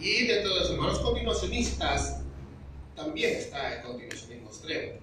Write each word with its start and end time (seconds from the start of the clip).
Y 0.00 0.26
dentro 0.26 0.54
de 0.54 0.60
los 0.60 0.70
hermanos 0.70 0.98
continuacionistas 0.98 2.22
también 2.96 3.36
está 3.36 3.76
el 3.76 3.82
continuacionismo 3.82 4.48
extremo. 4.48 4.98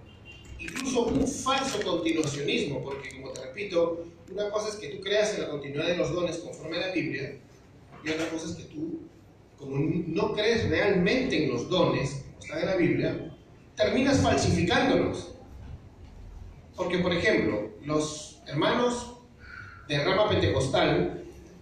Incluso 0.60 1.05
un 1.05 1.28
falso 1.28 1.81
continuacionismo, 1.81 2.83
porque 2.83 3.09
como 3.09 3.31
te 3.31 3.41
repito, 3.41 4.05
una 4.31 4.49
cosa 4.49 4.69
es 4.69 4.75
que 4.75 4.89
tú 4.89 5.01
creas 5.01 5.33
en 5.33 5.41
la 5.41 5.49
continuidad 5.49 5.88
de 5.88 5.97
los 5.97 6.13
dones 6.13 6.38
conforme 6.38 6.77
a 6.77 6.88
la 6.88 6.93
Biblia, 6.93 7.38
y 8.04 8.09
otra 8.09 8.29
cosa 8.29 8.47
es 8.47 8.55
que 8.55 8.63
tú, 8.63 9.02
como 9.57 9.77
no 9.77 10.34
crees 10.34 10.70
realmente 10.70 11.46
en 11.46 11.52
los 11.52 11.70
dones, 11.70 12.23
como 12.23 12.39
está 12.39 12.60
en 12.60 12.66
la 12.66 12.76
Biblia, 12.76 13.36
terminas 13.76 14.21
falsificándolos. 14.21 15.36
Porque, 16.76 17.00
por 17.00 17.14
ejemplo, 17.14 17.71
los 17.84 18.42
hermanos 18.48 19.18
de 19.88 20.04
rama 20.04 20.30
pentecostal 20.30 21.20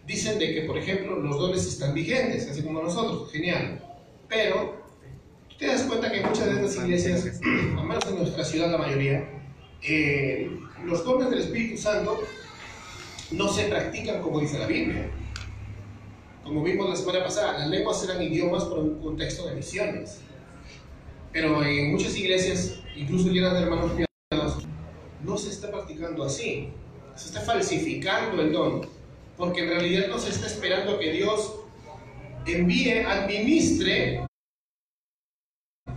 dicen 0.09 0.39
de 0.39 0.55
que, 0.55 0.61
por 0.61 0.75
ejemplo, 0.75 1.19
los 1.19 1.37
dones 1.37 1.67
están 1.67 1.93
vigentes, 1.93 2.49
así 2.49 2.63
como 2.63 2.81
nosotros, 2.81 3.31
genial. 3.31 3.79
Pero 4.27 4.83
tú 5.47 5.55
te 5.59 5.67
das 5.67 5.83
cuenta 5.83 6.11
que 6.11 6.21
muchas 6.21 6.47
de 6.47 6.53
estas 6.65 6.83
iglesias, 6.83 7.39
al 7.77 7.85
menos 7.85 8.07
en 8.07 8.17
nuestra 8.17 8.43
ciudad 8.43 8.71
la 8.71 8.79
mayoría, 8.79 9.29
eh, 9.83 10.49
los 10.83 11.05
dones 11.05 11.29
del 11.29 11.41
Espíritu 11.41 11.79
Santo 11.79 12.23
no 13.29 13.47
se 13.49 13.65
practican 13.65 14.23
como 14.23 14.39
dice 14.39 14.57
la 14.57 14.65
Biblia. 14.65 15.11
Como 16.43 16.63
vimos 16.63 16.89
la 16.89 16.95
semana 16.95 17.23
pasada, 17.23 17.59
las 17.59 17.69
lenguas 17.69 18.03
eran 18.03 18.19
idiomas 18.23 18.63
por 18.63 18.79
un 18.79 18.99
contexto 18.99 19.45
de 19.45 19.53
misiones. 19.53 20.21
Pero 21.31 21.63
en 21.63 21.91
muchas 21.91 22.17
iglesias, 22.17 22.79
incluso 22.95 23.29
llenas 23.29 23.53
de 23.53 23.59
hermanos 23.59 23.91
piadosos, 23.91 24.63
no 25.23 25.37
se 25.37 25.51
está 25.51 25.69
practicando 25.69 26.23
así. 26.23 26.69
Se 27.15 27.27
está 27.27 27.41
falsificando 27.41 28.41
el 28.41 28.51
don. 28.51 28.98
Porque 29.39 29.61
en 29.61 29.69
realidad 29.69 30.09
no 30.09 30.19
se 30.19 30.31
está 30.31 30.47
esperando 30.47 30.99
que 30.99 31.13
Dios 31.13 31.55
envíe, 32.45 33.05
administre 33.05 34.27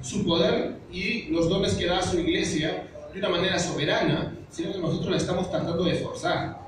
su 0.01 0.25
poder 0.25 0.79
y 0.93 1.25
los 1.25 1.49
dones 1.49 1.75
que 1.75 1.87
da 1.87 1.99
a 1.99 2.03
su 2.03 2.21
iglesia 2.21 2.89
de 3.13 3.19
una 3.19 3.31
manera 3.31 3.59
soberana, 3.59 4.39
sino 4.49 4.73
que 4.73 4.79
nosotros 4.79 5.11
la 5.11 5.17
estamos 5.17 5.51
tratando 5.51 5.83
de 5.83 5.97
forzar. 5.97 6.63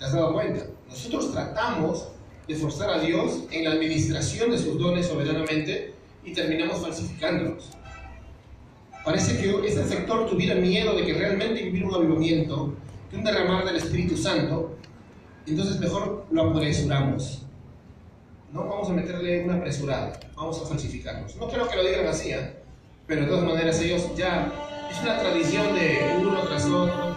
¿Te 0.00 0.04
has 0.04 0.12
dado 0.12 0.32
cuenta? 0.32 0.66
Nosotros 0.88 1.30
tratamos 1.30 2.08
de 2.48 2.56
forzar 2.56 2.90
a 2.90 2.98
Dios 2.98 3.44
en 3.52 3.62
la 3.62 3.70
administración 3.70 4.50
de 4.50 4.58
sus 4.58 4.80
dones 4.80 5.06
soberanamente 5.06 5.94
y 6.24 6.32
terminamos 6.32 6.80
falsificándolos. 6.80 7.70
Parece 9.04 9.40
que 9.40 9.64
este 9.64 9.84
sector 9.84 10.28
tuviera 10.28 10.56
miedo 10.56 10.96
de 10.96 11.06
que 11.06 11.14
realmente 11.14 11.70
hubiera 11.70 11.86
un 11.86 11.94
avivamiento, 11.94 12.74
de 13.12 13.16
un 13.16 13.22
derramar 13.22 13.64
del 13.64 13.76
Espíritu 13.76 14.16
Santo, 14.16 14.67
entonces 15.50 15.80
mejor 15.80 16.26
lo 16.30 16.50
apresuramos. 16.50 17.42
No 18.52 18.66
vamos 18.66 18.88
a 18.88 18.92
meterle 18.92 19.44
una 19.44 19.56
apresurada, 19.56 20.18
vamos 20.34 20.60
a 20.62 20.66
falsificarlos. 20.66 21.36
No 21.36 21.48
creo 21.48 21.68
que 21.68 21.76
lo 21.76 21.84
digan 21.84 22.06
así, 22.06 22.32
¿eh? 22.32 22.54
pero 23.06 23.22
de 23.22 23.26
todas 23.26 23.44
maneras 23.44 23.80
ellos 23.80 24.14
ya, 24.16 24.52
es 24.90 25.02
una 25.02 25.18
tradición 25.18 25.74
de 25.74 26.16
uno 26.20 26.40
tras 26.42 26.64
otro. 26.66 27.16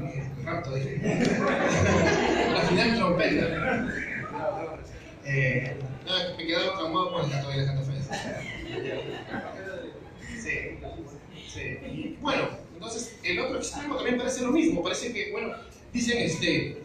Dije, 0.00 0.30
rato 0.44 0.70
dije. 0.74 1.00
La 2.52 2.60
final 2.62 2.96
trompeta. 2.96 3.86
Eh, 5.24 5.76
no, 6.06 6.36
me 6.36 6.46
quedaba 6.46 6.78
traumado 6.78 7.12
con 7.12 7.24
el 7.24 7.30
canto 7.30 7.50
de 7.50 7.66
canto 7.66 7.82
Sí, 10.38 10.78
sí. 11.48 12.18
bueno, 12.20 12.48
entonces 12.74 13.18
el 13.24 13.40
otro 13.40 13.58
extremo 13.58 13.96
también 13.96 14.18
parece 14.18 14.42
lo 14.42 14.52
mismo. 14.52 14.82
Parece 14.82 15.12
que, 15.12 15.32
bueno, 15.32 15.54
dicen 15.96 16.18
este, 16.18 16.82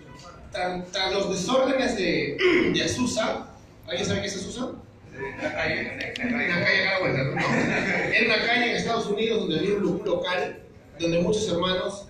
tras 0.52 1.14
los 1.14 1.30
desórdenes 1.30 1.96
de, 1.98 2.38
de 2.74 2.84
Azusa, 2.84 3.48
¿alguien 3.88 4.06
sabe 4.06 4.22
qué 4.22 4.28
es 4.28 4.36
Azusa? 4.38 4.72
La 5.42 5.54
calle, 5.54 5.84
la 5.84 6.14
calle 6.14 6.86
no. 7.36 7.42
Era 8.14 8.26
una 8.26 8.48
calle 8.48 8.72
en 8.72 8.76
Estados 8.78 9.08
Unidos 9.08 9.42
donde 9.42 9.60
había 9.60 9.76
un 9.76 10.02
local 10.06 10.60
donde 11.00 11.20
muchos 11.20 11.48
hermanos 11.50 12.06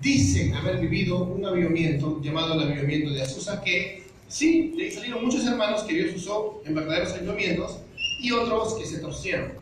dicen 0.00 0.54
haber 0.54 0.78
vivido 0.78 1.24
un 1.24 1.44
avivamiento 1.44 2.20
llamado 2.22 2.54
el 2.54 2.60
avivamiento 2.60 3.10
de 3.10 3.22
Azusa 3.22 3.60
que 3.62 4.00
Sí, 4.30 4.74
de 4.76 4.84
ahí 4.84 4.90
salieron 4.92 5.24
muchos 5.24 5.44
hermanos 5.44 5.82
que 5.82 5.92
Dios 5.92 6.14
usó 6.14 6.62
en 6.64 6.76
verdaderos 6.76 7.12
ayuntamientos 7.14 7.80
y 8.20 8.30
otros 8.30 8.74
que 8.74 8.86
se 8.86 8.98
torcieron 8.98 9.54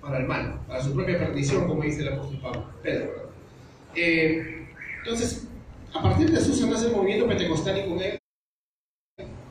para 0.00 0.18
el 0.18 0.26
mal, 0.26 0.58
para 0.66 0.82
su 0.82 0.92
propia 0.92 1.16
perdición, 1.16 1.68
como 1.68 1.84
dice 1.84 2.02
el 2.02 2.08
apóstol 2.08 2.40
Pablo, 2.42 2.66
Pedro. 2.82 3.30
Eh, 3.94 4.66
entonces, 4.98 5.45
a 5.96 6.02
partir 6.02 6.30
de 6.30 6.38
eso 6.38 6.52
se 6.52 6.66
nace 6.66 6.86
el 6.86 6.92
movimiento 6.92 7.26
pentecostal 7.26 7.78
y 7.78 7.88
con 7.88 8.02
él 8.02 8.18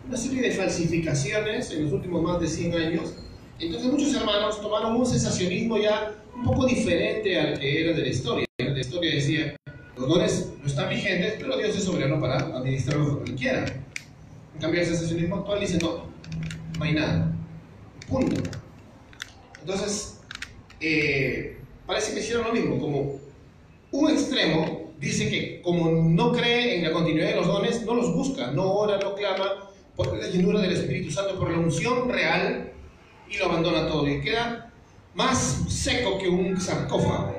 una 0.08 0.18
serie 0.18 0.42
de 0.44 0.52
falsificaciones 0.52 1.72
en 1.72 1.84
los 1.84 1.94
últimos 1.94 2.22
más 2.22 2.40
de 2.40 2.48
100 2.48 2.74
años. 2.76 3.16
Entonces 3.58 3.92
muchos 3.92 4.14
hermanos 4.14 4.62
tomaron 4.62 4.96
un 4.96 5.06
sensacionismo 5.06 5.80
ya 5.80 6.14
un 6.36 6.44
poco 6.44 6.68
diferente 6.68 7.40
al 7.40 7.60
que 7.60 7.84
era 7.84 7.98
de 7.98 8.02
la 8.04 8.08
historia. 8.08 8.46
La 8.60 8.80
historia 8.80 9.16
decía, 9.16 9.56
los 9.98 10.08
dones 10.08 10.52
no 10.62 10.68
están 10.68 10.90
vigentes, 10.90 11.36
pero 11.40 11.58
Dios 11.58 11.76
es 11.76 11.84
soberano 11.84 12.22
para 12.22 12.38
administrarlos 12.38 13.10
como 13.10 13.26
Él 13.26 13.36
quiera. 13.36 13.66
En 14.54 14.62
cambio, 14.62 14.82
el 14.82 14.88
sensacionismo 14.88 15.38
actual 15.38 15.60
dice, 15.60 15.80
no, 15.80 16.06
no 16.78 16.84
hay 16.84 16.94
nada. 16.94 17.36
Punto. 18.08 18.44
Entonces, 19.62 20.20
eh, 20.80 21.58
parece 21.88 22.14
que 22.14 22.20
hicieron 22.20 22.46
lo 22.46 22.54
mismo, 22.54 22.78
como 22.78 23.20
un 23.92 24.12
extremo 24.12 24.85
dice 25.00 25.30
que 25.30 25.62
como 25.62 25.92
no 25.92 26.32
cree 26.32 26.78
en 26.78 26.84
la 26.84 26.92
continuidad 26.92 27.30
de 27.30 27.36
los 27.36 27.48
dones, 27.48 27.84
no 27.86 27.96
los 27.96 28.14
busca, 28.14 28.52
no 28.52 28.72
ora, 28.74 28.98
no 28.98 29.16
clama 29.16 29.70
por 29.96 30.18
la 30.18 30.28
llenura 30.28 30.62
del 30.62 30.74
Espíritu 30.74 31.12
Santo, 31.12 31.40
por 31.40 31.52
la 31.52 31.58
unción 31.58 32.10
real, 32.10 32.72
y 33.30 33.38
lo 33.38 33.46
abandona 33.46 33.88
todo, 33.88 34.08
y 34.08 34.22
queda 34.22 34.72
más 35.14 35.64
seco 35.70 36.18
que 36.18 36.28
un 36.28 36.60
sarcófago. 36.60 37.36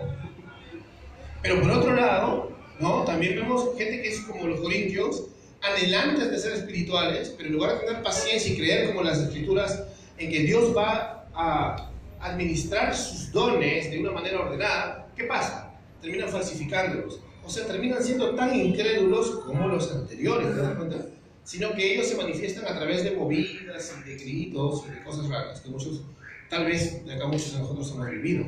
Pero 1.43 1.61
por 1.61 1.71
otro 1.71 1.94
lado, 1.94 2.53
¿no? 2.81 3.05
también 3.05 3.37
vemos 3.37 3.77
gente 3.77 4.03
que 4.03 4.09
es 4.09 4.21
como 4.21 4.47
los 4.47 4.61
corintios, 4.61 5.27
anhelantes 5.62 6.31
de 6.31 6.38
ser 6.38 6.53
espirituales, 6.53 7.34
pero 7.37 7.49
en 7.49 7.55
lugar 7.55 7.75
de 7.75 7.87
tener 7.87 8.03
paciencia 8.03 8.53
y 8.53 8.56
creer 8.56 8.88
como 8.88 9.03
las 9.03 9.19
escrituras 9.19 9.84
en 10.19 10.31
que 10.31 10.41
Dios 10.41 10.77
va 10.77 11.28
a 11.34 11.91
administrar 12.21 12.97
sus 12.97 13.31
dones 13.33 13.91
de 13.91 14.00
una 14.00 14.12
manera 14.12 14.41
ordenada, 14.41 15.09
¿qué 15.15 15.25
pasa? 15.25 15.75
Terminan 16.00 16.28
falsificándolos. 16.28 17.21
O 17.46 17.48
sea, 17.48 17.64
terminan 17.64 18.02
siendo 18.02 18.34
tan 18.34 18.52
incrédulos 18.58 19.30
como 19.46 19.68
los 19.68 19.92
anteriores, 19.92 20.52
¿te 20.52 20.62
das 20.62 20.74
cuenta? 20.74 20.96
Sino 21.44 21.72
que 21.74 21.94
ellos 21.94 22.08
se 22.08 22.16
manifiestan 22.16 22.64
a 22.64 22.76
través 22.76 23.04
de 23.04 23.12
movidas 23.12 23.94
y 24.00 24.08
de 24.08 24.16
gritos 24.16 24.84
y 24.88 24.90
de 24.90 25.04
cosas 25.04 25.28
raras 25.28 25.60
que 25.60 25.70
muchos, 25.70 26.02
tal 26.50 26.64
vez 26.64 27.06
de 27.06 27.14
acá 27.14 27.28
muchos 27.28 27.52
de 27.52 27.60
nosotros 27.60 27.92
hemos 27.92 28.10
vivido. 28.10 28.46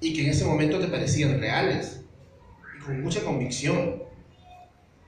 Y 0.00 0.14
que 0.14 0.22
en 0.22 0.30
ese 0.30 0.44
momento 0.44 0.78
te 0.78 0.86
parecían 0.86 1.40
reales 1.40 2.02
y 2.76 2.80
con 2.80 3.02
mucha 3.02 3.24
convicción. 3.24 4.04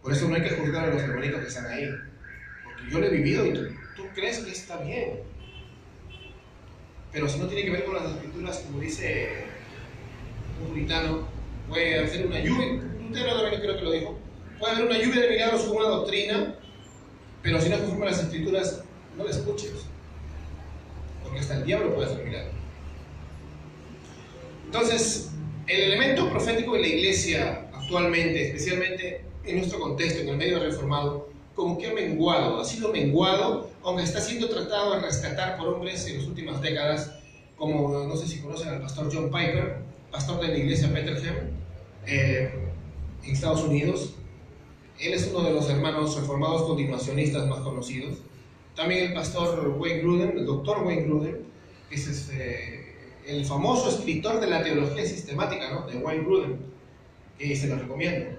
Por 0.03 0.12
eso 0.12 0.28
no 0.28 0.34
hay 0.34 0.43
que 0.43 0.50
juzgar 0.50 0.88
a 0.88 0.93
los 0.93 1.03
hermanitos 1.03 1.41
que 1.41 1.47
están 1.47 1.66
ahí. 1.66 1.88
Porque 2.64 2.91
yo 2.91 2.99
lo 2.99 3.06
he 3.06 3.10
vivido 3.10 3.47
y 3.47 3.53
tú, 3.53 3.62
crees 4.12 4.41
que 4.41 4.50
está 4.50 4.78
bien. 4.78 5.20
Pero 7.12 7.28
si 7.28 7.38
no 7.38 7.47
tiene 7.47 7.64
que 7.64 7.70
ver 7.70 7.84
con 7.84 7.94
las 7.94 8.10
escrituras, 8.10 8.59
como 8.66 8.81
dice 8.81 9.44
un 10.60 10.69
puritano, 10.70 11.31
puede 11.72 11.99
hacer 12.05 12.27
una 12.27 12.38
lluvia, 12.38 12.83
Lutero 13.00 13.41
también 13.41 13.62
creo 13.62 13.77
que 13.77 13.83
lo 13.83 13.93
dijo, 13.93 14.19
puede 14.59 14.75
haber 14.75 14.87
una 14.87 14.99
lluvia 14.99 15.22
de 15.22 15.28
milagros 15.31 15.62
con 15.62 15.77
una 15.78 15.88
doctrina, 15.88 16.55
pero 17.43 17.60
si 17.60 17.71
no 17.71 17.78
conforma 17.78 18.06
las 18.06 18.21
escrituras, 18.21 18.84
no 19.16 19.25
la 19.25 19.31
escuches. 19.31 19.72
Porque 21.22 21.41
hasta 21.41 21.56
el 21.56 21.65
diablo 21.65 21.94
puede 21.94 22.11
hacer 22.11 22.25
milagros. 22.25 22.55
Entonces, 24.66 25.31
el 25.66 25.81
elemento 25.81 26.28
profético 26.28 26.75
de 26.75 26.81
la 26.81 26.87
iglesia 26.88 27.69
actualmente, 27.72 28.49
especialmente 28.49 29.25
en 29.44 29.56
nuestro 29.56 29.81
contexto, 29.81 30.21
en 30.21 30.28
el 30.28 30.37
medio 30.37 30.61
reformado, 30.61 31.31
como 31.55 31.78
que 31.78 31.88
ha 31.88 31.94
menguado, 31.94 32.61
ha 32.61 32.65
sido 32.65 32.93
menguado, 32.93 33.70
aunque 33.82 34.02
está 34.02 34.20
siendo 34.20 34.49
tratado 34.49 34.94
de 34.94 35.00
rescatar 35.00 35.56
por 35.56 35.69
hombres 35.69 36.06
en 36.06 36.19
las 36.19 36.26
últimas 36.26 36.61
décadas, 36.61 37.14
como 37.56 37.88
no 38.06 38.17
sé 38.17 38.26
si 38.26 38.41
conocen 38.41 38.69
al 38.69 38.81
pastor 38.81 39.11
John 39.12 39.31
Piper, 39.31 39.79
pastor 40.11 40.41
de 40.41 40.49
la 40.49 40.58
iglesia 40.58 40.88
Bethlehem, 40.88 41.62
eh, 42.06 42.50
en 43.25 43.32
Estados 43.32 43.62
Unidos. 43.64 44.14
Él 44.99 45.14
es 45.14 45.28
uno 45.32 45.44
de 45.44 45.52
los 45.52 45.69
hermanos 45.69 46.19
reformados 46.19 46.62
continuacionistas 46.62 47.49
más 47.49 47.60
conocidos. 47.60 48.19
También 48.76 49.08
el 49.08 49.14
pastor 49.14 49.76
Wayne 49.78 50.00
Gruden, 50.00 50.38
el 50.38 50.46
doctor 50.46 50.82
Wayne 50.84 51.02
Gruden, 51.02 51.38
es 51.90 52.06
este, 52.06 52.94
el 53.26 53.44
famoso 53.44 53.88
escritor 53.90 54.40
de 54.40 54.46
la 54.46 54.62
teología 54.62 55.04
sistemática 55.04 55.72
¿no? 55.72 55.87
de 55.87 55.99
Wayne 55.99 56.25
Gruden, 56.25 56.56
que 57.38 57.54
se 57.56 57.69
lo 57.69 57.76
recomiendo. 57.76 58.38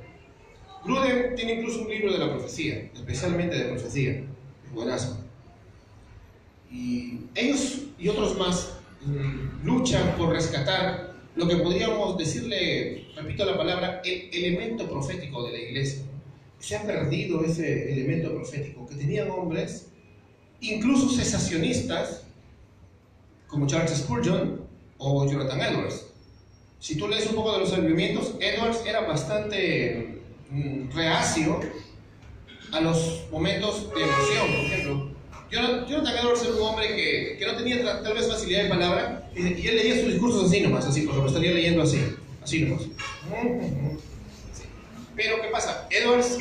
Gruden 0.86 1.36
tiene 1.36 1.54
incluso 1.54 1.82
un 1.82 1.90
libro 1.90 2.12
de 2.12 2.20
la 2.20 2.30
profecía, 2.32 2.90
especialmente 2.94 3.58
de 3.58 3.66
profecía, 3.66 4.24
buenazo. 4.74 5.18
Y 6.72 7.20
ellos 7.36 7.84
y 8.00 8.10
otros 8.10 8.38
más 8.38 8.78
mm, 9.06 9.66
luchan 9.66 10.16
por 10.18 10.30
rescatar 10.30 11.13
lo 11.36 11.48
que 11.48 11.58
podríamos 11.58 12.18
decirle, 12.18 13.08
repito 13.16 13.46
la 13.46 13.58
palabra, 13.58 14.02
el 14.06 14.30
elemento 14.32 14.88
profético 14.88 15.46
de 15.46 15.52
la 15.54 15.60
iglesia. 15.60 16.04
Se 16.60 16.76
ha 16.76 16.84
perdido 16.84 17.44
ese 17.44 17.92
elemento 17.92 18.34
profético 18.34 18.88
que 18.88 18.96
tenían 18.96 19.30
hombres 19.32 19.88
incluso 20.62 21.10
cesacionistas 21.10 22.24
como 23.48 23.68
Charles 23.68 23.98
Spurgeon 23.98 24.62
o 24.98 25.30
Jonathan 25.30 25.62
Edwards. 25.62 26.08
Si 26.80 26.98
tú 26.98 27.08
lees 27.08 27.28
un 27.28 27.36
poco 27.36 27.54
de 27.54 27.60
los 27.60 27.78
movimientos, 27.78 28.36
Edwards 28.40 28.84
era 28.86 29.02
bastante 29.02 30.22
mm, 30.50 30.92
reacio 30.94 31.60
a 32.72 32.82
los 32.82 33.26
momentos 33.32 33.90
de 33.94 34.04
emoción, 34.04 34.48
por 34.48 34.66
ejemplo. 34.66 35.13
Jonathan 35.54 36.18
Edwards 36.18 36.42
era 36.42 36.56
un 36.56 36.62
hombre 36.62 36.88
que, 36.96 37.36
que 37.38 37.46
no 37.46 37.56
tenía 37.56 38.02
tal 38.02 38.14
vez 38.14 38.28
facilidad 38.28 38.64
de 38.64 38.70
palabra 38.70 39.30
y, 39.36 39.68
él 39.68 39.76
leía 39.76 40.02
sus 40.02 40.14
discursos 40.14 40.46
así 40.46 40.62
nomás, 40.62 40.86
así, 40.86 41.02
por 41.02 41.12
ejemplo, 41.12 41.30
estaría 41.30 41.52
leyendo 41.52 41.84
así, 41.84 42.00
así 42.42 42.62
nomás. 42.62 42.84
Pero 45.16 45.42
¿qué 45.42 45.48
pasa? 45.50 45.88
Edwards 45.92 46.38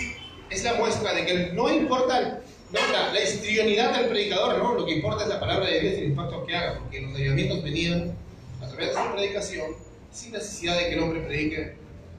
es 0.49 0.65
la 0.65 0.75
muestra 0.75 1.13
de 1.13 1.27
que 1.27 1.53
no 1.53 1.71
importa 1.71 2.41
la, 2.73 3.13
la 3.13 3.23
histrionidad 3.23 3.99
del 3.99 4.09
predicador, 4.09 4.59
¿no? 4.59 4.75
lo 4.75 4.87
que 4.87 4.93
importa 4.93 5.25
es 5.25 5.29
la 5.29 5.41
palabra 5.41 5.67
de 5.67 5.81
Dios 5.81 5.95
y 5.95 5.97
el 5.99 6.05
impacto 6.05 6.47
que 6.47 6.57
haga, 6.57 6.79
porque 6.79 7.03
los 7.03 7.15
avivamientos 7.15 7.63
venían 7.63 8.17
a 8.63 8.69
través 8.69 8.89
de 8.89 8.95
su 8.95 9.13
predicación 9.13 9.67
sin 10.11 10.33
necesidad 10.33 10.79
de 10.79 10.87
que 10.87 10.95
el 10.95 11.03
hombre 11.03 11.21
predique 11.21 11.77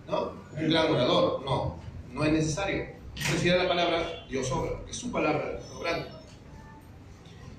¿no? 0.08 0.34
un 0.56 0.70
gran 0.70 0.92
orador, 0.92 1.44
no, 1.44 1.80
no 2.12 2.24
es 2.24 2.32
necesario. 2.32 2.86
Necesidad 3.16 3.58
de 3.58 3.64
la 3.64 3.70
palabra, 3.70 4.26
Dios 4.30 4.52
obra, 4.52 4.72
porque 4.78 4.92
es 4.92 4.98
su 4.98 5.12
palabra 5.12 5.60
obrando. 5.76 6.13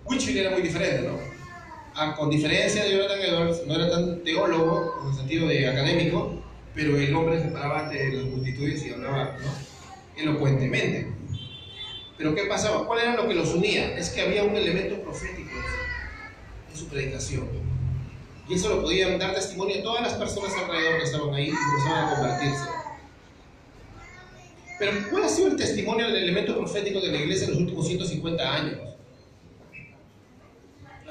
Whitfield 0.05 0.39
era 0.39 0.51
muy 0.51 0.63
diferente, 0.63 1.09
¿no? 1.09 2.15
Con 2.17 2.31
diferencia 2.31 2.85
de 2.85 2.93
Jonathan 2.93 3.21
Edwards, 3.21 3.63
no 3.67 3.75
era 3.75 3.91
tan 3.91 4.25
teólogo 4.25 5.01
en 5.03 5.09
el 5.09 5.15
sentido 5.15 5.49
de 5.49 5.69
académico, 5.69 6.43
pero 6.75 6.99
el 6.99 7.15
hombre 7.15 7.41
se 7.41 7.49
paraba 7.49 7.85
ante 7.85 8.13
las 8.13 8.25
multitudes 8.25 8.85
y 8.85 8.91
hablaba 8.91 9.37
¿no? 9.41 10.21
elocuentemente. 10.21 11.13
Pero 12.19 12.35
¿qué 12.35 12.45
pasaba? 12.45 12.87
¿Cuál 12.87 13.01
era 13.01 13.15
lo 13.17 13.29
que 13.29 13.35
los 13.35 13.55
unía? 13.55 13.97
Es 13.97 14.11
que 14.11 14.23
había 14.23 14.45
un 14.45 14.57
elemento 14.57 15.01
profético 15.03 15.51
en 16.71 16.77
su 16.77 16.87
predicación. 16.89 17.49
Y 18.49 18.55
eso 18.55 18.69
lo 18.69 18.83
podían 18.83 19.19
dar 19.19 19.35
testimonio 19.35 19.79
a 19.79 19.83
todas 19.83 20.03
las 20.03 20.15
personas 20.15 20.53
alrededor 20.53 20.99
que 20.99 21.05
estaban 21.05 21.33
ahí 21.33 21.47
y 21.47 21.51
empezaban 21.51 22.09
a 22.09 22.15
convertirse. 22.15 22.69
Pero 24.79 24.93
¿cuál 25.11 25.25
ha 25.25 25.29
sido 25.29 25.49
el 25.49 25.57
testimonio 25.57 26.07
del 26.09 26.25
elemento 26.25 26.57
profético 26.57 27.01
de 27.01 27.09
la 27.09 27.19
iglesia 27.19 27.45
en 27.47 27.51
los 27.53 27.61
últimos 27.61 27.87
150 27.87 28.55
años? 28.55 28.94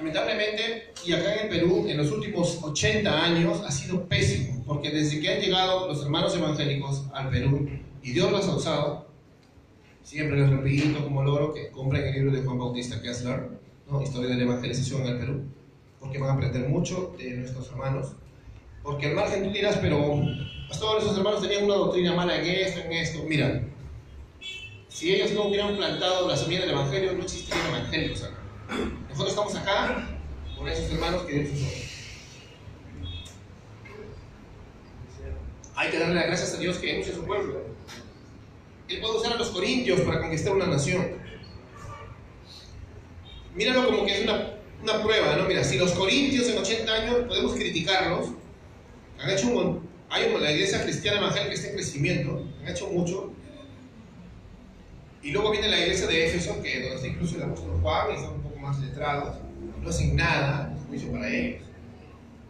Lamentablemente, 0.03 0.91
y 1.05 1.13
acá 1.13 1.33
en 1.33 1.39
el 1.43 1.49
Perú, 1.49 1.85
en 1.87 1.95
los 1.95 2.11
últimos 2.11 2.59
80 2.61 3.23
años 3.23 3.61
ha 3.65 3.71
sido 3.71 4.05
pésimo, 4.05 4.61
porque 4.67 4.89
desde 4.89 5.21
que 5.21 5.29
han 5.29 5.39
llegado 5.39 5.87
los 5.87 6.03
hermanos 6.03 6.35
evangélicos 6.35 7.05
al 7.13 7.29
Perú 7.29 7.69
y 8.01 8.11
Dios 8.11 8.29
los 8.29 8.45
ha 8.45 8.55
usado, 8.57 9.07
Siempre 10.03 10.37
les 10.37 10.49
repito 10.49 11.01
como 11.01 11.23
logro 11.23 11.53
que 11.53 11.71
compren 11.71 12.05
el 12.05 12.13
libro 12.13 12.31
de 12.33 12.41
Juan 12.41 12.59
Bautista 12.59 13.01
Kessler, 13.01 13.51
¿no? 13.89 14.01
Historia 14.01 14.31
de 14.31 14.35
la 14.35 14.43
Evangelización 14.43 15.03
en 15.03 15.07
el 15.07 15.17
Perú, 15.17 15.43
porque 16.01 16.17
van 16.19 16.31
a 16.31 16.33
aprender 16.33 16.67
mucho 16.67 17.15
de 17.17 17.37
nuestros 17.37 17.69
hermanos. 17.69 18.11
Porque 18.83 19.07
al 19.07 19.15
margen 19.15 19.45
tú 19.45 19.51
dirás, 19.51 19.77
pero 19.77 20.21
todos 20.77 21.03
esos 21.03 21.17
hermanos 21.17 21.41
tenían 21.41 21.63
una 21.63 21.75
doctrina 21.75 22.13
mala 22.13 22.35
en 22.35 22.45
esto, 22.45 22.81
en 22.81 22.91
esto. 22.91 23.23
Mira, 23.25 23.63
si 24.89 25.15
ellos 25.15 25.31
no 25.31 25.47
hubieran 25.47 25.77
plantado 25.77 26.27
la 26.27 26.35
semilla 26.35 26.59
del 26.59 26.71
Evangelio, 26.71 27.13
no 27.13 27.23
existirían 27.23 27.67
evangélicos 27.67 28.23
acá. 28.23 28.43
Nosotros 29.13 29.29
estamos 29.29 29.55
acá 29.55 30.07
por 30.57 30.67
esos 30.67 30.91
hermanos 30.91 31.21
que 31.21 31.33
Dios. 31.33 31.59
Hay 35.75 35.91
que 35.91 35.99
darle 35.99 36.15
las 36.15 36.25
gracias 36.25 36.55
a 36.55 36.57
Dios 36.57 36.77
que 36.79 36.99
use 36.99 37.13
su 37.13 37.23
pueblo. 37.23 37.61
Él 38.89 39.01
puede 39.01 39.17
usar 39.17 39.33
a 39.33 39.35
los 39.35 39.49
corintios 39.49 40.01
para 40.01 40.19
conquistar 40.19 40.53
una 40.53 40.65
nación. 40.65 41.11
Míralo 43.53 43.85
como 43.85 44.03
que 44.03 44.17
es 44.17 44.23
una, 44.23 44.55
una 44.81 45.03
prueba, 45.03 45.35
¿no? 45.35 45.47
Mira, 45.47 45.63
si 45.63 45.77
los 45.77 45.91
corintios 45.91 46.47
en 46.47 46.57
80 46.57 46.91
años 46.91 47.15
podemos 47.27 47.53
criticarlos, 47.53 48.29
han 49.19 49.29
hecho 49.29 49.47
un 49.47 49.87
hay 50.09 50.31
la 50.39 50.51
iglesia 50.51 50.83
cristiana 50.83 51.19
evangélica 51.19 51.53
está 51.53 51.67
en 51.67 51.73
crecimiento, 51.75 52.43
han 52.61 52.67
hecho 52.67 52.87
mucho. 52.87 53.31
Y 55.21 55.31
luego 55.31 55.51
viene 55.51 55.67
la 55.67 55.79
iglesia 55.79 56.07
de 56.07 56.27
Éfeso, 56.27 56.61
que 56.63 56.81
donde 56.81 56.95
está 56.95 57.07
incluso 57.07 57.35
el 57.35 57.43
apóstol 57.43 57.79
Juan, 57.81 58.07
y 58.11 58.19
son 58.19 58.42
más 58.63 58.79
letrados, 58.79 59.37
no 59.81 59.89
hacen 59.89 60.15
nada, 60.15 60.73
es 60.75 60.87
juicio 60.87 61.11
para 61.11 61.29
ellos. 61.29 61.61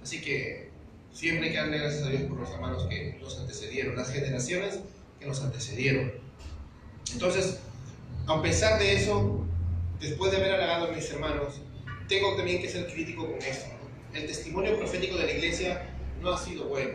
Así 0.01 0.21
que 0.21 0.69
siempre 1.11 1.51
que 1.51 1.57
darle 1.57 1.79
gracias 1.79 2.03
a 2.03 2.09
Dios 2.09 2.23
por 2.23 2.39
los 2.39 2.49
hermanos 2.51 2.85
que 2.87 3.17
nos 3.19 3.39
antecedieron, 3.39 3.95
las 3.95 4.11
generaciones 4.11 4.79
que 5.19 5.25
nos 5.25 5.41
antecedieron. 5.41 6.11
Entonces, 7.11 7.59
a 8.27 8.41
pesar 8.41 8.79
de 8.79 8.95
eso, 8.95 9.43
después 9.99 10.31
de 10.31 10.37
haber 10.37 10.53
halagado 10.53 10.87
a 10.87 10.91
mis 10.91 11.09
hermanos, 11.11 11.61
tengo 12.07 12.35
también 12.35 12.61
que 12.61 12.69
ser 12.69 12.91
crítico 12.91 13.25
con 13.25 13.39
esto. 13.39 13.71
El 14.13 14.27
testimonio 14.27 14.77
profético 14.77 15.17
de 15.17 15.25
la 15.25 15.31
iglesia 15.31 15.89
no 16.21 16.31
ha 16.31 16.37
sido 16.37 16.65
bueno. 16.65 16.93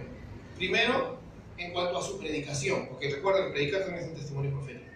Primero, 0.56 1.18
en 1.56 1.72
cuanto 1.72 1.98
a 1.98 2.02
su 2.02 2.18
predicación, 2.18 2.88
porque 2.88 3.10
recuerden, 3.10 3.52
predicar 3.52 3.82
también 3.82 4.04
es 4.04 4.10
un 4.10 4.16
testimonio 4.16 4.50
profético, 4.52 4.86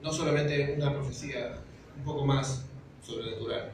no 0.00 0.12
solamente 0.12 0.74
una 0.76 0.92
profecía 0.92 1.58
un 1.96 2.04
poco 2.04 2.24
más 2.24 2.67
sobrenatural. 3.08 3.72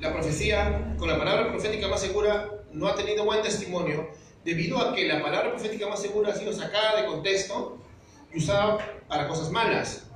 La 0.00 0.12
profecía, 0.12 0.94
con 0.98 1.08
la 1.08 1.18
palabra 1.18 1.48
profética 1.50 1.88
más 1.88 2.00
segura, 2.00 2.50
no 2.72 2.86
ha 2.86 2.94
tenido 2.94 3.24
buen 3.24 3.42
testimonio 3.42 4.08
debido 4.44 4.78
a 4.78 4.94
que 4.94 5.06
la 5.06 5.22
palabra 5.22 5.50
profética 5.50 5.88
más 5.88 6.00
segura 6.00 6.32
ha 6.32 6.36
sido 6.36 6.52
sacada 6.52 7.00
de 7.00 7.06
contexto 7.06 7.78
y 8.32 8.38
usada 8.38 8.78
para 9.08 9.28
cosas 9.28 9.50
malas. 9.50 10.06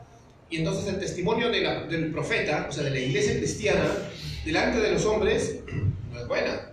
Y 0.50 0.58
entonces 0.58 0.86
el 0.88 1.00
testimonio 1.00 1.50
del 1.50 2.12
profeta, 2.12 2.66
o 2.68 2.72
sea, 2.72 2.84
de 2.84 2.90
la 2.90 2.98
iglesia 2.98 3.36
cristiana, 3.36 3.84
delante 4.44 4.80
de 4.80 4.92
los 4.92 5.04
hombres, 5.04 5.60
no 6.12 6.20
es 6.20 6.28
buena. 6.28 6.70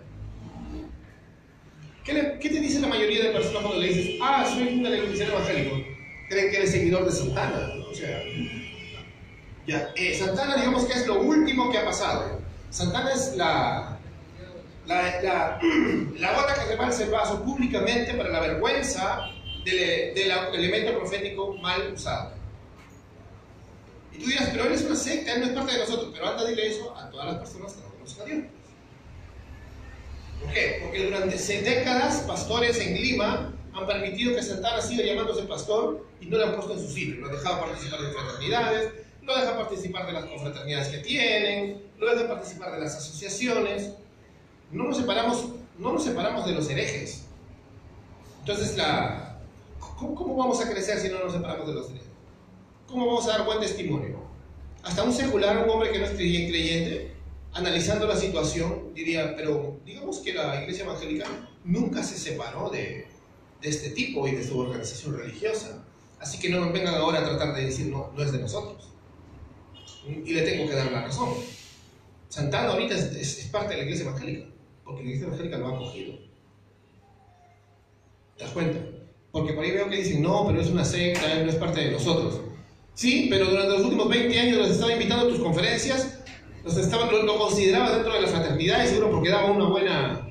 ¿Qué, 2.04 2.14
te 2.14 2.60
dice 2.60 2.80
la 2.80 2.88
mayoría 2.88 3.24
de 3.24 3.30
personas 3.30 3.62
cuando 3.62 3.80
le 3.80 3.88
dices, 3.88 4.18
ah, 4.20 4.44
soy 4.44 4.62
un 4.68 5.06
cristiano 5.06 5.34
evangélico? 5.34 5.76
Creen 6.28 6.50
que 6.50 6.56
eres 6.56 6.72
seguidor 6.72 7.04
de 7.04 7.12
Santana. 7.12 7.72
O 7.88 7.94
sea, 7.94 8.22
ya, 9.66 9.92
eh, 9.94 10.18
Santana 10.18 10.56
digamos 10.56 10.84
que 10.84 10.92
es 10.94 11.06
lo 11.06 11.20
último 11.20 11.70
que 11.70 11.78
ha 11.78 11.84
pasado. 11.84 12.40
Santana 12.70 13.12
es 13.12 13.36
la, 13.36 13.98
la, 14.86 15.22
la, 15.22 15.60
la 16.18 16.34
gota 16.34 16.54
que 16.54 16.64
rebalsa 16.70 17.04
el 17.04 17.10
vaso 17.10 17.42
públicamente 17.42 18.14
para 18.14 18.30
la 18.30 18.40
vergüenza 18.40 19.28
del, 19.64 20.30
elemento 20.54 20.98
profético 20.98 21.54
mal 21.58 21.92
usado. 21.92 22.32
Y 24.12 24.18
tú 24.18 24.26
dirás, 24.26 24.48
pero 24.50 24.64
él 24.64 24.72
es 24.72 24.82
una 24.82 24.96
secta, 24.96 25.34
él 25.34 25.40
no 25.40 25.46
es 25.46 25.52
parte 25.52 25.72
de 25.72 25.78
nosotros. 25.78 26.10
Pero 26.12 26.28
anda, 26.28 26.44
dile 26.44 26.68
eso 26.68 26.94
a 26.96 27.08
todas 27.10 27.26
las 27.26 27.36
personas 27.36 27.72
que 27.72 27.82
no 27.82 27.88
conocen 27.94 28.22
a 28.22 28.24
Dios. 28.24 28.44
¿Por 30.42 30.52
qué? 30.52 30.80
Porque 30.82 31.04
durante 31.04 31.62
décadas 31.62 32.24
pastores 32.26 32.78
en 32.80 32.94
Lima 32.94 33.54
han 33.72 33.86
permitido 33.86 34.34
que 34.34 34.42
Santana 34.42 34.82
siga 34.82 35.04
llamándose 35.04 35.42
pastor 35.44 36.06
y 36.20 36.26
no 36.26 36.36
le 36.36 36.44
han 36.44 36.54
puesto 36.54 36.74
en 36.74 36.80
su 36.80 36.88
sitio. 36.88 37.20
Lo 37.20 37.26
han 37.28 37.32
dejado 37.32 37.60
participar 37.60 38.00
de 38.00 38.12
fraternidades, 38.12 38.92
lo 39.22 39.38
dejan 39.38 39.56
participar 39.56 40.06
de 40.06 40.12
las 40.12 40.24
confraternidades 40.24 40.88
que 40.88 40.98
tienen, 40.98 41.82
lo 41.98 42.10
dejan 42.10 42.28
participar 42.28 42.72
de 42.72 42.80
las 42.80 42.96
asociaciones. 42.96 43.92
No 44.70 44.84
nos 44.84 44.96
separamos, 44.96 45.48
no 45.78 45.92
nos 45.92 46.04
separamos 46.04 46.46
de 46.46 46.52
los 46.52 46.68
herejes. 46.68 47.24
Entonces 48.40 48.76
¿Cómo, 49.96 50.36
vamos 50.36 50.60
a 50.60 50.68
crecer 50.68 50.98
si 50.98 51.08
no 51.08 51.20
nos 51.20 51.32
separamos 51.32 51.66
de 51.68 51.74
los 51.74 51.88
tres? 51.88 52.02
¿Cómo 52.88 53.06
vamos 53.06 53.26
a 53.26 53.38
dar 53.38 53.46
buen 53.46 53.60
testimonio? 53.60 54.20
Hasta 54.82 55.04
un 55.04 55.12
secular, 55.12 55.64
un 55.64 55.70
hombre 55.70 55.92
que 55.92 56.00
no 56.00 56.06
es 56.06 56.10
creyente, 56.10 57.12
analizando 57.52 58.08
la 58.08 58.16
situación, 58.16 58.92
diría, 58.94 59.36
pero 59.36 59.78
digamos 59.84 60.18
que 60.18 60.34
la 60.34 60.60
iglesia 60.60 60.84
evangélica 60.84 61.26
nunca 61.64 62.02
se 62.02 62.18
separó 62.18 62.68
de, 62.68 63.06
de 63.60 63.68
este 63.68 63.90
tipo 63.90 64.26
y 64.26 64.32
de 64.32 64.44
su 64.44 64.58
organización 64.58 65.16
religiosa. 65.16 65.84
Así 66.18 66.40
que 66.40 66.50
no 66.50 66.60
nos 66.60 66.72
vengan 66.72 66.96
ahora 66.96 67.20
a 67.20 67.24
tratar 67.24 67.54
de 67.54 67.66
decir, 67.66 67.86
no, 67.86 68.10
no 68.12 68.22
es 68.24 68.32
de 68.32 68.38
nosotros. 68.38 68.91
Y 70.06 70.32
le 70.32 70.42
tengo 70.42 70.68
que 70.68 70.74
dar 70.74 70.90
la 70.90 71.02
razón. 71.02 71.30
Santana 72.28 72.70
ahorita 72.70 72.94
es, 72.94 73.38
es, 73.38 73.46
parte 73.48 73.74
de 73.74 73.76
la 73.76 73.82
iglesia 73.84 74.06
evangélica, 74.06 74.46
porque 74.84 75.02
la 75.02 75.08
iglesia 75.08 75.26
evangélica 75.26 75.58
lo 75.58 75.68
ha 75.68 75.74
acogido. 75.74 76.18
¿Te 78.36 78.44
das 78.44 78.52
cuenta? 78.52 78.78
Porque 79.30 79.52
por 79.52 79.64
ahí 79.64 79.70
veo 79.70 79.88
que 79.88 79.96
dicen, 79.96 80.22
no, 80.22 80.46
pero 80.46 80.60
es 80.60 80.68
una 80.68 80.84
secta, 80.84 81.42
no 81.42 81.50
es 81.50 81.56
parte 81.56 81.80
de 81.80 81.92
nosotros. 81.92 82.40
Sí, 82.94 83.28
pero 83.30 83.46
durante 83.46 83.72
los 83.72 83.84
últimos 83.84 84.08
20 84.08 84.40
años 84.40 84.58
los 84.58 84.70
estaba 84.70 84.92
invitando 84.92 85.26
a 85.26 85.28
tus 85.28 85.40
conferencias, 85.40 86.18
los 86.64 86.76
estaba, 86.76 87.10
lo, 87.10 87.38
consideraba 87.38 87.92
dentro 87.92 88.12
de 88.12 88.22
la 88.22 88.28
fraternidad 88.28 88.84
y 88.84 88.88
seguro 88.88 89.10
porque 89.10 89.30
daba 89.30 89.50
una 89.50 89.66
buena, 89.66 90.28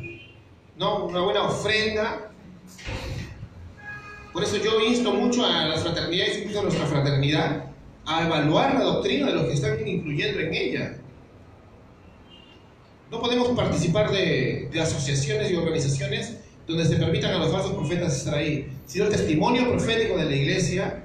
¿no? 0.78 1.06
una 1.06 1.22
buena 1.22 1.44
ofrenda. 1.44 2.32
Por 4.32 4.44
eso 4.44 4.58
yo 4.58 4.80
insto 4.80 5.14
mucho 5.14 5.46
a 5.46 5.68
las 5.68 5.82
fraternidades, 5.82 6.40
incluso 6.40 6.60
a 6.60 6.64
nuestra 6.64 6.86
fraternidad, 6.86 7.71
a 8.06 8.26
evaluar 8.26 8.74
la 8.76 8.84
doctrina 8.84 9.28
de 9.28 9.34
los 9.34 9.46
que 9.46 9.54
están 9.54 9.88
incluyendo 9.88 10.40
en 10.40 10.54
ella. 10.54 10.98
No 13.10 13.20
podemos 13.20 13.50
participar 13.50 14.10
de, 14.12 14.70
asociaciones 14.82 15.52
y 15.52 15.56
organizaciones 15.56 16.38
donde 16.66 16.86
se 16.86 16.96
permitan 16.96 17.34
a 17.34 17.40
los 17.40 17.52
falsos 17.52 17.74
profetas 17.74 18.16
estar 18.16 18.36
ahí, 18.36 18.72
sino 18.86 19.06
el 19.06 19.12
testimonio 19.12 19.70
profético 19.70 20.18
de 20.18 20.26
la 20.26 20.36
iglesia 20.36 21.04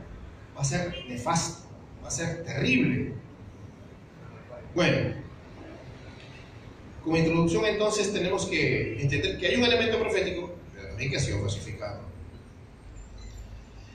va 0.56 0.60
a 0.60 0.64
ser 0.64 0.94
nefasto, 1.08 1.68
va 2.02 2.08
a 2.08 2.10
ser 2.10 2.44
terrible. 2.44 3.12
Bueno, 4.74 5.14
Como 7.02 7.16
introducción 7.16 7.64
entonces 7.66 8.12
tenemos 8.12 8.46
que 8.46 9.00
entender 9.00 9.38
que 9.38 9.46
hay 9.46 9.56
un 9.56 9.64
elemento 9.64 9.98
profético, 9.98 10.54
pero 10.74 10.88
también 10.88 11.10
que 11.10 11.16
ha 11.16 11.20
sido 11.20 11.40
falsificado. 11.40 12.00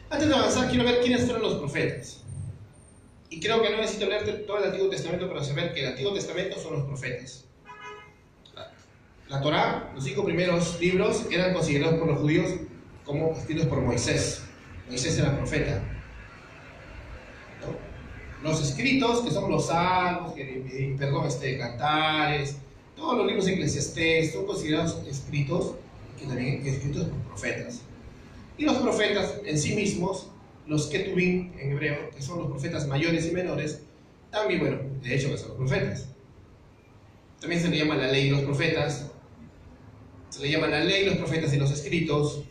Antes 0.09 0.27
de 0.27 0.33
avanzar, 0.33 0.69
quiero 0.69 0.83
ver 0.83 0.99
quiénes 1.01 1.23
fueron 1.23 1.41
los 1.41 1.55
profetas. 1.55 2.20
Y 3.31 3.39
creo 3.39 3.61
que 3.61 3.69
no 3.69 3.77
necesito 3.77 4.07
leer 4.07 4.45
todo 4.45 4.57
el 4.57 4.65
Antiguo 4.65 4.89
Testamento 4.89 5.29
para 5.29 5.41
saber 5.41 5.73
que 5.73 5.79
el 5.79 5.87
Antiguo 5.87 6.13
Testamento 6.13 6.59
son 6.59 6.73
los 6.73 6.83
profetas. 6.83 7.45
La 9.29 9.39
Torá, 9.39 9.89
los 9.95 10.03
cinco 10.03 10.25
primeros 10.25 10.77
libros, 10.81 11.25
eran 11.31 11.53
considerados 11.53 11.97
por 11.97 12.09
los 12.09 12.19
judíos 12.19 12.51
como 13.05 13.31
escritos 13.31 13.67
por 13.67 13.79
Moisés. 13.79 14.43
Moisés 14.89 15.17
era 15.17 15.37
profeta. 15.37 15.81
Los 18.43 18.61
escritos, 18.61 19.21
que 19.21 19.31
son 19.31 19.49
los 19.49 19.67
salmos, 19.67 20.33
perdón, 20.97 21.25
este, 21.25 21.57
cantares, 21.57 22.57
todos 22.97 23.17
los 23.17 23.27
libros 23.27 23.47
eclesiastés 23.47 24.33
son 24.33 24.45
considerados 24.45 25.01
escritos, 25.07 25.75
que 26.19 26.25
también 26.25 26.67
escritos 26.67 27.05
por 27.05 27.19
profetas. 27.29 27.79
Y 28.57 28.65
los 28.65 28.75
profetas 28.75 29.35
en 29.45 29.57
sí 29.57 29.73
mismos, 29.73 30.30
los 30.71 30.87
ketubim 30.87 31.51
en 31.59 31.73
hebreo, 31.73 32.09
que 32.11 32.21
son 32.21 32.39
los 32.39 32.47
profetas 32.47 32.87
mayores 32.87 33.27
y 33.27 33.31
menores, 33.31 33.83
también, 34.31 34.61
bueno, 34.61 34.77
de 35.01 35.15
hecho 35.15 35.29
que 35.29 35.37
son 35.37 35.49
los 35.49 35.57
profetas. 35.57 36.07
También 37.41 37.61
se 37.61 37.67
le 37.67 37.77
llama 37.77 37.97
la 37.97 38.07
ley 38.07 38.29
de 38.29 38.31
los 38.31 38.43
profetas, 38.43 39.11
se 40.29 40.41
le 40.41 40.49
llama 40.49 40.67
la 40.67 40.81
ley, 40.85 41.05
los 41.05 41.17
profetas 41.17 41.53
y 41.53 41.57
los 41.57 41.69
escritos, 41.71 42.43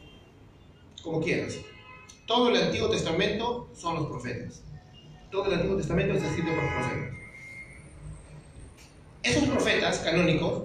como 1.03 1.23
quieras. 1.23 1.55
Todo 2.27 2.51
el 2.51 2.63
Antiguo 2.63 2.91
Testamento 2.91 3.71
son 3.75 3.95
los 3.95 4.07
profetas. 4.09 4.65
Todo 5.31 5.47
el 5.47 5.55
Antiguo 5.55 5.79
Testamento 5.79 6.13
está 6.13 6.29
escrito 6.29 6.51
por 6.51 6.75
profetas. 6.75 7.15
Esos 9.23 9.49
profetas 9.49 9.99
canónicos, 10.01 10.65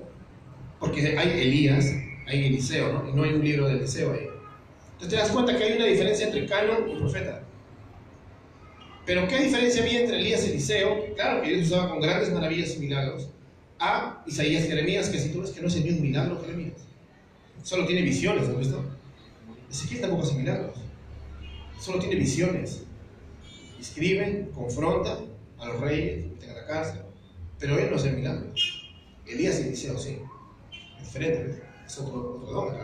porque 0.78 1.18
hay 1.18 1.40
Elías, 1.40 1.86
hay 2.28 2.48
Eliseo, 2.48 2.92
¿no? 2.92 3.10
Y 3.10 3.14
no 3.14 3.24
hay 3.24 3.32
un 3.32 3.46
libro 3.46 3.70
de 3.70 3.76
Eliseo 3.76 4.12
ahí. 4.12 4.28
Entonces 4.92 5.10
te 5.10 5.16
das 5.16 5.30
cuenta 5.30 5.58
que 5.58 5.64
hay 5.64 5.78
una 5.78 5.86
diferencia 5.86 6.26
entre 6.28 6.46
canon 6.48 6.90
y 6.90 6.96
profeta. 6.96 7.45
Pero 9.06 9.28
¿qué 9.28 9.38
diferencia 9.40 9.84
había 9.84 10.02
entre 10.02 10.18
Elías 10.18 10.46
y 10.48 10.52
Eliseo? 10.52 11.14
Claro 11.14 11.44
que 11.44 11.50
Dios 11.50 11.68
usaba 11.68 11.90
con 11.90 12.02
grandes 12.02 12.34
maravillas 12.34 12.76
y 12.76 12.80
milagros. 12.80 13.30
A 13.78 14.24
Isaías 14.26 14.66
Jeremías, 14.66 15.10
que 15.10 15.20
si 15.20 15.30
tú 15.30 15.42
ves 15.42 15.52
que 15.52 15.62
no 15.62 15.70
se 15.70 15.82
dio 15.82 15.94
un 15.94 16.02
milagro 16.02 16.42
Jeremías. 16.42 16.74
Solo 17.62 17.86
tiene 17.86 18.02
visiones, 18.02 18.48
¿no 18.48 18.58
visto? 18.58 18.84
Ezequiel 19.70 20.02
tampoco 20.02 20.24
hace 20.24 20.36
milagros. 20.36 20.76
Solo 21.80 22.00
tiene 22.00 22.16
visiones. 22.16 22.84
Escribe, 23.80 24.50
confronta 24.56 25.20
a 25.60 25.68
los 25.68 25.82
reyes, 25.82 26.26
meten 26.26 26.50
a 26.50 26.54
la 26.54 26.66
cárcel. 26.66 27.02
Pero 27.60 27.78
él 27.78 27.90
no 27.92 27.98
hace 27.98 28.12
milagros. 28.12 28.92
Elías 29.28 29.60
y 29.60 29.68
Eliseo 29.68 30.00
sí. 30.00 30.18
Diferente, 31.00 31.62
es 31.86 31.98
otro, 32.00 32.44
don 32.50 32.76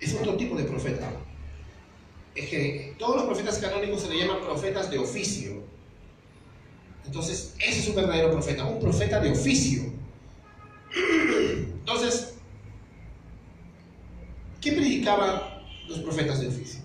Es 0.00 0.14
otro 0.14 0.36
tipo 0.36 0.56
de 0.56 0.64
profeta. 0.64 1.10
Es 2.34 2.48
que 2.48 2.94
todos 2.98 3.16
los 3.16 3.24
profetas 3.26 3.58
canónicos 3.58 4.02
se 4.02 4.08
le 4.08 4.18
llaman 4.18 4.40
profetas 4.40 4.90
de 4.90 4.98
oficio. 4.98 5.62
Entonces, 7.04 7.54
ese 7.58 7.80
es 7.80 7.88
un 7.88 7.96
verdadero 7.96 8.30
profeta, 8.30 8.64
un 8.64 8.80
profeta 8.80 9.20
de 9.20 9.32
oficio. 9.32 9.92
Entonces, 10.94 12.32
¿Qué 14.62 14.70
predicaban 14.70 15.42
los 15.88 15.98
profetas 15.98 16.40
de 16.40 16.46
oficio? 16.46 16.80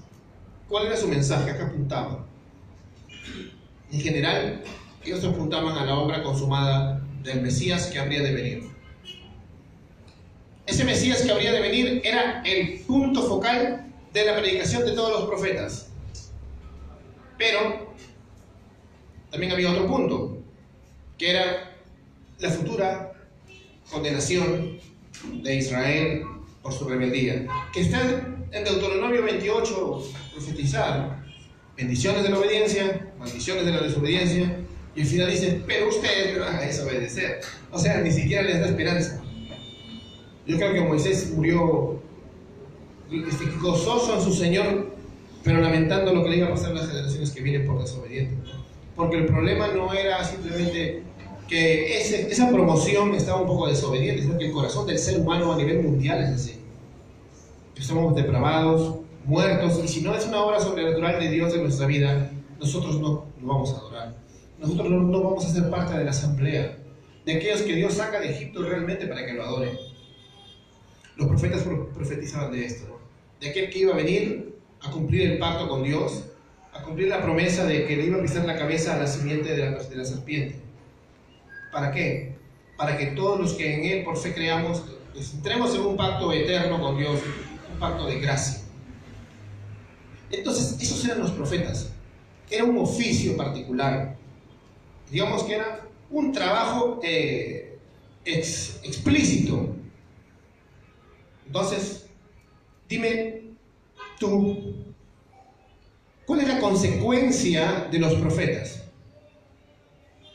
¿Cuál 0.68 0.88
era 0.88 0.98
su 0.98 1.08
mensaje? 1.08 1.52
¿A 1.52 1.58
qué 1.58 1.64
apuntaban? 1.64 2.26
En 3.92 4.02
general, 4.02 4.64
ellos 5.06 5.24
apuntaban 5.24 5.78
a 5.78 5.86
la 5.86 5.96
obra 6.00 6.24
consumada 6.24 7.00
del 7.22 7.44
Mesías 7.44 7.86
que 7.86 8.00
habría 8.00 8.24
de 8.24 8.34
venir. 8.34 8.64
Ese 10.66 10.84
Mesías 10.86 11.22
que 11.22 11.32
habría 11.32 11.52
de 11.52 11.62
venir 11.62 12.02
era 12.04 12.42
el 12.44 12.80
punto 12.80 13.22
focal 13.22 13.87
de 14.14 14.26
la 14.26 14.38
predicación 14.38 14.86
de 14.86 14.92
todos 14.94 15.20
los 15.20 15.30
profetas. 15.30 15.90
Pero 17.38 17.94
también 19.32 19.52
había 19.52 19.72
otro 19.72 19.88
punto, 19.88 20.38
que 21.18 21.32
era 21.32 21.76
la 22.40 22.50
futura 22.50 23.14
condenación 23.92 24.80
de 25.44 25.56
Israel 25.56 26.24
por 26.62 26.74
su 26.74 26.88
rebeldía. 26.88 27.48
Que 27.74 27.82
está 27.82 28.02
en 28.52 28.64
Deuteronomio 28.64 29.24
28 29.24 30.04
profetizar 30.34 31.24
bendiciones 31.76 32.24
de 32.24 32.30
la 32.30 32.40
obediencia, 32.40 33.12
maldiciones 33.20 33.66
de 33.66 33.72
la 33.72 33.82
desobediencia, 33.82 34.60
y 34.96 35.02
al 35.02 35.08
final 35.08 35.30
dice, 35.30 35.62
pero 35.68 35.90
ustedes 35.90 36.40
van 36.40 36.56
a 36.56 36.62
desobedecer. 36.62 37.42
O 37.72 37.78
sea, 37.78 38.02
ni 38.02 38.12
siquiera 38.12 38.42
les 38.42 38.60
da 38.60 38.68
esperanza. 38.68 39.22
Yo 40.48 40.58
creo 40.58 40.74
que 40.74 40.82
Moisés 40.82 41.32
murió 41.32 41.97
este, 43.12 43.46
gozoso 43.62 44.16
en 44.16 44.22
su 44.22 44.34
Señor, 44.34 44.92
pero 45.44 45.62
lamentando 45.62 46.14
lo 46.14 46.24
que 46.24 46.30
le 46.30 46.38
iba 46.38 46.48
a 46.48 46.52
pasar 46.52 46.72
a 46.72 46.76
las 46.76 46.88
generaciones 46.88 47.32
que 47.32 47.42
vienen 47.42 47.66
por 47.66 47.80
desobedientes. 47.80 48.38
Porque 48.96 49.18
el 49.18 49.26
problema 49.26 49.68
no 49.68 49.94
era 49.94 50.24
simplemente 50.24 51.04
que 51.48 51.98
esa 52.00 52.50
promoción 52.50 53.14
estaba 53.16 53.42
un 53.42 53.48
poco 53.48 53.68
desobediente, 53.68 54.24
sino 54.24 54.38
que 54.38 54.48
el 54.48 54.52
corazón 54.52 54.86
del 54.88 55.00
ser 55.00 55.20
humano 55.20 55.54
a 55.54 55.58
nivel 55.58 55.84
mundial 55.84 56.22
es 56.24 56.30
así. 56.32 56.60
Estamos 57.78 58.16
depravados, 58.16 58.96
muertos, 59.24 59.80
y 59.84 59.88
si 59.88 60.02
no 60.02 60.16
es 60.16 60.26
una 60.26 60.44
obra 60.44 60.60
sobrenatural 60.60 61.20
de 61.20 61.30
Dios 61.30 61.54
en 61.54 61.64
nuestra 61.64 61.86
vida, 61.86 62.32
nosotros 62.60 63.00
no 63.00 63.26
lo 63.42 63.48
vamos 63.48 63.74
a 63.74 63.78
adorar. 63.78 64.16
Nosotros 64.60 64.90
no, 64.90 65.00
no 65.00 65.22
vamos 65.22 65.46
a 65.46 65.50
ser 65.50 65.70
parte 65.70 65.98
de 65.98 66.04
la 66.04 66.12
asamblea, 66.12 66.78
de 67.26 67.34
aquellos 67.34 67.62
que 67.62 67.76
Dios 67.76 67.94
saca 67.94 68.20
de 68.20 68.32
Egipto 68.32 68.64
realmente 68.64 69.06
para 69.06 69.26
que 69.26 69.34
lo 69.34 69.44
adoren. 69.44 69.78
Los 71.18 71.28
profetas 71.28 71.64
profetizaban 71.94 72.52
de 72.52 72.66
esto, 72.66 72.97
de 73.40 73.50
aquel 73.50 73.70
que 73.70 73.80
iba 73.80 73.94
a 73.94 73.98
venir 73.98 74.56
a 74.82 74.92
cumplir 74.92 75.32
el 75.32 75.38
pacto 75.38 75.68
con 75.68 75.84
Dios, 75.84 76.26
a 76.74 76.84
cumplir 76.84 77.08
la 77.08 77.22
promesa 77.22 77.66
de 77.66 77.86
que 77.86 77.98
le 77.98 78.06
iba 78.06 78.18
a 78.18 78.22
pisar 78.22 78.46
la 78.46 78.58
cabeza 78.58 78.96
a 78.96 79.00
la 79.00 79.08
simiente 79.08 79.56
de 79.56 79.72
la, 79.72 79.84
de 79.84 79.96
la 79.96 80.06
serpiente 80.06 80.68
¿Para 81.72 81.92
qué? 81.92 82.36
Para 82.78 82.98
que 82.98 83.08
todos 83.08 83.40
los 83.40 83.54
que 83.54 83.76
en 83.76 83.86
Él 83.86 84.04
por 84.04 84.18
fe 84.18 84.34
creamos, 84.34 84.84
entremos 85.16 85.76
en 85.76 85.82
un 85.82 85.98
pacto 85.98 86.32
eterno 86.32 86.82
con 86.82 86.98
Dios, 86.98 87.20
un 87.72 87.80
pacto 87.80 88.08
de 88.08 88.20
gracia. 88.20 88.62
Entonces, 90.32 90.82
esos 90.82 91.04
eran 91.06 91.20
los 91.20 91.32
profetas. 91.32 91.92
Era 92.50 92.64
un 92.64 92.78
oficio 92.78 93.36
particular. 93.38 94.16
Digamos 95.12 95.44
que 95.44 95.56
era 95.56 95.88
un 96.10 96.32
trabajo 96.32 97.00
eh, 97.04 97.78
explícito. 98.26 99.76
Entonces, 101.46 102.07
dime 102.88 103.42
tú, 104.20 104.76
¿cuál 106.26 106.42
es 106.42 106.48
la 106.48 106.60
consecuencia 106.60 107.88
de 107.92 108.00
los 108.00 108.14
profetas? 108.16 108.84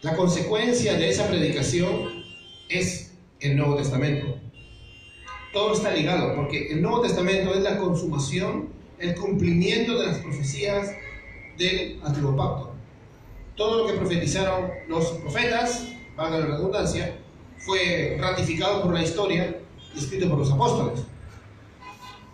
La 0.02 0.16
consecuencia 0.16 0.94
de 0.94 1.08
esa 1.08 1.28
predicación 1.28 2.24
es 2.68 3.12
el 3.40 3.56
Nuevo 3.56 3.76
Testamento. 3.76 4.38
Todo 5.52 5.74
está 5.74 5.92
ligado, 5.92 6.34
porque 6.34 6.72
el 6.72 6.82
Nuevo 6.82 7.02
Testamento 7.02 7.54
es 7.54 7.62
la 7.62 7.78
consumación, 7.78 8.70
el 8.98 9.14
cumplimiento 9.14 9.98
de 9.98 10.06
las 10.06 10.18
profecías 10.18 10.90
del 11.58 12.00
Antiguo 12.02 12.36
Pacto. 12.36 12.72
Todo 13.56 13.82
lo 13.82 13.92
que 13.92 13.98
profetizaron 13.98 14.70
los 14.88 15.06
profetas, 15.12 15.86
valga 16.16 16.38
la 16.38 16.46
redundancia, 16.46 17.16
fue 17.58 18.16
ratificado 18.18 18.82
por 18.82 18.94
la 18.94 19.02
historia 19.02 19.56
escrito 19.96 20.28
por 20.28 20.38
los 20.38 20.50
apóstoles. 20.50 21.04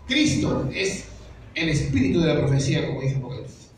Cristo 0.09 0.67
es 0.73 1.05
el 1.53 1.69
espíritu 1.69 2.19
de 2.19 2.33
la 2.33 2.39
profecía, 2.39 2.87
como 2.87 3.01
dice 3.01 3.17
Apocalipsis. 3.17 3.69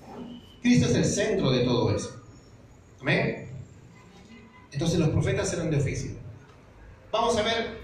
Cristo 0.61 0.87
es 0.87 0.95
el 0.95 1.03
centro 1.03 1.51
de 1.51 1.65
todo 1.65 1.93
eso. 1.93 2.23
Amén. 3.01 3.49
Entonces 4.71 4.97
los 4.97 5.09
profetas 5.09 5.51
eran 5.53 5.69
de 5.69 5.77
oficio. 5.77 6.11
Vamos 7.11 7.35
a 7.35 7.41
ver, 7.41 7.77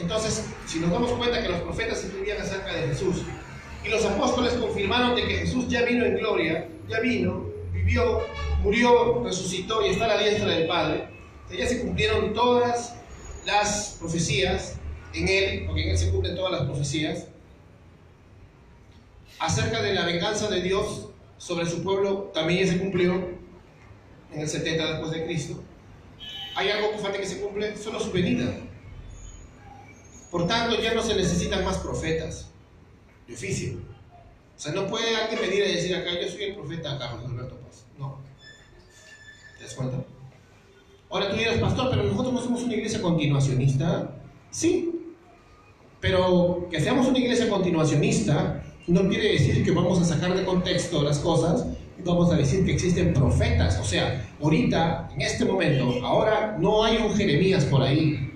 entonces, 0.00 0.46
si 0.66 0.78
nos 0.78 0.92
damos 0.92 1.10
cuenta 1.14 1.42
que 1.42 1.48
los 1.48 1.58
profetas 1.62 2.04
escribían 2.04 2.40
acerca 2.40 2.72
de 2.72 2.86
Jesús 2.86 3.24
y 3.84 3.88
los 3.88 4.04
apóstoles 4.04 4.52
confirmaron 4.52 5.16
de 5.16 5.26
que 5.26 5.38
Jesús 5.38 5.66
ya 5.68 5.82
vino 5.82 6.04
en 6.04 6.16
gloria, 6.16 6.68
ya 6.88 7.00
vino, 7.00 7.50
vivió, 7.72 8.20
murió, 8.62 9.24
resucitó 9.24 9.84
y 9.84 9.90
está 9.90 10.04
a 10.04 10.14
la 10.14 10.18
diestra 10.18 10.48
del 10.48 10.68
Padre, 10.68 11.08
ya 11.50 11.66
se 11.66 11.80
cumplieron 11.80 12.34
todas 12.34 12.94
las 13.44 13.96
profecías 13.98 14.76
en 15.12 15.26
Él, 15.26 15.64
porque 15.66 15.82
en 15.82 15.88
Él 15.90 15.98
se 15.98 16.12
cumplen 16.12 16.36
todas 16.36 16.52
las 16.52 16.62
profecías, 16.62 17.26
acerca 19.40 19.82
de 19.82 19.94
la 19.94 20.04
venganza 20.04 20.48
de 20.48 20.62
Dios 20.62 21.08
sobre 21.38 21.66
su 21.66 21.82
pueblo, 21.82 22.30
también 22.32 22.64
ya 22.64 22.72
se 22.72 22.78
cumplió 22.78 23.14
en 24.32 24.40
el 24.40 24.48
70 24.48 24.92
después 24.92 25.10
de 25.10 25.24
Cristo 25.24 25.60
hay 26.54 26.68
algo 26.70 26.90
que 26.92 27.26
se 27.26 27.40
cumple, 27.40 27.76
solo 27.76 28.00
su 28.00 28.12
venida. 28.12 28.52
Por 30.30 30.46
tanto, 30.46 30.80
ya 30.80 30.94
no 30.94 31.02
se 31.02 31.14
necesitan 31.14 31.64
más 31.64 31.78
profetas 31.78 32.50
de 33.26 33.34
oficio. 33.34 33.78
O 34.56 34.60
sea, 34.60 34.72
no 34.72 34.86
puede 34.86 35.16
alguien 35.16 35.40
venir 35.40 35.64
y 35.64 35.72
decir 35.72 35.94
acá, 35.96 36.10
yo 36.20 36.28
soy 36.28 36.44
el 36.44 36.54
profeta 36.54 36.98
Carlos 36.98 37.24
Alberto 37.24 37.56
Paz. 37.56 37.86
No. 37.98 38.18
¿Te 39.56 39.64
das 39.64 39.74
cuenta? 39.74 40.04
Ahora 41.08 41.30
tú 41.30 41.36
dirás, 41.36 41.58
pastor, 41.58 41.90
pero 41.90 42.04
nosotros 42.04 42.32
no 42.34 42.42
somos 42.42 42.62
una 42.62 42.74
iglesia 42.74 43.00
continuacionista. 43.00 44.10
Sí, 44.50 45.14
pero 46.00 46.68
que 46.70 46.80
seamos 46.80 47.06
una 47.06 47.18
iglesia 47.18 47.48
continuacionista 47.48 48.62
no 48.90 49.08
quiere 49.08 49.32
decir 49.32 49.64
que 49.64 49.70
vamos 49.70 50.00
a 50.00 50.04
sacar 50.04 50.34
de 50.34 50.44
contexto 50.44 51.02
las 51.02 51.20
cosas 51.20 51.66
y 51.98 52.02
vamos 52.02 52.32
a 52.32 52.36
decir 52.36 52.64
que 52.64 52.72
existen 52.72 53.14
profetas. 53.14 53.78
O 53.78 53.84
sea, 53.84 54.28
ahorita, 54.42 55.08
en 55.14 55.22
este 55.22 55.44
momento, 55.44 56.04
ahora 56.04 56.56
no 56.60 56.84
hay 56.84 56.96
un 56.96 57.14
Jeremías 57.14 57.64
por 57.66 57.82
ahí, 57.82 58.32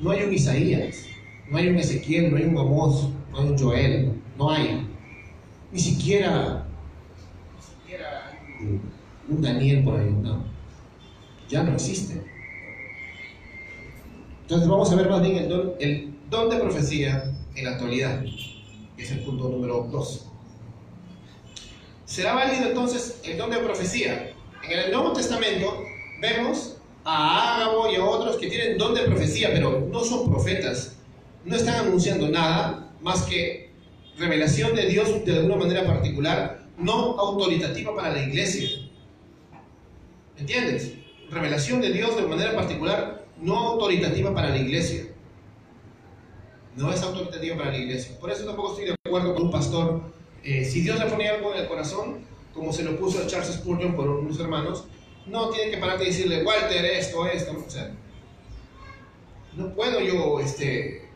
no 0.00 0.10
hay 0.12 0.22
un 0.22 0.32
Isaías, 0.32 1.06
no 1.50 1.58
hay 1.58 1.68
un 1.68 1.76
Ezequiel, 1.76 2.30
no 2.30 2.36
hay 2.36 2.44
un 2.44 2.58
Amós, 2.58 3.08
no 3.32 3.38
hay 3.40 3.48
un 3.48 3.58
Joel, 3.58 4.12
no 4.38 4.50
hay. 4.50 4.86
Ni 5.72 5.80
siquiera, 5.80 6.66
ni 7.56 7.62
siquiera 7.62 8.38
un 9.28 9.42
Daniel 9.42 9.82
por 9.82 9.98
ahí, 9.98 10.10
no. 10.22 10.44
Ya 11.48 11.64
no 11.64 11.72
existe. 11.72 12.22
Entonces 14.42 14.68
vamos 14.68 14.92
a 14.92 14.96
ver 14.96 15.10
más 15.10 15.22
bien 15.22 15.36
el 15.36 15.48
don, 15.48 15.72
el 15.80 16.14
don 16.30 16.48
de 16.48 16.56
profecía 16.58 17.24
en 17.56 17.64
la 17.64 17.72
actualidad, 17.72 18.22
es 18.96 19.10
el 19.10 19.20
punto 19.20 19.48
número 19.48 19.88
2. 19.90 20.26
¿Será 22.04 22.34
válido 22.34 22.68
entonces 22.68 23.20
el 23.24 23.38
don 23.38 23.50
de 23.50 23.58
profecía? 23.58 24.32
En 24.62 24.78
el 24.78 24.92
Nuevo 24.92 25.12
Testamento 25.12 25.84
vemos 26.20 26.76
a 27.04 27.56
Ágabo 27.56 27.90
y 27.90 27.96
a 27.96 28.04
otros 28.04 28.36
que 28.36 28.48
tienen 28.48 28.78
don 28.78 28.94
de 28.94 29.02
profecía, 29.02 29.50
pero 29.52 29.86
no 29.90 30.00
son 30.00 30.30
profetas, 30.30 30.96
no 31.44 31.56
están 31.56 31.86
anunciando 31.86 32.28
nada 32.28 32.92
más 33.02 33.22
que 33.22 33.70
revelación 34.16 34.74
de 34.74 34.86
Dios 34.86 35.24
de 35.24 35.32
alguna 35.32 35.56
manera 35.56 35.84
particular, 35.84 36.64
no 36.78 37.18
autoritativa 37.18 37.94
para 37.94 38.10
la 38.12 38.22
iglesia. 38.22 38.68
¿Entiendes? 40.38 40.94
Revelación 41.30 41.80
de 41.80 41.92
Dios 41.92 42.16
de 42.16 42.22
manera 42.22 42.54
particular, 42.54 43.26
no 43.40 43.56
autoritativa 43.56 44.32
para 44.34 44.50
la 44.50 44.58
iglesia. 44.58 45.06
No 46.76 46.92
es 46.92 47.02
autoritativa 47.02 47.56
para 47.56 47.70
la 47.70 47.78
iglesia. 47.78 48.18
Por 48.18 48.30
eso 48.30 48.44
tampoco 48.44 48.70
estoy 48.70 48.86
de 48.86 48.94
acuerdo 49.06 49.34
con 49.34 49.44
un 49.44 49.50
pastor. 49.50 50.02
Eh, 50.42 50.64
si 50.64 50.80
Dios 50.80 50.98
le 50.98 51.06
pone 51.06 51.28
algo 51.28 51.52
en 51.54 51.60
el 51.60 51.68
corazón, 51.68 52.18
como 52.52 52.72
se 52.72 52.82
lo 52.82 52.96
puso 52.96 53.22
a 53.22 53.26
Charles 53.26 53.54
Spurgeon 53.54 53.94
por 53.94 54.08
unos 54.08 54.38
hermanos, 54.40 54.84
no 55.26 55.50
tiene 55.50 55.70
que 55.70 55.78
pararte 55.78 56.04
y 56.04 56.06
decirle, 56.08 56.44
Walter, 56.44 56.84
esto, 56.84 57.26
esto. 57.26 57.64
O 57.66 57.70
sea, 57.70 57.94
no 59.56 59.72
puedo 59.74 60.00
yo 60.00 60.40
este, 60.40 61.08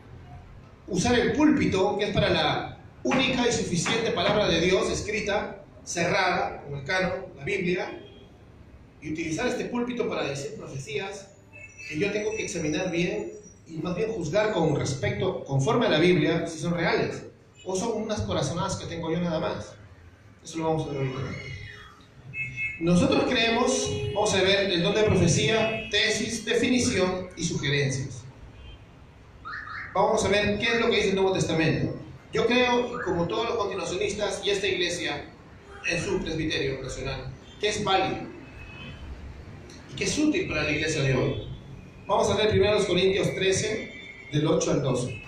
usar 0.87 1.19
el 1.19 1.33
púlpito, 1.33 1.97
que 1.97 2.05
es 2.05 2.13
para 2.13 2.29
la 2.29 2.77
única 3.03 3.47
y 3.47 3.51
suficiente 3.51 4.11
palabra 4.11 4.47
de 4.47 4.61
Dios 4.61 4.89
escrita, 4.89 5.63
cerrada, 5.83 6.61
como 6.63 6.77
el 6.77 6.83
canon, 6.85 7.25
la 7.37 7.43
Biblia, 7.43 8.01
y 9.01 9.11
utilizar 9.11 9.47
este 9.47 9.65
púlpito 9.65 10.07
para 10.09 10.23
decir 10.23 10.55
profecías 10.57 11.29
que 11.87 11.97
yo 11.97 12.11
tengo 12.11 12.31
que 12.35 12.43
examinar 12.43 12.91
bien 12.91 13.31
y 13.69 13.77
más 13.77 13.95
bien 13.95 14.11
juzgar 14.11 14.51
con 14.51 14.75
respecto, 14.75 15.43
conforme 15.43 15.85
a 15.85 15.89
la 15.89 15.99
Biblia, 15.99 16.47
si 16.47 16.59
son 16.59 16.73
reales 16.73 17.23
o 17.63 17.75
son 17.75 18.01
unas 18.01 18.21
corazonadas 18.21 18.75
que 18.77 18.87
tengo 18.87 19.11
yo 19.11 19.19
nada 19.19 19.39
más. 19.39 19.73
Eso 20.43 20.57
lo 20.57 20.65
vamos 20.65 20.87
a 20.87 20.91
ver 20.91 20.97
ahorita. 20.97 21.19
Nosotros 22.79 23.25
creemos, 23.29 23.91
vamos 24.15 24.33
a 24.33 24.41
ver 24.41 24.71
el 24.71 24.81
don 24.81 24.95
de 24.95 25.03
profecía, 25.03 25.87
tesis, 25.91 26.45
definición 26.45 27.27
y 27.35 27.43
sugerencias. 27.43 28.23
Vamos 29.93 30.23
a 30.23 30.29
ver 30.29 30.57
qué 30.59 30.65
es 30.65 30.79
lo 30.79 30.89
que 30.89 30.95
dice 30.95 31.09
el 31.09 31.15
Nuevo 31.15 31.33
Testamento. 31.33 31.95
Yo 32.31 32.45
creo, 32.47 33.01
como 33.03 33.27
todos 33.27 33.49
los 33.49 33.57
continuacionistas 33.57 34.41
y 34.45 34.51
esta 34.51 34.67
iglesia 34.67 35.25
en 35.89 36.03
su 36.03 36.21
presbiterio 36.21 36.81
nacional, 36.81 37.33
que 37.59 37.69
es 37.69 37.83
válido 37.83 38.19
y 39.91 39.95
que 39.95 40.03
es 40.05 40.17
útil 40.17 40.47
para 40.47 40.63
la 40.63 40.71
iglesia 40.71 41.01
de 41.01 41.15
hoy. 41.15 41.48
Vamos 42.09 42.27
a 42.31 42.35
ver 42.35 42.49
primero 42.49 42.73
los 42.73 42.85
Corintios 42.85 43.35
13, 43.35 43.91
del 44.31 44.47
8 44.47 44.71
al 44.71 44.81
12. 44.81 45.21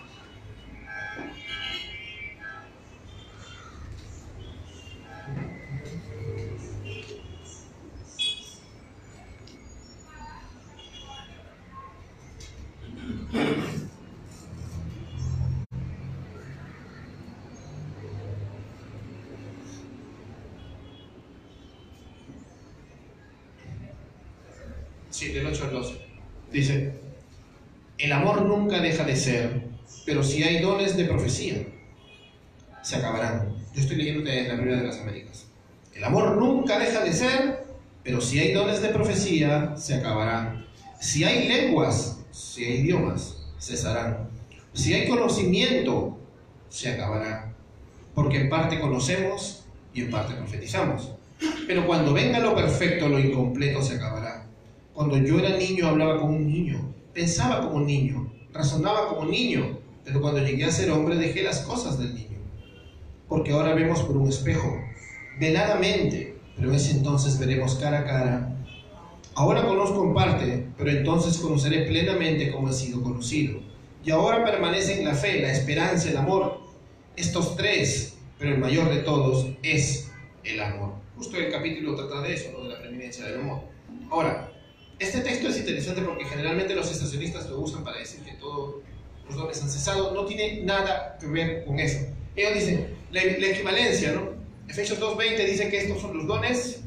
Nunca 28.71 28.83
deja 28.87 29.03
de 29.03 29.17
ser, 29.17 29.63
pero 30.05 30.23
si 30.23 30.43
hay 30.43 30.61
dones 30.61 30.95
de 30.95 31.03
profecía, 31.03 31.57
se 32.81 32.95
acabarán. 32.95 33.53
Yo 33.75 33.81
estoy 33.81 33.97
leyendo 33.97 34.29
en 34.29 34.47
la 34.47 34.53
Biblia 34.53 34.77
de 34.77 34.87
las 34.87 34.97
Américas. 34.99 35.47
El 35.93 36.01
amor 36.05 36.37
nunca 36.37 36.79
deja 36.79 37.03
de 37.03 37.11
ser, 37.11 37.65
pero 38.01 38.21
si 38.21 38.39
hay 38.39 38.53
dones 38.53 38.81
de 38.81 38.87
profecía, 38.87 39.75
se 39.75 39.95
acabarán. 39.95 40.65
Si 41.01 41.25
hay 41.25 41.49
lenguas, 41.49 42.21
si 42.31 42.63
hay 42.63 42.79
idiomas, 42.79 43.43
cesarán. 43.59 44.29
Si 44.73 44.93
hay 44.93 45.09
conocimiento, 45.09 46.17
se 46.69 46.93
acabará. 46.93 47.53
Porque 48.15 48.39
en 48.39 48.47
parte 48.47 48.79
conocemos 48.79 49.65
y 49.93 50.03
en 50.03 50.11
parte 50.11 50.33
profetizamos. 50.35 51.11
Pero 51.67 51.85
cuando 51.85 52.13
venga 52.13 52.39
lo 52.39 52.55
perfecto, 52.55 53.09
lo 53.09 53.19
incompleto 53.19 53.81
se 53.81 53.95
acabará. 53.95 54.45
Cuando 54.93 55.17
yo 55.17 55.39
era 55.39 55.57
niño 55.57 55.87
hablaba 55.87 56.21
como 56.21 56.37
un 56.37 56.47
niño, 56.47 56.93
pensaba 57.13 57.65
como 57.65 57.75
un 57.75 57.85
niño, 57.85 58.31
razonaba 58.53 59.09
como 59.09 59.25
niño, 59.25 59.79
pero 60.03 60.21
cuando 60.21 60.41
llegué 60.41 60.65
a 60.65 60.71
ser 60.71 60.91
hombre 60.91 61.15
dejé 61.15 61.43
las 61.43 61.59
cosas 61.59 61.99
del 61.99 62.13
niño. 62.15 62.37
Porque 63.27 63.51
ahora 63.51 63.73
vemos 63.73 64.01
por 64.01 64.17
un 64.17 64.27
espejo, 64.27 64.77
veladamente, 65.39 66.35
pero 66.57 66.73
ese 66.73 66.91
entonces 66.91 67.39
veremos 67.39 67.75
cara 67.75 67.99
a 67.99 68.05
cara. 68.05 68.55
Ahora 69.35 69.65
conozco 69.65 70.03
en 70.03 70.13
parte, 70.13 70.67
pero 70.77 70.91
entonces 70.91 71.37
conoceré 71.37 71.85
plenamente 71.87 72.51
como 72.51 72.69
he 72.69 72.73
sido 72.73 73.01
conocido. 73.01 73.59
Y 74.03 74.11
ahora 74.11 74.43
permanecen 74.43 75.05
la 75.05 75.13
fe, 75.13 75.41
la 75.41 75.51
esperanza, 75.51 76.09
el 76.09 76.17
amor. 76.17 76.59
Estos 77.15 77.55
tres, 77.55 78.17
pero 78.37 78.53
el 78.53 78.59
mayor 78.59 78.89
de 78.89 79.01
todos 79.01 79.47
es 79.63 80.11
el 80.43 80.59
amor. 80.59 80.93
Justo 81.15 81.37
el 81.37 81.51
capítulo 81.51 81.95
trata 81.95 82.21
de 82.21 82.33
eso, 82.33 82.51
¿no? 82.51 82.63
de 82.63 82.73
la 82.73 82.79
preeminencia 82.79 83.25
del 83.25 83.41
amor. 83.41 83.61
Ahora, 84.09 84.50
este 85.01 85.21
texto 85.21 85.47
es 85.47 85.57
interesante 85.57 86.01
porque 86.03 86.25
generalmente 86.25 86.75
los 86.75 86.91
estacionistas 86.91 87.49
lo 87.49 87.59
usan 87.59 87.83
para 87.83 87.97
decir 87.97 88.21
que 88.21 88.33
todos 88.33 88.75
los 89.27 89.35
dones 89.35 89.61
han 89.61 89.69
cesado. 89.69 90.13
No 90.13 90.25
tiene 90.25 90.61
nada 90.61 91.17
que 91.19 91.25
ver 91.25 91.65
con 91.65 91.79
eso. 91.79 92.05
Ellos 92.35 92.53
dicen, 92.53 92.95
la, 93.09 93.23
equivalencia, 93.23 94.11
¿no? 94.11 94.29
Efesios 94.67 94.99
2.20 94.99 95.45
dice 95.45 95.69
que 95.69 95.79
estos 95.79 95.99
son 96.01 96.15
los 96.15 96.27
dones, 96.27 96.81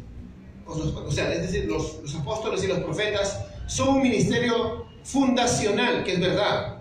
o, 0.64 1.10
sea, 1.10 1.32
es 1.34 1.42
decir, 1.42 1.66
los, 1.66 2.00
los 2.02 2.14
apóstoles 2.14 2.62
y 2.62 2.68
los 2.68 2.78
profetas 2.78 3.46
son 3.66 3.88
un 3.96 4.02
ministerio 4.02 4.86
fundacional, 5.02 6.04
que 6.04 6.12
es 6.12 6.20
verdad. 6.20 6.78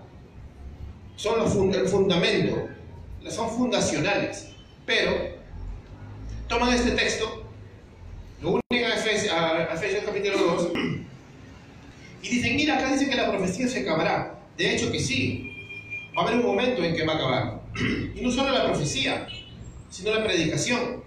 Son 1.16 1.38
los 1.40 1.76
el 1.76 1.88
fundamento, 1.88 2.68
son 3.28 3.50
fundacionales. 3.50 4.50
Pero 4.86 5.10
toman 6.48 6.72
este 6.72 6.92
texto, 6.92 7.42
lo 8.40 8.60
único 8.70 8.86
a 8.86 9.74
Efesios 9.74 10.04
capítulo 10.06 10.38
2, 10.38 10.68
y 12.24 12.28
dicen, 12.36 12.56
mira, 12.56 12.78
acá 12.78 12.90
dice 12.92 13.08
que 13.08 13.16
la 13.16 13.30
profecía 13.30 13.68
se 13.68 13.80
acabará. 13.80 14.40
De 14.56 14.74
hecho 14.74 14.90
que 14.90 14.98
sí, 14.98 15.52
va 16.16 16.22
a 16.22 16.26
haber 16.26 16.40
un 16.40 16.46
momento 16.46 16.82
en 16.82 16.96
que 16.96 17.04
va 17.04 17.12
a 17.12 17.16
acabar. 17.16 17.64
Y 18.14 18.22
no 18.22 18.30
solo 18.30 18.50
la 18.50 18.64
profecía, 18.64 19.26
sino 19.90 20.14
la 20.14 20.24
predicación. 20.24 21.04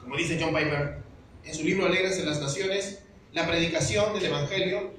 Como 0.00 0.16
dice 0.16 0.38
John 0.40 0.54
Piper 0.54 0.98
en 1.44 1.54
su 1.54 1.64
libro 1.64 1.86
Alegres 1.86 2.18
en 2.18 2.26
las 2.26 2.40
Naciones, 2.40 3.02
la 3.32 3.46
predicación 3.46 4.12
del 4.12 4.26
Evangelio 4.26 4.92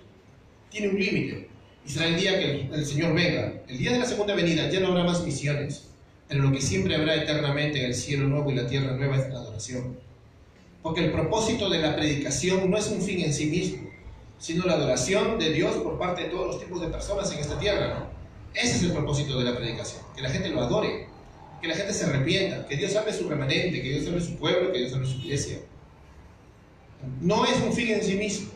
tiene 0.71 0.89
un 0.89 0.99
límite. 0.99 1.49
Y 1.85 1.89
será 1.89 2.07
el 2.07 2.19
día 2.19 2.39
que 2.39 2.69
el, 2.73 2.85
Señor 2.85 3.13
venga. 3.13 3.61
El 3.67 3.77
día 3.77 3.91
de 3.91 3.99
la 3.99 4.05
segunda 4.05 4.33
venida 4.33 4.69
ya 4.69 4.79
no 4.79 4.87
habrá 4.87 5.03
más 5.03 5.23
misiones, 5.23 5.87
pero 6.27 6.43
lo 6.43 6.51
que 6.51 6.61
siempre 6.61 6.95
habrá 6.95 7.15
eternamente 7.15 7.79
en 7.79 7.85
el 7.85 7.93
cielo 7.93 8.27
nuevo 8.27 8.51
y 8.51 8.55
la 8.55 8.67
tierra 8.67 8.95
nueva 8.95 9.17
es 9.17 9.29
la 9.29 9.39
adoración. 9.39 9.99
Porque 10.81 11.05
el 11.05 11.11
propósito 11.11 11.69
de 11.69 11.79
la 11.79 11.95
predicación 11.95 12.69
no 12.69 12.77
es 12.77 12.87
un 12.87 13.01
fin 13.01 13.21
en 13.21 13.33
sí 13.33 13.47
mismo, 13.47 13.88
sino 14.39 14.65
la 14.65 14.73
adoración 14.73 15.37
de 15.37 15.51
Dios 15.51 15.75
por 15.75 15.99
parte 15.99 16.23
de 16.23 16.29
todos 16.29 16.47
los 16.47 16.59
tipos 16.59 16.81
de 16.81 16.87
personas 16.87 17.31
en 17.31 17.39
esta 17.39 17.59
tierra. 17.59 17.99
¿no? 17.99 18.05
Ese 18.53 18.77
es 18.77 18.83
el 18.83 18.93
propósito 18.93 19.37
de 19.37 19.45
la 19.45 19.55
predicación, 19.55 20.01
que 20.15 20.21
la 20.21 20.29
gente 20.29 20.49
lo 20.49 20.61
adore, 20.61 21.07
que 21.61 21.67
la 21.67 21.75
gente 21.75 21.93
se 21.93 22.05
arrepienta, 22.05 22.65
que 22.67 22.77
Dios 22.77 22.93
salve 22.93 23.13
su 23.13 23.27
remanente, 23.29 23.81
que 23.81 23.89
Dios 23.89 24.05
salve 24.05 24.21
su 24.21 24.35
pueblo, 24.37 24.71
que 24.71 24.79
Dios 24.79 24.91
salve 24.91 25.05
su 25.05 25.17
iglesia. 25.17 25.59
No 27.21 27.45
es 27.45 27.61
un 27.61 27.73
fin 27.73 27.89
en 27.89 28.01
sí 28.01 28.15
mismo. 28.15 28.49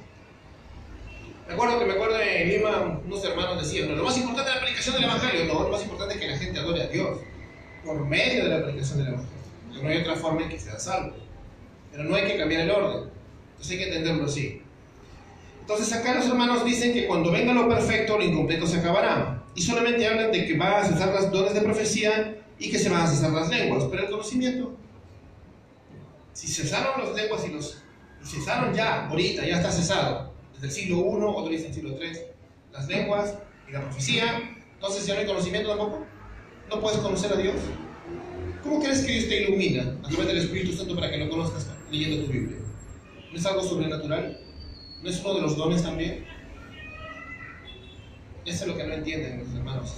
Me 1.47 1.53
acuerdo 1.53 1.79
que 1.79 1.85
me 1.85 1.93
acuerdo 1.93 2.19
en 2.19 2.49
Lima 2.49 3.01
unos 3.05 3.23
hermanos 3.25 3.61
decían, 3.61 3.89
no, 3.89 3.95
lo 3.97 4.05
más 4.05 4.17
importante 4.17 4.49
es 4.49 4.55
la 4.55 4.61
predicación 4.61 4.95
del 4.95 5.03
Evangelio, 5.03 5.53
no, 5.53 5.63
lo 5.63 5.69
más 5.69 5.83
importante 5.83 6.15
es 6.15 6.21
que 6.21 6.27
la 6.27 6.37
gente 6.37 6.59
adore 6.59 6.81
a 6.81 6.87
Dios 6.87 7.19
por 7.85 8.05
medio 8.05 8.45
de 8.45 8.49
la 8.49 8.63
predicación 8.63 8.99
del 8.99 9.07
Evangelio. 9.09 9.83
no 9.83 9.89
hay 9.89 9.97
otra 9.97 10.15
forma 10.15 10.43
en 10.43 10.49
que 10.49 10.59
sea 10.59 10.79
salvo. 10.79 11.15
Pero 11.91 12.05
no 12.05 12.15
hay 12.15 12.25
que 12.25 12.37
cambiar 12.37 12.61
el 12.61 12.71
orden. 12.71 13.09
Entonces 13.51 13.71
hay 13.71 13.77
que 13.77 13.87
entenderlo 13.89 14.25
así. 14.25 14.62
Entonces 15.63 15.93
acá 15.93 16.13
los 16.13 16.25
hermanos 16.25 16.65
dicen 16.65 16.91
que 16.91 17.07
cuando 17.07 17.31
venga 17.31 17.53
lo 17.53 17.69
perfecto, 17.69 18.17
lo 18.17 18.23
incompleto 18.25 18.67
se 18.67 18.79
acabará. 18.79 19.41
Y 19.55 19.61
solamente 19.61 20.05
hablan 20.05 20.29
de 20.29 20.45
que 20.45 20.57
va 20.57 20.81
a 20.81 20.85
cesar 20.85 21.13
las 21.13 21.31
dones 21.31 21.53
de 21.53 21.61
profecía 21.61 22.35
y 22.59 22.69
que 22.69 22.77
se 22.77 22.89
van 22.89 23.03
a 23.03 23.07
cesar 23.07 23.31
las 23.31 23.47
lenguas. 23.47 23.85
Pero 23.89 24.03
el 24.03 24.09
conocimiento, 24.09 24.75
si 26.33 26.47
cesaron 26.47 27.01
las 27.01 27.15
lenguas 27.15 27.47
y 27.47 27.53
los 27.53 27.77
y 28.21 28.25
cesaron 28.25 28.73
ya, 28.73 29.07
ahorita, 29.07 29.45
ya 29.45 29.55
está 29.55 29.71
cesado, 29.71 30.33
desde 30.53 30.67
el 30.67 30.73
siglo 30.73 30.97
I, 30.97 31.23
otro 31.23 31.49
dice 31.49 31.67
el 31.67 31.73
siglo 31.73 31.97
III, 31.97 32.19
las 32.73 32.87
lenguas 32.89 33.35
y 33.69 33.71
la 33.71 33.81
profecía, 33.81 34.55
entonces 34.73 35.05
ya 35.05 35.13
no 35.13 35.21
hay 35.21 35.25
conocimiento 35.25 35.69
tampoco. 35.69 36.05
¿No 36.69 36.81
puedes 36.81 36.99
conocer 36.99 37.31
a 37.31 37.37
Dios? 37.37 37.55
¿Cómo 38.63 38.81
crees 38.81 39.05
que 39.05 39.13
Dios 39.13 39.29
te 39.29 39.43
ilumina 39.43 39.95
a 40.03 40.09
través 40.09 40.27
del 40.27 40.37
Espíritu 40.37 40.73
Santo 40.73 40.93
para 40.93 41.09
que 41.09 41.17
lo 41.17 41.29
conozcas 41.29 41.67
leyendo 41.89 42.25
tu 42.25 42.31
Biblia? 42.31 42.57
¿No 43.31 43.39
es 43.39 43.45
algo 43.45 43.63
sobrenatural? 43.63 44.42
¿No 45.03 45.09
es 45.09 45.19
uno 45.19 45.33
de 45.33 45.41
los 45.41 45.57
dones 45.57 45.83
también? 45.83 46.23
Eso 48.45 48.63
es 48.63 48.67
lo 48.67 48.77
que 48.77 48.85
no 48.85 48.93
entienden 48.93 49.39
los 49.39 49.53
hermanos 49.53 49.93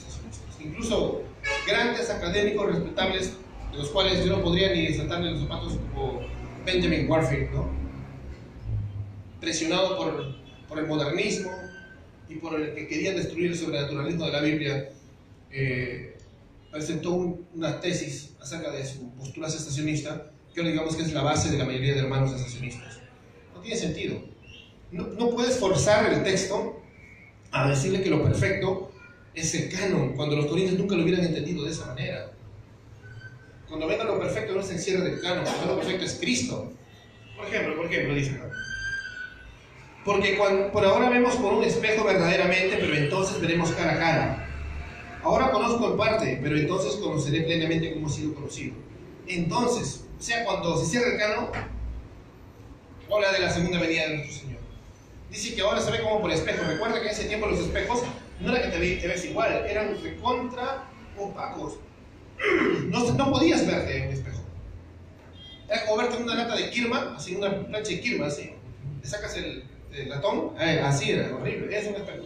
Incluso 0.59 1.21
grandes 1.67 2.09
académicos 2.09 2.65
respetables, 2.65 3.33
de 3.71 3.77
los 3.77 3.89
cuales 3.89 4.25
yo 4.25 4.35
no 4.35 4.41
podría 4.41 4.73
ni 4.73 4.91
saltarle 4.93 5.31
los 5.31 5.41
zapatos 5.41 5.77
como 5.93 6.21
Benjamin 6.65 7.07
Warfield, 7.07 7.51
¿no? 7.51 7.69
Presionado 9.39 9.95
por, 9.95 10.35
por 10.67 10.79
el 10.79 10.87
modernismo 10.87 11.51
y 12.27 12.35
por 12.35 12.59
el 12.59 12.73
que 12.73 12.87
querían 12.87 13.15
destruir 13.15 13.51
el 13.51 13.57
sobrenaturalismo 13.57 14.25
de 14.25 14.31
la 14.31 14.41
Biblia, 14.41 14.89
eh, 15.51 16.17
presentó 16.71 17.11
una 17.53 17.79
tesis 17.79 18.35
acerca 18.41 18.71
de 18.71 18.83
su 18.83 19.11
postura 19.11 19.49
sensacionista, 19.49 20.31
que 20.51 20.63
digamos 20.63 20.95
que 20.95 21.03
es 21.03 21.13
la 21.13 21.21
base 21.21 21.51
de 21.51 21.59
la 21.59 21.65
mayoría 21.65 21.93
de 21.93 21.99
hermanos 21.99 22.31
sensacionistas. 22.31 23.01
No 23.53 23.61
tiene 23.61 23.77
sentido. 23.77 24.34
No, 24.95 25.07
no 25.07 25.29
puedes 25.29 25.59
forzar 25.59 26.11
el 26.13 26.23
texto 26.23 26.81
a 27.51 27.67
decirle 27.67 28.01
que 28.01 28.09
lo 28.09 28.23
perfecto 28.23 28.93
es 29.33 29.53
el 29.53 29.69
canon, 29.69 30.13
cuando 30.13 30.37
los 30.37 30.45
corintios 30.45 30.79
nunca 30.79 30.95
lo 30.95 31.03
hubieran 31.03 31.25
entendido 31.25 31.65
de 31.65 31.71
esa 31.71 31.87
manera. 31.87 32.31
Cuando 33.67 33.87
venga 33.87 34.05
lo 34.05 34.17
perfecto 34.17 34.53
no 34.53 34.61
es 34.61 34.69
el 34.69 34.79
cierre 34.79 35.03
del 35.03 35.19
canon, 35.19 35.43
lo 35.67 35.75
perfecto 35.75 36.05
es 36.05 36.13
Cristo. 36.13 36.71
Por 37.35 37.45
ejemplo, 37.45 37.75
por 37.75 37.85
ejemplo, 37.87 38.15
dice 38.15 38.39
Porque 40.05 40.37
cuando, 40.37 40.71
por 40.71 40.85
ahora 40.85 41.09
vemos 41.09 41.35
por 41.35 41.55
un 41.55 41.65
espejo 41.65 42.05
verdaderamente, 42.05 42.77
pero 42.79 42.95
entonces 42.95 43.41
veremos 43.41 43.71
cara 43.71 43.95
a 43.95 43.99
cara. 43.99 44.49
Ahora 45.23 45.51
conozco 45.51 45.91
en 45.91 45.97
parte, 45.97 46.39
pero 46.41 46.57
entonces 46.57 46.95
conoceré 47.01 47.41
plenamente 47.41 47.93
cómo 47.93 48.07
he 48.07 48.11
sido 48.11 48.33
conocido. 48.33 48.75
Entonces, 49.27 50.05
o 50.17 50.23
sea, 50.23 50.45
cuando 50.45 50.77
se 50.77 50.85
cierra 50.85 51.11
el 51.11 51.19
canon, 51.19 51.49
habla 53.13 53.33
de 53.33 53.39
la 53.39 53.49
segunda 53.49 53.77
venida 53.81 54.07
de 54.07 54.17
nuestro 54.19 54.39
Señor. 54.39 54.64
Dice 55.35 55.53
que 55.53 55.61
ahora 55.63 55.81
se 55.81 55.91
ve 55.91 56.01
como 56.01 56.21
por 56.21 56.31
espejo. 56.31 56.63
Recuerda 56.63 57.01
que 57.01 57.07
en 57.07 57.11
ese 57.11 57.25
tiempo 57.25 57.47
los 57.47 57.59
espejos 57.59 58.03
no 58.39 58.55
era 58.55 58.61
que 58.61 58.69
te, 58.69 59.05
ves 59.05 59.25
igual, 59.25 59.65
eran 59.67 60.01
recontra 60.01 60.85
opacos. 61.17 61.77
No, 62.87 63.11
no 63.13 63.31
podías 63.31 63.67
verte 63.67 63.97
en 63.97 64.07
un 64.07 64.13
espejo. 64.13 64.39
Era 65.67 65.85
como 65.85 65.97
verte 65.97 66.15
en 66.15 66.23
una 66.23 66.35
lata 66.35 66.55
de 66.55 66.69
kirma, 66.69 67.15
así, 67.17 67.35
una 67.35 67.49
plancha 67.65 67.89
de 67.89 67.99
kirma, 67.99 68.27
así. 68.27 68.53
Le 69.01 69.07
sacas 69.07 69.35
el, 69.35 69.65
latón, 70.07 70.53
eh, 70.59 70.79
así 70.81 71.11
era, 71.11 71.35
horrible, 71.35 71.77
es 71.77 71.87
un 71.87 71.95
espejo. 71.95 72.25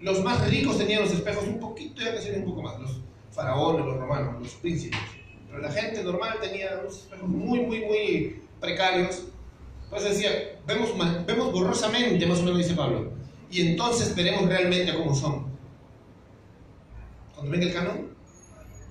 Los 0.00 0.22
más 0.22 0.50
ricos 0.50 0.76
tenían 0.76 1.02
los 1.02 1.12
espejos 1.12 1.44
un 1.44 1.60
poquito, 1.60 2.02
ya 2.02 2.18
que 2.18 2.32
un 2.32 2.44
poco 2.44 2.62
más, 2.62 2.78
los 2.78 3.00
faraones, 3.30 3.86
los 3.86 3.96
romanos, 3.96 4.42
los 4.42 4.54
príncipes. 4.54 5.00
Pero 5.48 5.60
la 5.62 5.70
gente 5.70 6.02
normal 6.02 6.38
tenía 6.40 6.78
unos 6.80 6.98
espejos 6.98 7.28
muy, 7.28 7.60
muy, 7.60 7.80
muy 7.84 8.42
precarios. 8.60 9.28
Pues 9.88 10.04
decía, 10.04 10.59
vemos, 10.74 11.26
vemos 11.26 11.52
borrosamente, 11.52 12.26
más 12.26 12.38
o 12.38 12.42
menos 12.42 12.58
dice 12.58 12.74
Pablo, 12.74 13.12
y 13.50 13.68
entonces 13.68 14.14
veremos 14.14 14.48
realmente 14.48 14.94
cómo 14.94 15.14
son. 15.14 15.46
Cuando 17.34 17.52
venga 17.52 17.66
el 17.66 17.72
canon, 17.72 18.08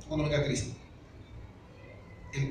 cuando 0.08 0.26
venga 0.26 0.44
Cristo. 0.44 0.76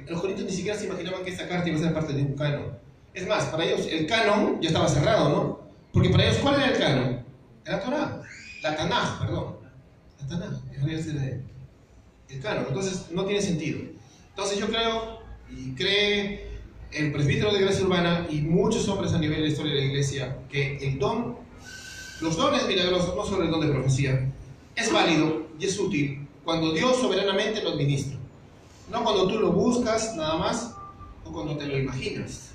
los 0.06 0.20
corintios 0.20 0.48
ni 0.48 0.54
siquiera 0.54 0.78
se 0.78 0.86
imaginaban 0.86 1.24
que 1.24 1.30
esta 1.30 1.48
carta 1.48 1.68
iba 1.68 1.78
a 1.78 1.82
ser 1.82 1.92
parte 1.92 2.12
de 2.12 2.22
un 2.22 2.34
canon. 2.34 2.78
Es 3.14 3.26
más, 3.26 3.46
para 3.46 3.64
ellos 3.64 3.86
el 3.90 4.06
canon 4.06 4.60
ya 4.60 4.68
estaba 4.68 4.88
cerrado, 4.88 5.28
¿no? 5.28 5.60
Porque 5.92 6.10
para 6.10 6.24
ellos, 6.24 6.38
¿cuál 6.38 6.56
era 6.56 6.70
el 6.70 6.78
canon? 6.78 7.24
Era 7.64 7.80
Torah, 7.80 8.22
la 8.62 8.76
Tanaj, 8.76 9.20
perdón. 9.20 9.56
La 10.20 10.26
Tanaj, 10.28 10.52
el 12.28 12.40
canon. 12.40 12.66
Entonces 12.68 13.06
no 13.10 13.24
tiene 13.24 13.42
sentido. 13.42 13.80
Entonces 14.30 14.58
yo 14.58 14.68
creo, 14.68 15.20
y 15.50 15.74
cree 15.74 16.47
el 16.92 17.12
presbítero 17.12 17.52
de 17.52 17.60
Iglesia 17.60 17.84
Urbana 17.84 18.26
y 18.30 18.40
muchos 18.40 18.88
hombres 18.88 19.12
a 19.12 19.18
nivel 19.18 19.36
de 19.36 19.42
la 19.42 19.48
historia 19.48 19.74
de 19.74 19.80
la 19.80 19.86
iglesia, 19.86 20.38
que 20.48 20.78
el 20.78 20.98
don, 20.98 21.36
los 22.20 22.36
dones 22.36 22.66
milagrosos, 22.66 23.14
no 23.14 23.24
solo 23.24 23.44
el 23.44 23.50
don 23.50 23.60
de 23.60 23.68
profecía, 23.68 24.32
es 24.74 24.92
válido 24.92 25.48
y 25.58 25.66
es 25.66 25.78
útil 25.78 26.26
cuando 26.44 26.72
Dios 26.72 26.96
soberanamente 26.96 27.62
lo 27.62 27.70
administra. 27.70 28.16
No 28.90 29.04
cuando 29.04 29.28
tú 29.28 29.38
lo 29.38 29.52
buscas 29.52 30.16
nada 30.16 30.38
más 30.38 30.74
o 31.24 31.32
cuando 31.32 31.58
te 31.58 31.66
lo 31.66 31.76
imaginas. 31.76 32.52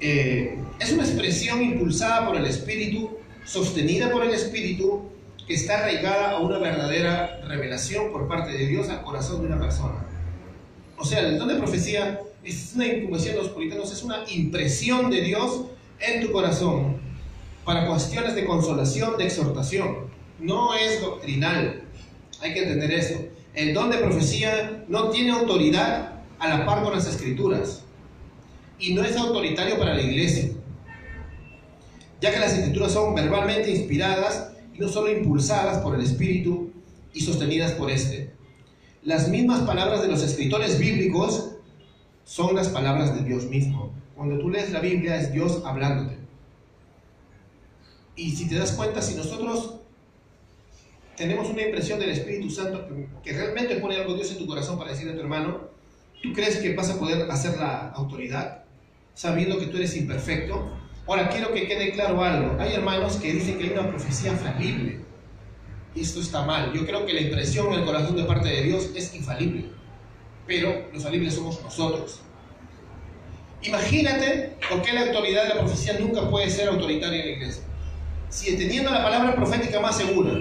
Eh, 0.00 0.58
es 0.78 0.92
una 0.92 1.02
expresión 1.02 1.62
impulsada 1.62 2.26
por 2.26 2.36
el 2.36 2.46
Espíritu, 2.46 3.18
sostenida 3.44 4.10
por 4.10 4.24
el 4.24 4.32
Espíritu 4.32 5.10
que 5.46 5.54
está 5.54 5.78
arraigada 5.78 6.30
a 6.32 6.40
una 6.40 6.58
verdadera 6.58 7.40
revelación 7.46 8.10
por 8.10 8.26
parte 8.26 8.52
de 8.52 8.66
Dios 8.66 8.88
al 8.88 9.02
corazón 9.02 9.42
de 9.42 9.48
una 9.48 9.60
persona. 9.60 10.05
O 10.98 11.04
sea, 11.04 11.20
el 11.20 11.38
don 11.38 11.48
de 11.48 11.56
profecía 11.56 12.20
es 12.42 12.72
una, 12.74 12.86
como 13.02 13.16
decían 13.16 13.36
los 13.36 13.48
puritanos, 13.48 13.92
es 13.92 14.02
una 14.02 14.24
impresión 14.28 15.10
de 15.10 15.20
Dios 15.20 15.62
en 16.00 16.24
tu 16.24 16.32
corazón 16.32 16.96
para 17.64 17.86
cuestiones 17.86 18.34
de 18.34 18.44
consolación, 18.44 19.16
de 19.18 19.24
exhortación. 19.24 20.06
No 20.38 20.74
es 20.74 21.00
doctrinal. 21.00 21.82
Hay 22.40 22.54
que 22.54 22.62
entender 22.62 22.92
eso. 22.92 23.18
El 23.54 23.74
don 23.74 23.90
de 23.90 23.98
profecía 23.98 24.84
no 24.88 25.10
tiene 25.10 25.32
autoridad 25.32 26.20
a 26.38 26.48
la 26.48 26.66
par 26.66 26.82
con 26.82 26.92
las 26.94 27.06
escrituras. 27.06 27.82
Y 28.78 28.94
no 28.94 29.02
es 29.02 29.16
autoritario 29.16 29.78
para 29.78 29.94
la 29.94 30.02
iglesia. 30.02 30.50
Ya 32.20 32.30
que 32.30 32.38
las 32.38 32.52
escrituras 32.52 32.92
son 32.92 33.14
verbalmente 33.14 33.70
inspiradas 33.70 34.52
y 34.74 34.78
no 34.78 34.88
solo 34.88 35.10
impulsadas 35.10 35.78
por 35.78 35.94
el 35.94 36.02
Espíritu 36.02 36.70
y 37.12 37.20
sostenidas 37.20 37.72
por 37.72 37.90
éste. 37.90 38.25
Las 39.06 39.28
mismas 39.28 39.60
palabras 39.60 40.02
de 40.02 40.08
los 40.08 40.20
escritores 40.20 40.80
bíblicos 40.80 41.52
son 42.24 42.56
las 42.56 42.70
palabras 42.70 43.14
de 43.14 43.22
Dios 43.22 43.44
mismo. 43.44 43.92
Cuando 44.16 44.36
tú 44.36 44.50
lees 44.50 44.72
la 44.72 44.80
Biblia 44.80 45.14
es 45.14 45.32
Dios 45.32 45.62
hablándote. 45.64 46.18
Y 48.16 48.32
si 48.32 48.48
te 48.48 48.56
das 48.56 48.72
cuenta, 48.72 49.00
si 49.00 49.14
nosotros 49.14 49.76
tenemos 51.16 51.48
una 51.48 51.62
impresión 51.62 52.00
del 52.00 52.10
Espíritu 52.10 52.50
Santo 52.50 52.84
que, 53.22 53.32
realmente 53.32 53.76
pone 53.76 53.94
algo 53.94 54.14
Dios 54.14 54.32
en 54.32 54.38
tu 54.38 54.46
corazón 54.48 54.76
para 54.76 54.90
decirle 54.90 55.12
a 55.12 55.14
tu 55.14 55.20
hermano, 55.20 55.60
¿tú 56.20 56.32
crees 56.32 56.56
que 56.56 56.74
vas 56.74 56.90
a 56.90 56.98
poder 56.98 57.30
hacer 57.30 57.58
la 57.58 57.90
autoridad 57.90 58.64
sabiendo 59.14 59.60
que 59.60 59.66
tú 59.66 59.76
eres 59.76 59.96
imperfecto? 59.96 60.68
Ahora, 61.06 61.28
quiero 61.28 61.52
que 61.52 61.68
quede 61.68 61.92
claro 61.92 62.24
algo. 62.24 62.60
Hay 62.60 62.72
hermanos 62.72 63.18
que 63.18 63.34
dicen 63.34 63.56
que 63.56 63.66
hay 63.66 63.70
una 63.70 63.88
profecía 63.88 64.32
falible. 64.32 65.05
Esto 65.96 66.20
está 66.20 66.44
mal. 66.44 66.72
Yo 66.74 66.84
creo 66.84 67.06
que 67.06 67.14
la 67.14 67.22
impresión 67.22 67.72
en 67.72 67.80
el 67.80 67.84
corazón 67.84 68.16
de 68.16 68.24
parte 68.24 68.48
de 68.48 68.62
Dios 68.62 68.90
es 68.94 69.14
infalible. 69.14 69.64
Pero 70.46 70.88
los 70.92 71.02
falibles 71.02 71.34
somos 71.34 71.62
nosotros. 71.62 72.20
Imagínate 73.62 74.56
por 74.68 74.82
qué 74.82 74.92
la 74.92 75.06
autoridad 75.06 75.44
de 75.44 75.48
la 75.50 75.60
profecía 75.60 75.98
nunca 75.98 76.28
puede 76.28 76.50
ser 76.50 76.68
autoritaria 76.68 77.20
en 77.20 77.26
la 77.26 77.32
iglesia. 77.32 77.62
Si 78.28 78.56
teniendo 78.56 78.90
la 78.90 79.02
palabra 79.02 79.34
profética 79.34 79.80
más 79.80 79.96
segura, 79.96 80.32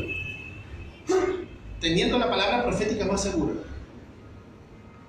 teniendo 1.80 2.20
la 2.20 2.30
palabra 2.30 2.63
profética 2.63 3.06
más 3.06 3.24
segura, 3.24 3.54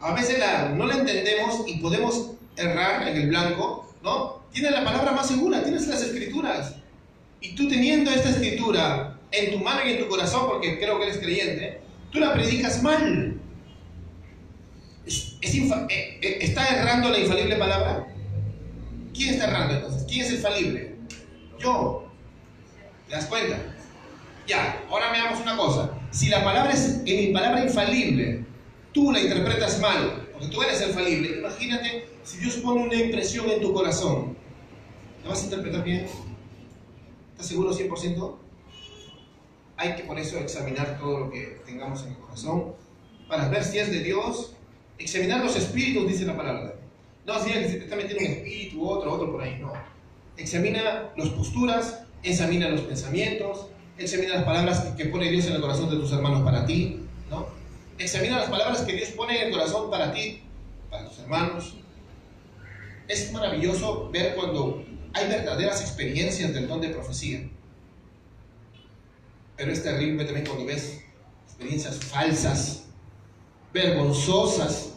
a 0.00 0.14
veces 0.14 0.38
la, 0.38 0.68
no 0.70 0.87
la 0.87 0.94
entendemos 0.94 1.64
y 1.66 1.78
podemos 1.78 2.30
errar 2.56 3.09
en 3.09 3.16
el 3.16 3.28
blanco, 3.28 3.92
¿no? 4.02 4.42
Tienes 4.52 4.70
la 4.70 4.85
palabra 4.85 5.12
más 5.12 5.26
segura, 5.26 5.62
tienes 5.62 5.88
las 5.88 6.02
escrituras. 6.02 6.76
Y 7.40 7.54
tú 7.54 7.68
teniendo 7.68 8.11
esta 8.11 8.30
escritura 8.30 9.15
en 9.30 9.52
tu 9.52 9.58
mano 9.58 9.80
y 9.86 9.92
en 9.92 9.98
tu 9.98 10.08
corazón, 10.08 10.46
porque 10.48 10.78
creo 10.78 10.98
que 10.98 11.04
eres 11.06 11.18
creyente, 11.18 11.80
tú 12.10 12.18
la 12.20 12.32
predicas 12.32 12.82
mal. 12.82 13.40
Eh, 15.08 16.18
eh, 16.22 16.38
¿Está 16.40 16.66
errando 16.68 17.10
la 17.10 17.18
infalible 17.18 17.56
palabra? 17.56 18.06
¿Quién 19.14 19.30
está 19.30 19.46
errando 19.46 19.74
entonces? 19.74 20.04
¿Quién 20.08 20.24
es 20.24 20.32
el 20.32 20.38
falible? 20.38 20.96
Yo. 21.58 22.10
¿Te 23.08 23.14
das 23.14 23.26
cuenta? 23.26 23.56
Ya, 24.46 24.82
ahora 24.90 25.12
veamos 25.12 25.40
una 25.40 25.56
cosa. 25.56 25.90
Si 26.10 26.28
la 26.28 26.42
palabra 26.42 26.72
es 26.72 27.02
mi 27.02 27.28
palabra 27.28 27.62
infalible, 27.62 28.44
tú 28.92 29.12
la 29.12 29.20
interpretas 29.20 29.80
mal, 29.80 30.28
porque 30.32 30.48
tú 30.48 30.62
eres 30.62 30.80
el 30.80 30.90
falible, 30.90 31.38
imagínate 31.38 32.08
si 32.24 32.38
Dios 32.38 32.56
pone 32.56 32.82
una 32.82 32.94
impresión 32.94 33.48
en 33.50 33.60
tu 33.60 33.72
corazón 33.72 34.36
¿La 35.26 35.32
vas 35.32 35.42
a 35.42 35.44
interpretar 35.46 35.82
bien? 35.82 36.06
¿Estás 37.32 37.48
seguro 37.48 37.72
100%? 37.72 38.36
Hay 39.76 39.94
que 39.94 40.04
por 40.04 40.18
eso 40.18 40.38
examinar 40.38 40.98
todo 40.98 41.20
lo 41.20 41.30
que 41.30 41.60
tengamos 41.66 42.02
en 42.04 42.10
el 42.10 42.16
corazón 42.18 42.74
para 43.28 43.48
ver 43.48 43.62
si 43.64 43.78
es 43.78 43.90
de 43.90 44.00
Dios. 44.00 44.54
Examinar 44.98 45.44
los 45.44 45.56
espíritus, 45.56 46.08
dice 46.08 46.24
la 46.24 46.36
palabra. 46.36 46.74
No 47.26 47.34
significa 47.34 47.60
que 47.60 47.68
se 47.68 47.76
te 47.78 47.84
está 47.84 47.96
metiendo 47.96 48.24
un 48.24 48.30
espíritu, 48.30 48.88
otro, 48.88 49.12
otro 49.12 49.32
por 49.32 49.42
ahí, 49.42 49.58
no. 49.60 49.72
Examina 50.36 51.10
las 51.16 51.28
posturas, 51.30 52.02
examina 52.22 52.68
los 52.68 52.82
pensamientos, 52.82 53.66
examina 53.98 54.34
las 54.34 54.44
palabras 54.44 54.80
que 54.96 55.06
pone 55.06 55.30
Dios 55.30 55.46
en 55.46 55.54
el 55.54 55.60
corazón 55.60 55.90
de 55.90 55.96
tus 55.96 56.12
hermanos 56.12 56.42
para 56.42 56.64
ti, 56.66 57.00
¿no? 57.28 57.48
Examina 57.98 58.38
las 58.38 58.50
palabras 58.50 58.82
que 58.82 58.92
Dios 58.92 59.10
pone 59.10 59.40
en 59.40 59.46
el 59.48 59.52
corazón 59.52 59.90
para 59.90 60.12
ti, 60.12 60.42
para 60.90 61.08
tus 61.08 61.18
hermanos. 61.18 61.74
Es 63.08 63.32
maravilloso 63.32 64.10
ver 64.10 64.34
cuando 64.34 64.84
hay 65.12 65.28
verdaderas 65.28 65.80
experiencias 65.80 66.52
del 66.52 66.68
don 66.68 66.80
de 66.80 66.90
profecía. 66.90 67.48
Pero 69.56 69.72
es 69.72 69.82
terrible 69.82 70.24
también 70.24 70.46
cuando 70.46 70.66
ves 70.66 71.00
experiencias 71.46 71.96
falsas, 71.96 72.84
vergonzosas, 73.72 74.90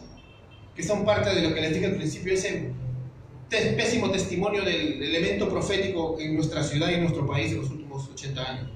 que 0.76 0.84
son 0.84 1.06
parte 1.06 1.34
de 1.34 1.42
lo 1.48 1.54
que 1.54 1.62
les 1.62 1.74
dije 1.74 1.86
al 1.86 1.96
principio, 1.96 2.34
ese 2.34 2.74
pésimo 3.50 4.12
testimonio 4.12 4.64
del 4.64 5.02
elemento 5.02 5.50
profético 5.50 6.18
en 6.20 6.36
nuestra 6.36 6.64
ciudad 6.64 6.90
y 6.90 6.96
en 6.96 7.02
nuestro 7.02 7.26
país 7.26 7.52
en 7.52 7.62
los 7.62 7.70
últimos 7.70 8.10
80 8.10 8.42
años. 8.42 8.70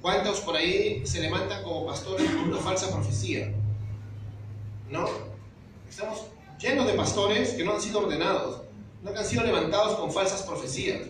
¿Cuántos 0.00 0.40
por 0.40 0.56
ahí 0.56 1.04
se 1.04 1.20
levantan 1.20 1.62
como 1.62 1.86
pastores 1.86 2.30
con 2.30 2.50
una 2.50 2.58
falsa 2.58 2.90
profecía? 2.90 3.52
¿No? 4.88 5.06
Estamos 5.88 6.26
llenos 6.60 6.86
de 6.86 6.92
pastores 6.92 7.50
que 7.50 7.64
no 7.64 7.74
han 7.74 7.80
sido 7.80 8.00
ordenados, 8.00 8.62
no 9.02 9.10
han 9.10 9.24
sido 9.24 9.42
levantados 9.44 9.98
con 9.98 10.12
falsas 10.12 10.42
profecías. 10.42 11.00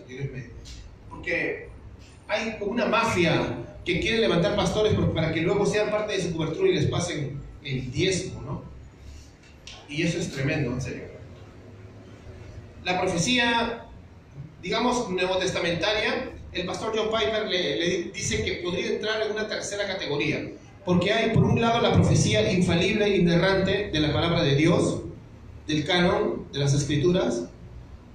Porque 1.09 1.68
hay 2.29 2.57
como 2.59 2.71
una 2.71 2.85
mafia 2.85 3.57
que 3.83 3.99
quiere 3.99 4.19
levantar 4.19 4.55
pastores 4.55 4.93
para 5.13 5.33
que 5.33 5.41
luego 5.41 5.65
sean 5.65 5.89
parte 5.89 6.13
de 6.13 6.21
su 6.21 6.31
cobertura 6.35 6.69
y 6.69 6.75
les 6.75 6.85
pasen 6.85 7.41
el 7.63 7.91
diezmo, 7.91 8.41
¿no? 8.41 8.63
Y 9.89 10.03
eso 10.03 10.19
es 10.19 10.31
tremendo, 10.31 10.71
en 10.71 10.81
serio. 10.81 11.03
La 12.85 13.01
profecía, 13.01 13.85
digamos, 14.61 15.09
nuevo 15.09 15.37
testamentaria, 15.37 16.31
el 16.51 16.65
pastor 16.65 16.93
John 16.95 17.07
Piper 17.07 17.47
le, 17.47 18.11
dice 18.13 18.43
que 18.43 18.61
podría 18.63 18.91
entrar 18.91 19.23
en 19.23 19.31
una 19.31 19.47
tercera 19.47 19.87
categoría, 19.87 20.51
porque 20.85 21.11
hay 21.11 21.31
por 21.31 21.43
un 21.43 21.59
lado 21.59 21.81
la 21.81 21.93
profecía 21.93 22.51
infalible 22.51 23.05
e 23.05 23.17
inerrante 23.17 23.89
de 23.91 23.99
la 23.99 24.13
palabra 24.13 24.43
de 24.43 24.55
Dios, 24.55 25.01
del 25.67 25.83
canon, 25.85 26.47
de 26.51 26.59
las 26.59 26.73
escrituras, 26.73 27.45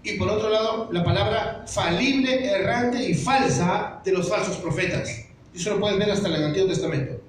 y 0.04 0.12
por 0.18 0.28
otro 0.28 0.50
lado 0.50 0.88
la 0.92 1.02
palabra 1.02 1.53
falible, 1.66 2.44
errante 2.46 3.08
y 3.08 3.14
falsa 3.14 4.00
de 4.04 4.12
los 4.12 4.28
falsos 4.28 4.56
profetas. 4.58 5.26
Eso 5.54 5.70
lo 5.70 5.80
puedes 5.80 5.98
ver 5.98 6.10
hasta 6.10 6.28
el 6.28 6.44
Antiguo 6.44 6.68
Testamento. 6.68 7.20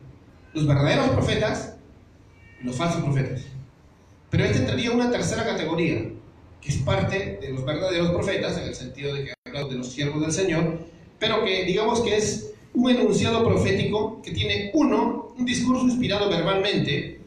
Los 0.53 0.65
verdaderos 0.65 1.09
profetas 1.09 1.75
y 2.61 2.65
los 2.65 2.75
falsos 2.75 3.03
profetas. 3.03 3.41
Pero 4.29 4.45
este 4.45 4.69
en 4.69 4.91
una 4.91 5.11
tercera 5.11 5.45
categoría, 5.45 6.09
que 6.61 6.69
es 6.69 6.77
parte 6.77 7.39
de 7.41 7.51
los 7.51 7.63
verdaderos 7.63 8.11
profetas, 8.11 8.57
en 8.57 8.63
el 8.63 8.75
sentido 8.75 9.13
de 9.13 9.25
que 9.25 9.33
habla 9.45 9.67
de 9.67 9.75
los 9.75 9.91
siervos 9.91 10.21
del 10.21 10.31
Señor, 10.31 10.79
pero 11.19 11.43
que 11.45 11.65
digamos 11.65 12.01
que 12.01 12.17
es 12.17 12.53
un 12.73 12.89
enunciado 12.89 13.45
profético 13.45 14.21
que 14.21 14.31
tiene 14.31 14.71
uno, 14.73 15.33
un 15.37 15.45
discurso 15.45 15.85
inspirado 15.85 16.29
verbalmente, 16.29 17.21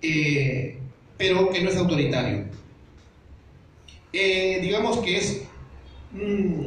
eh, 0.00 0.78
pero 1.16 1.50
que 1.50 1.62
no 1.62 1.70
es 1.70 1.76
autoritario. 1.76 2.44
Eh, 4.12 4.58
digamos 4.60 4.98
que 4.98 5.16
es, 5.16 5.42
mm, 6.12 6.66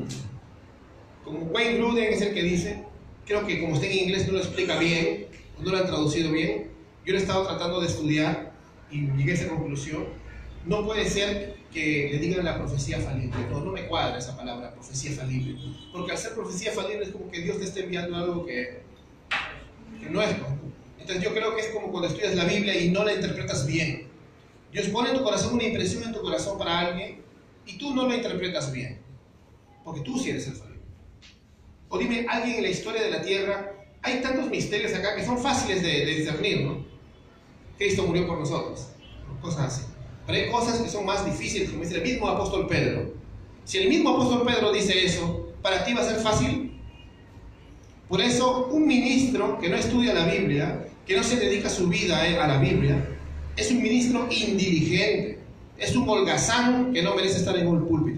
como 1.23 1.39
Wayne 1.45 1.77
Gruden 1.77 2.13
es 2.13 2.21
el 2.21 2.33
que 2.33 2.43
dice, 2.43 2.83
creo 3.25 3.45
que 3.45 3.61
como 3.61 3.75
está 3.75 3.87
en 3.87 3.97
inglés 3.97 4.27
no 4.27 4.33
lo 4.33 4.39
explica 4.39 4.77
bien, 4.77 5.27
no 5.59 5.71
lo 5.71 5.77
han 5.77 5.87
traducido 5.87 6.31
bien, 6.31 6.69
yo 7.05 7.13
lo 7.13 7.19
he 7.19 7.21
estado 7.21 7.45
tratando 7.45 7.81
de 7.81 7.87
estudiar 7.87 8.51
y 8.91 9.07
llegué 9.17 9.31
a 9.31 9.35
esa 9.35 9.47
conclusión, 9.47 10.05
no 10.65 10.85
puede 10.85 11.07
ser 11.09 11.55
que 11.71 12.09
le 12.11 12.19
digan 12.19 12.45
la 12.45 12.57
profecía 12.57 12.99
falible. 12.99 13.35
No, 13.51 13.59
no 13.59 13.71
me 13.71 13.85
cuadra 13.85 14.17
esa 14.17 14.35
palabra, 14.37 14.73
profecía 14.73 15.11
falible. 15.11 15.55
Porque 15.91 16.11
al 16.11 16.17
ser 16.17 16.33
profecía 16.33 16.71
falible 16.71 17.03
es 17.03 17.11
como 17.11 17.29
que 17.29 17.41
Dios 17.41 17.59
te 17.59 17.65
está 17.65 17.81
enviando 17.81 18.15
algo 18.15 18.45
que, 18.45 18.81
que 20.01 20.09
no 20.09 20.21
es. 20.21 20.29
Entonces 20.99 21.23
yo 21.23 21.33
creo 21.33 21.53
que 21.53 21.61
es 21.61 21.67
como 21.67 21.91
cuando 21.91 22.07
estudias 22.07 22.35
la 22.35 22.45
Biblia 22.45 22.79
y 22.79 22.89
no 22.89 23.03
la 23.03 23.13
interpretas 23.13 23.67
bien. 23.67 24.07
Dios 24.71 24.87
pone 24.87 25.09
en 25.09 25.17
tu 25.17 25.23
corazón 25.23 25.53
una 25.53 25.63
impresión 25.63 26.03
en 26.03 26.13
tu 26.13 26.21
corazón 26.21 26.57
para 26.57 26.79
alguien 26.79 27.21
y 27.65 27.77
tú 27.77 27.93
no 27.93 28.07
la 28.07 28.15
interpretas 28.15 28.71
bien. 28.71 29.04
Porque 29.85 30.01
tú 30.01 30.17
sí 30.19 30.31
eres 30.31 30.47
el 30.47 30.55
falible. 30.55 30.81
O 31.87 31.97
dime, 31.97 32.25
alguien 32.27 32.57
en 32.57 32.63
la 32.63 32.69
historia 32.69 33.03
de 33.03 33.11
la 33.11 33.21
tierra, 33.21 33.71
hay 34.01 34.21
tantos 34.21 34.49
misterios 34.49 34.93
acá 34.93 35.15
que 35.15 35.23
son 35.23 35.37
fáciles 35.37 35.81
de, 35.81 36.05
de 36.05 36.15
discernir, 36.15 36.65
¿no? 36.65 36.85
Cristo 37.77 38.05
murió 38.05 38.27
por 38.27 38.39
nosotros, 38.39 38.87
cosas 39.41 39.73
así. 39.73 39.85
Pero 40.25 40.39
hay 40.39 40.51
cosas 40.51 40.79
que 40.79 40.89
son 40.89 41.05
más 41.05 41.23
difíciles, 41.23 41.69
como 41.69 41.83
dice 41.83 41.97
el 41.97 42.01
mismo 42.01 42.27
apóstol 42.27 42.67
Pedro. 42.67 43.13
Si 43.63 43.77
el 43.77 43.87
mismo 43.89 44.09
apóstol 44.09 44.45
Pedro 44.45 44.73
dice 44.73 45.05
eso, 45.05 45.53
¿para 45.61 45.85
ti 45.85 45.93
va 45.93 46.01
a 46.01 46.05
ser 46.05 46.19
fácil? 46.19 46.79
Por 48.09 48.21
eso, 48.21 48.67
un 48.71 48.87
ministro 48.87 49.59
que 49.59 49.69
no 49.69 49.75
estudia 49.75 50.13
la 50.13 50.25
Biblia, 50.25 50.87
que 51.05 51.15
no 51.15 51.23
se 51.23 51.37
dedica 51.37 51.69
su 51.69 51.87
vida 51.87 52.21
a 52.21 52.47
la 52.47 52.57
Biblia, 52.57 53.07
es 53.55 53.71
un 53.71 53.81
ministro 53.81 54.27
indiligente, 54.31 55.39
es 55.77 55.95
un 55.95 56.07
holgazán 56.07 56.93
que 56.93 57.01
no 57.01 57.15
merece 57.15 57.37
estar 57.37 57.55
en 57.57 57.67
un 57.67 57.87
púlpito. 57.87 58.14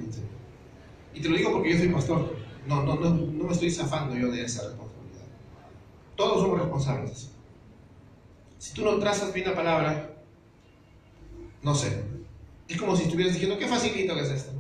Y 1.18 1.20
te 1.20 1.30
lo 1.30 1.38
digo 1.38 1.52
porque 1.52 1.72
yo 1.72 1.80
soy 1.80 1.88
pastor. 1.88 2.38
No, 2.68 2.84
no, 2.84 2.96
no, 2.96 3.10
no 3.10 3.44
me 3.46 3.52
estoy 3.52 3.72
zafando 3.72 4.16
yo 4.16 4.30
de 4.30 4.44
esa 4.44 4.68
responsabilidad. 4.68 5.26
Todos 6.16 6.42
somos 6.44 6.60
responsables. 6.60 7.30
Si 8.60 8.74
tú 8.76 8.84
no 8.84 9.00
trazas 9.00 9.34
bien 9.34 9.48
la 9.48 9.56
palabra, 9.56 10.16
no 11.64 11.74
sé. 11.74 12.04
Es 12.68 12.78
como 12.78 12.96
si 12.96 13.04
estuvieras 13.04 13.34
diciendo, 13.34 13.58
qué 13.58 13.68
facilito 13.68 14.14
que 14.14 14.22
es 14.22 14.30
esto. 14.30 14.52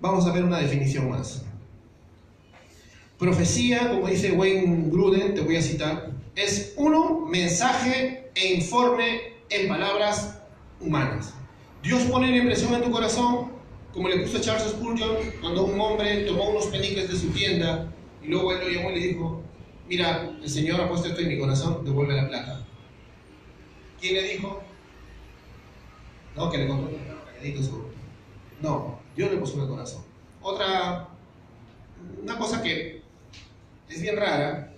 Vamos 0.00 0.24
a 0.26 0.32
ver 0.32 0.44
una 0.44 0.60
definición 0.60 1.10
más. 1.10 1.42
Profecía, 3.18 3.90
como 3.90 4.06
dice 4.06 4.32
Wayne 4.32 4.88
Gruden, 4.88 5.34
te 5.34 5.40
voy 5.40 5.56
a 5.56 5.62
citar, 5.62 6.12
es 6.36 6.74
uno, 6.76 7.26
mensaje 7.26 8.30
e 8.36 8.54
informe 8.54 9.32
en 9.48 9.66
palabras 9.66 10.38
humanas. 10.80 11.34
Dios 11.82 12.02
pone 12.04 12.28
una 12.28 12.36
impresión 12.36 12.72
en 12.74 12.82
tu 12.82 12.90
corazón, 12.92 13.55
como 13.96 14.10
le 14.10 14.18
puso 14.18 14.36
a 14.36 14.40
Charles 14.42 14.72
Spurgeon 14.72 15.16
cuando 15.40 15.64
un 15.64 15.80
hombre 15.80 16.24
tomó 16.26 16.50
unos 16.50 16.66
peniques 16.66 17.08
de 17.10 17.16
su 17.16 17.30
tienda 17.30 17.90
y 18.22 18.28
luego 18.28 18.52
él 18.52 18.58
lo 18.60 18.68
llamó 18.68 18.90
y 18.90 19.00
le 19.00 19.06
dijo, 19.06 19.42
mira, 19.88 20.30
el 20.42 20.50
Señor 20.50 20.82
ha 20.82 20.94
esto 20.94 21.18
en 21.18 21.28
mi 21.28 21.38
corazón, 21.38 21.82
devuelve 21.82 22.14
la 22.14 22.28
plata. 22.28 22.66
¿Quién 23.98 24.14
le 24.14 24.34
dijo? 24.34 24.62
No, 26.36 26.50
que 26.50 26.58
le 26.58 26.68
contó. 26.68 26.90
No, 28.60 29.00
Dios 29.16 29.30
le 29.30 29.38
puso 29.38 29.62
en 29.62 29.68
corazón. 29.68 30.02
Otra, 30.42 31.08
una 32.22 32.38
cosa 32.38 32.62
que 32.62 33.00
es 33.88 34.02
bien 34.02 34.16
rara, 34.16 34.74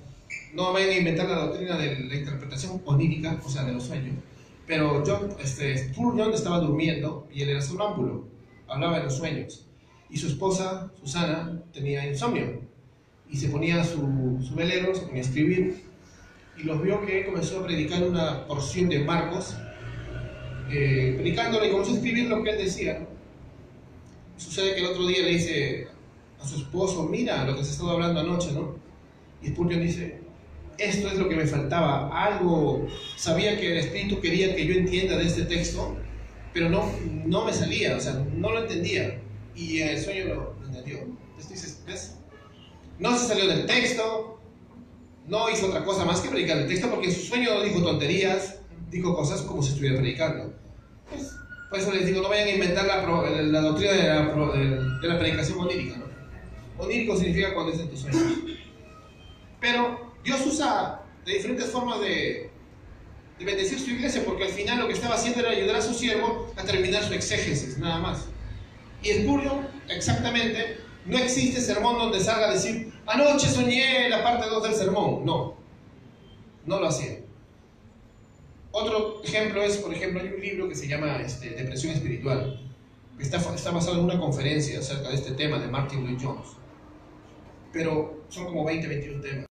no 0.55 0.73
vayan 0.73 0.91
a 0.91 0.99
inventar 0.99 1.29
la 1.29 1.47
doctrina 1.47 1.77
de 1.77 1.99
la 2.05 2.15
interpretación 2.15 2.81
onírica, 2.85 3.41
o 3.45 3.49
sea, 3.49 3.65
de 3.65 3.73
los 3.73 3.83
sueños, 3.83 4.15
pero 4.65 5.03
John, 5.05 5.35
este, 5.41 5.93
John 5.97 6.33
estaba 6.33 6.61
durmiendo 6.61 7.27
y 7.33 7.43
él 7.43 7.51
era 7.51 7.61
sonámbulo, 7.61 8.38
hablaba 8.69 8.99
de 8.99 9.05
los 9.05 9.17
sueños, 9.17 9.67
y 10.11 10.17
su 10.17 10.29
esposa, 10.29 10.91
Susana, 11.01 11.63
tenía 11.73 12.07
insomnio, 12.07 12.61
y 13.31 13.37
se 13.37 13.49
ponía 13.49 13.85
su, 13.85 14.39
su 14.47 14.55
velero, 14.55 14.93
a 15.13 15.17
escribir, 15.17 15.83
y 16.57 16.63
los 16.65 16.83
vio 16.83 17.05
que 17.05 17.27
comenzó 17.27 17.61
a 17.61 17.67
predicar 17.67 18.03
una 18.03 18.47
porción 18.47 18.89
de 18.89 19.01
Marcos, 19.01 19.57
eh, 20.71 21.15
predicándole 21.17 21.69
y 21.69 21.71
comenzó 21.71 21.93
a 21.93 21.97
escribir 21.97 22.29
lo 22.29 22.43
que 22.43 22.51
él 22.51 22.59
decía. 22.59 23.07
Sucede 24.37 24.75
que 24.75 24.81
el 24.81 24.87
otro 24.87 25.07
día 25.07 25.23
le 25.23 25.31
dice 25.31 25.89
a 26.41 26.47
su 26.47 26.57
esposo, 26.57 27.05
mira 27.05 27.45
lo 27.45 27.57
que 27.57 27.65
se 27.65 27.73
estaba 27.73 27.93
hablando 27.93 28.21
anoche, 28.21 28.53
¿no? 28.53 28.77
Y 29.43 29.49
Spurgeon 29.49 29.83
dice, 29.83 30.21
esto 30.79 31.09
es 31.09 31.19
lo 31.19 31.29
que 31.29 31.37
me 31.37 31.47
faltaba, 31.47 32.09
algo, 32.09 32.87
sabía 33.17 33.59
que 33.59 33.73
el 33.73 33.79
Espíritu 33.79 34.21
quería 34.21 34.55
que 34.55 34.67
yo 34.67 34.75
entienda 34.75 35.17
de 35.17 35.27
este 35.27 35.45
texto, 35.45 35.97
pero 36.53 36.69
no, 36.69 36.91
no 37.27 37.45
me 37.45 37.53
salía, 37.53 37.97
o 37.97 38.01
sea, 38.01 38.15
no 38.35 38.51
lo 38.51 38.63
entendía. 38.63 39.21
Y 39.55 39.81
el 39.81 40.01
sueño 40.01 40.27
lo, 40.27 40.55
entendió. 40.67 40.99
Entonces 40.99 41.49
dices, 41.49 41.83
¿ves? 41.87 42.15
No 42.99 43.17
se 43.17 43.29
salió 43.29 43.47
del 43.47 43.67
texto, 43.67 44.41
no 45.27 45.51
hizo 45.51 45.67
otra 45.67 45.85
cosa 45.85 46.05
más 46.05 46.21
que 46.21 46.31
predicar 46.31 46.59
el 46.59 46.69
texto 46.69 46.91
porque 46.91 47.09
en 47.09 47.15
su 47.15 47.21
sueño 47.21 47.61
dijo 47.63 47.83
tonterías, 47.83 48.61
dijo 48.91 49.15
cosas 49.15 49.43
como 49.43 49.63
si 49.63 49.71
estuviera 49.71 49.99
predicando. 49.99 50.55
Pues, 51.11 51.35
por 51.71 51.79
eso 51.79 51.93
les 51.93 52.07
digo, 52.07 52.23
no 52.23 52.29
vayan 52.29 52.49
a 52.49 52.53
inventar 52.53 52.87
la, 52.87 53.03
la 53.43 53.61
doctrina 53.61 53.93
de 53.93 54.03
la, 54.09 54.23
de 55.01 55.09
la, 55.09 55.19
predicación 55.19 55.59
onírica. 55.59 55.99
¿no? 55.99 56.07
Onírico 56.83 57.17
significa 57.17 57.53
cuando 57.53 57.73
es 57.73 57.81
en 57.81 57.91
tus 57.91 58.01
sueños. 58.01 58.23
Pero 59.61 60.15
Dios 60.25 60.47
usa 60.47 61.03
de 61.27 61.35
diferentes 61.35 61.67
formas 61.67 62.01
de, 62.01 62.48
de 63.39 63.45
bendecir 63.45 63.79
su 63.79 63.91
iglesia 63.91 64.23
porque 64.25 64.45
al 64.45 64.51
final 64.51 64.81
lo 64.81 64.89
que 64.89 64.95
estaba 64.95 65.15
haciendo 65.15 65.41
era 65.41 65.51
ayudar 65.51 65.77
a 65.77 65.83
su 65.83 65.95
siervo 65.95 66.53
a 66.57 66.65
terminar 66.65 67.05
su 67.05 67.15
exégesis, 67.15 67.79
nada 67.79 67.99
más. 67.99 68.27
Y 69.03 69.11
Espurio, 69.11 69.61
exactamente, 69.89 70.79
no 71.07 71.19
existe 71.19 71.61
sermón 71.61 71.99
donde 71.99 72.21
salga 72.21 72.51
a 72.51 72.53
decir, 72.53 72.93
anoche 73.07 73.49
soñé 73.49 74.09
la 74.09 74.23
parte 74.23 74.47
2 74.49 74.63
del 74.63 74.75
sermón. 74.75 75.25
No, 75.25 75.57
no 76.67 76.81
lo 76.81 76.89
hacía. 76.89 77.21
Otro 78.71 79.23
ejemplo 79.25 79.63
es, 79.63 79.79
por 79.79 79.95
ejemplo, 79.95 80.21
hay 80.21 80.29
un 80.29 80.41
libro 80.41 80.69
que 80.69 80.75
se 80.75 80.87
llama 80.87 81.21
este, 81.21 81.51
Depresión 81.51 81.95
Espiritual. 81.95 82.61
Está, 83.19 83.39
está 83.55 83.71
basado 83.71 83.99
en 83.99 84.05
una 84.05 84.19
conferencia 84.19 84.79
acerca 84.79 85.09
de 85.09 85.15
este 85.15 85.33
tema 85.33 85.59
de 85.59 85.69
Martin 85.69 86.05
Lloyd 86.05 86.19
Jones. 86.23 86.49
Pero 87.73 88.25
son 88.29 88.47
como 88.47 88.65
20, 88.65 88.87
21 88.87 89.21
temas. 89.21 89.48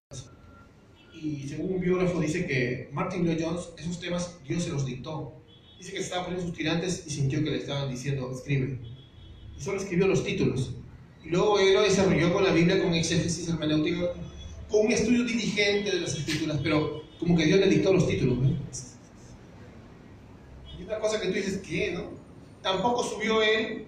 Y 1.21 1.47
según 1.47 1.75
un 1.75 1.81
biógrafo 1.81 2.19
dice 2.19 2.45
que 2.45 2.89
Martin 2.91 3.25
Lloyd 3.25 3.41
Jones, 3.41 3.69
esos 3.77 3.99
temas 3.99 4.37
Dios 4.47 4.63
se 4.63 4.69
los 4.69 4.85
dictó. 4.85 5.33
Dice 5.77 5.93
que 5.93 5.99
estaba 5.99 6.25
poniendo 6.25 6.47
sus 6.47 6.57
tirantes 6.57 7.03
y 7.07 7.09
sintió 7.09 7.43
que 7.43 7.51
le 7.51 7.57
estaban 7.57 7.89
diciendo, 7.89 8.31
escribe. 8.31 8.79
Y 9.57 9.61
solo 9.61 9.77
escribió 9.77 10.07
los 10.07 10.23
títulos. 10.23 10.73
Y 11.23 11.29
luego 11.29 11.59
él 11.59 11.73
lo 11.73 11.81
desarrolló 11.81 12.33
con 12.33 12.43
la 12.43 12.51
Biblia, 12.51 12.81
con 12.81 12.93
exégesis 12.93 13.47
hermenéutica, 13.49 14.13
con 14.69 14.85
un 14.85 14.91
estudio 14.91 15.23
diligente 15.23 15.91
de 15.91 16.01
las 16.01 16.15
escrituras, 16.15 16.59
pero 16.63 17.03
como 17.19 17.35
que 17.35 17.45
Dios 17.45 17.59
le 17.59 17.67
dictó 17.67 17.93
los 17.93 18.07
títulos. 18.07 18.37
Y 20.79 20.83
una 20.83 20.99
cosa 20.99 21.19
que 21.19 21.27
tú 21.27 21.33
dices, 21.33 21.57
¿qué? 21.57 21.91
No? 21.93 22.11
Tampoco 22.61 23.03
subió 23.03 23.41
él, 23.41 23.85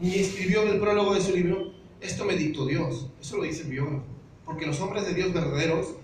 ni 0.00 0.14
escribió 0.14 0.62
en 0.62 0.74
el 0.74 0.80
prólogo 0.80 1.14
de 1.14 1.20
su 1.20 1.34
libro, 1.34 1.72
esto 2.00 2.24
me 2.24 2.34
dictó 2.34 2.66
Dios. 2.66 3.06
Eso 3.20 3.36
lo 3.36 3.44
dice 3.44 3.62
el 3.62 3.68
biógrafo. 3.68 4.04
Porque 4.44 4.66
los 4.66 4.80
hombres 4.80 5.06
de 5.06 5.14
Dios 5.14 5.32
verdaderos, 5.32 5.94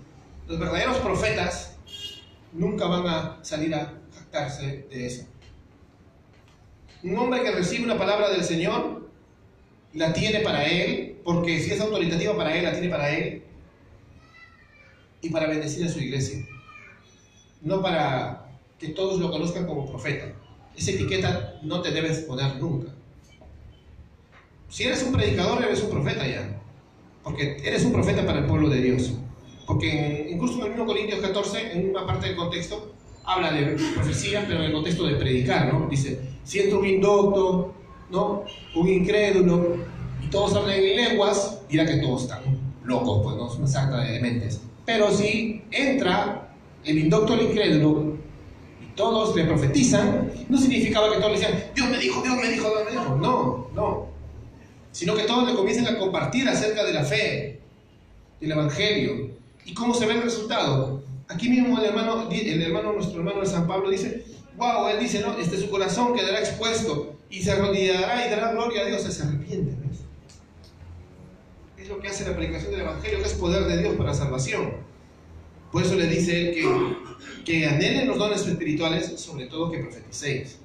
los 0.49 0.57
verdaderos 0.57 0.97
profetas, 0.97 1.77
nunca 2.53 2.87
van 2.87 3.05
a 3.05 3.39
salir 3.43 3.73
a 3.75 3.93
jactarse 4.15 4.87
de 4.89 5.05
eso. 5.05 5.25
Un 7.03 7.15
hombre 7.19 7.43
que 7.43 7.51
recibe 7.51 7.85
una 7.85 7.99
palabra 7.99 8.29
del 8.31 8.43
Señor, 8.43 9.07
la 9.93 10.11
tiene 10.11 10.39
para 10.39 10.65
él, 10.65 11.19
porque 11.23 11.59
si 11.59 11.71
es 11.71 11.79
autoritativa 11.79 12.35
para 12.35 12.57
él, 12.57 12.63
la 12.63 12.71
tiene 12.71 12.89
para 12.89 13.11
él, 13.15 13.43
y 15.21 15.29
para 15.29 15.47
bendecir 15.47 15.85
a 15.85 15.89
su 15.89 15.99
iglesia. 15.99 16.43
No 17.61 17.83
para 17.83 18.49
que 18.79 18.89
todos 18.89 19.19
lo 19.19 19.29
conozcan 19.29 19.67
como 19.67 19.87
profeta. 19.87 20.33
Esa 20.75 20.91
etiqueta 20.91 21.59
no 21.61 21.81
te 21.81 21.91
debes 21.91 22.21
poner 22.21 22.55
nunca. 22.55 22.91
Si 24.67 24.83
eres 24.83 25.03
un 25.03 25.13
predicador, 25.13 25.63
eres 25.63 25.83
un 25.83 25.91
profeta 25.91 26.25
ya. 26.25 26.59
Porque 27.23 27.57
eres 27.63 27.83
un 27.83 27.91
profeta 27.91 28.25
para 28.25 28.39
el 28.39 28.45
pueblo 28.45 28.69
de 28.69 28.81
Dios. 28.81 29.13
Porque 29.69 30.27
incluso 30.31 30.65
en 30.65 30.73
el 30.73 30.79
1 30.79 30.85
Corintios 30.87 31.19
14, 31.19 31.73
en 31.73 31.91
una 31.91 32.03
parte 32.03 32.25
del 32.25 32.35
contexto, 32.35 32.91
habla 33.23 33.51
de 33.51 33.77
profecía, 33.93 34.43
pero 34.47 34.61
en 34.61 34.65
el 34.65 34.71
contexto 34.71 35.05
de 35.05 35.13
predicar, 35.13 35.71
¿no? 35.71 35.87
Dice, 35.87 36.19
siento 36.43 36.79
un 36.79 36.87
indocto, 36.87 37.75
¿no? 38.09 38.45
Un 38.73 38.89
incrédulo, 38.89 39.75
y 40.25 40.27
todos 40.31 40.55
hablan 40.55 40.73
en 40.73 40.95
lenguas, 40.95 41.61
dirá 41.69 41.85
que 41.85 41.97
todos 41.97 42.23
están 42.23 42.41
locos, 42.83 43.21
pues, 43.21 43.35
¿no? 43.35 43.47
Es 43.47 43.59
una 43.59 43.67
sarta 43.67 43.99
de 43.99 44.13
dementes. 44.13 44.59
Pero 44.87 45.11
si 45.11 45.61
entra 45.69 46.49
el 46.83 46.97
indocto 46.97 47.33
al 47.33 47.43
incrédulo 47.43 48.15
y 48.81 48.95
todos 48.95 49.35
le 49.35 49.43
profetizan, 49.43 50.31
no 50.49 50.57
significaba 50.57 51.11
que 51.11 51.17
todos 51.17 51.33
le 51.33 51.39
decían, 51.39 51.63
Dios 51.75 51.89
me 51.91 51.99
dijo, 51.99 52.23
Dios 52.23 52.37
me 52.37 52.49
dijo, 52.49 52.69
Dios 52.69 52.85
me 52.85 52.91
dijo. 52.91 53.15
No, 53.17 53.67
no. 53.75 54.07
Sino 54.91 55.13
que 55.13 55.25
todos 55.25 55.47
le 55.47 55.53
comienzan 55.53 55.95
a 55.95 55.99
compartir 55.99 56.49
acerca 56.49 56.83
de 56.83 56.93
la 56.93 57.03
fe, 57.03 57.59
del 58.41 58.51
evangelio. 58.51 59.37
¿Y 59.69 59.73
cómo 59.75 59.93
se 59.93 60.07
ve 60.07 60.13
el 60.13 60.23
resultado? 60.23 61.03
Aquí 61.27 61.47
mismo 61.47 61.77
el 61.77 61.85
hermano, 61.85 62.25
nuestro 62.93 63.19
hermano 63.19 63.41
de 63.41 63.45
San 63.45 63.67
Pablo 63.67 63.91
dice, 63.91 64.25
wow, 64.57 64.87
él 64.87 64.99
dice, 64.99 65.21
no, 65.21 65.37
este 65.37 65.59
su 65.59 65.69
corazón 65.69 66.15
quedará 66.15 66.39
expuesto 66.39 67.15
y 67.29 67.43
se 67.43 67.51
arrodillará 67.51 68.25
y 68.25 68.31
dará 68.31 68.51
gloria 68.51 68.81
a 68.81 68.85
Dios, 68.85 69.03
se 69.03 69.21
arrepiente 69.21 69.77
lo 71.87 71.99
que 71.99 72.07
hace 72.07 72.23
la 72.23 72.35
predicación 72.35 72.71
del 72.71 72.81
Evangelio, 72.81 73.17
que 73.19 73.25
es 73.25 73.33
poder 73.33 73.65
de 73.65 73.79
Dios 73.79 73.95
para 73.95 74.13
salvación. 74.13 74.73
Por 75.71 75.83
eso 75.83 75.95
le 75.95 76.05
dice 76.05 76.51
que, 76.51 76.95
que 77.45 77.67
anhelen 77.67 78.07
los 78.07 78.19
dones 78.19 78.45
espirituales, 78.45 79.19
sobre 79.19 79.47
todo 79.47 79.71
que 79.71 79.79
profeticéis. 79.79 80.59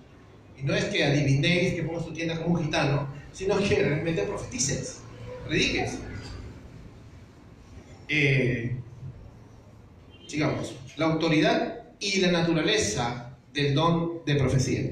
Y 0.59 0.65
no 0.65 0.75
es 0.75 0.85
que 0.85 1.03
adivinéis, 1.03 1.75
que 1.75 1.83
pongas 1.83 2.05
tu 2.05 2.13
tienda 2.13 2.43
como 2.43 2.57
un 2.57 2.65
gitano, 2.65 3.09
sino 3.33 3.57
que 3.59 3.75
realmente 3.75 4.23
profetices, 4.25 4.99
prediques. 5.47 5.99
Eh, 8.09 8.77
sigamos. 10.35 10.75
La 10.97 11.07
autoridad 11.07 11.85
y 12.01 12.21
la 12.21 12.33
naturaleza 12.33 13.37
del 13.53 13.75
don 13.75 14.25
de 14.27 14.35
profecía. 14.35 14.91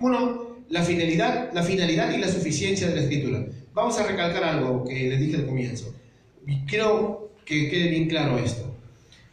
Uno, 0.00 0.58
la 0.68 0.82
finalidad, 0.82 1.50
la 1.54 1.62
finalidad 1.62 2.12
y 2.12 2.18
la 2.18 2.28
suficiencia 2.28 2.88
de 2.88 2.96
la 2.96 3.02
escritura. 3.02 3.46
Vamos 3.72 3.98
a 3.98 4.06
recalcar 4.06 4.44
algo 4.44 4.84
que 4.84 5.08
les 5.08 5.18
dije 5.18 5.36
al 5.36 5.46
comienzo. 5.46 5.94
Quiero 6.66 7.32
que 7.44 7.70
quede 7.70 7.88
bien 7.88 8.08
claro 8.08 8.38
esto. 8.38 8.74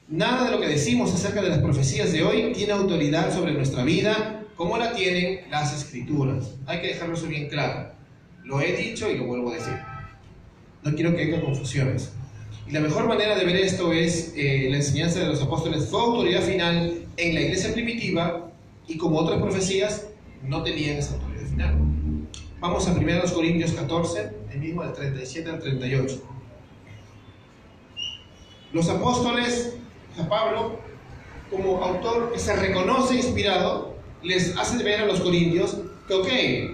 Nada 0.08 0.46
de 0.46 0.52
lo 0.52 0.62
que 0.62 0.68
decimos 0.68 1.14
acerca 1.14 1.42
de 1.42 1.50
las 1.50 1.60
profecías 1.60 2.14
de 2.14 2.24
hoy 2.24 2.54
tiene 2.54 2.74
autoridad 2.74 3.34
sobre 3.34 3.54
nuestra 3.54 3.84
vida 3.84 4.46
como 4.56 4.78
la 4.78 4.94
tienen 4.94 5.42
las 5.50 5.76
escrituras. 5.76 6.52
Hay 6.68 6.80
que 6.82 6.88
dejarlo 6.88 7.16
eso 7.16 7.28
bien 7.28 7.50
claro. 7.50 7.92
Lo 8.46 8.62
he 8.62 8.74
dicho 8.78 9.10
y 9.10 9.18
lo 9.18 9.26
vuelvo 9.26 9.52
a 9.52 9.56
decir. 9.56 9.78
No 10.84 10.94
quiero 10.94 11.16
que 11.16 11.24
haya 11.24 11.42
confusiones. 11.42 12.14
Y 12.68 12.72
la 12.72 12.80
mejor 12.80 13.08
manera 13.08 13.36
de 13.36 13.46
ver 13.46 13.58
esto 13.58 13.92
es 13.92 14.34
eh, 14.36 14.68
la 14.70 14.78
enseñanza 14.78 15.20
de 15.20 15.28
los 15.28 15.42
apóstoles 15.42 15.88
fue 15.90 16.00
autoridad 16.00 16.42
final 16.42 17.06
en 17.18 17.36
la 17.36 17.42
iglesia 17.42 17.74
primitiva 17.74 18.50
y 18.88 18.98
como 18.98 19.20
otras 19.20 19.42
profecías 19.42 20.08
no 20.44 20.64
tenían 20.64 20.98
esa 20.98 21.16
autoridad 21.16 21.48
final. 21.48 21.78
Vamos 22.60 22.88
a 22.88 22.94
1 22.94 23.22
Corintios 23.34 23.74
14, 23.74 24.32
el 24.54 24.60
mismo 24.60 24.84
del 24.84 24.94
37 24.94 25.50
al 25.50 25.60
38. 25.60 26.22
Los 28.72 28.90
apóstoles, 28.90 29.76
a 30.18 30.28
Pablo, 30.30 30.80
como 31.52 31.84
autor 31.84 32.32
que 32.32 32.40
se 32.40 32.56
reconoce 32.56 33.16
inspirado, 33.16 33.94
les 34.24 34.58
hace 34.58 34.82
ver 34.82 35.02
a 35.02 35.06
los 35.06 35.20
corintios 35.20 35.78
que, 36.08 36.14
ok, 36.14 36.28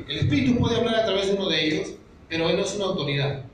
el 0.07 0.17
Espíritu 0.19 0.59
puede 0.59 0.77
hablar 0.77 0.95
a 0.95 1.05
través 1.05 1.27
de 1.27 1.33
uno 1.33 1.49
de 1.49 1.65
ellos, 1.65 1.89
pero 2.29 2.47
él 2.47 2.57
no 2.57 2.63
es 2.63 2.75
una 2.75 2.85
autoridad. 2.85 3.48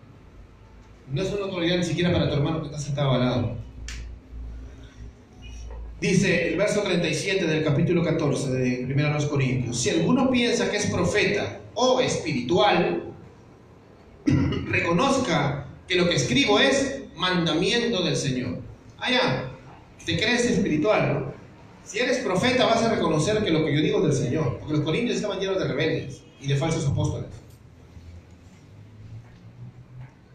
No 1.11 1.21
es 1.21 1.31
una 1.31 1.45
autoridad 1.45 1.77
ni 1.77 1.83
siquiera 1.83 2.11
para 2.11 2.29
tu 2.29 2.35
hermano 2.35 2.61
que 2.61 2.67
está 2.67 2.79
sentado 2.79 3.11
al 3.11 3.19
lado. 3.19 3.55
Dice 6.01 6.49
el 6.49 6.57
verso 6.57 6.81
37 6.81 7.45
del 7.45 7.63
capítulo 7.63 8.03
14 8.03 8.51
de 8.51 8.93
1 8.93 9.29
Corintios, 9.29 9.79
si 9.79 9.89
alguno 9.91 10.29
piensa 10.29 10.69
que 10.69 10.77
es 10.77 10.87
profeta 10.87 11.61
o 11.73 12.01
espiritual, 12.01 13.03
reconozca 14.67 15.67
que 15.87 15.95
lo 15.95 16.09
que 16.09 16.15
escribo 16.15 16.59
es 16.59 17.03
mandamiento 17.15 18.03
del 18.03 18.15
Señor. 18.15 18.59
Allá, 18.97 19.19
ah, 19.23 19.51
te 20.05 20.17
crees 20.17 20.45
espiritual, 20.45 21.13
¿no? 21.13 21.33
Si 21.83 21.99
eres 21.99 22.17
profeta 22.17 22.65
vas 22.65 22.81
a 22.83 22.93
reconocer 22.93 23.43
que 23.43 23.51
lo 23.51 23.63
que 23.63 23.73
yo 23.73 23.81
digo 23.81 23.99
es 23.99 24.17
del 24.17 24.27
Señor, 24.27 24.57
porque 24.59 24.73
los 24.73 24.83
corintios 24.83 25.17
estaban 25.17 25.39
llenos 25.39 25.59
de 25.59 25.67
rebeldes 25.67 26.23
y 26.41 26.47
de 26.47 26.55
falsos 26.55 26.85
apóstoles. 26.87 27.29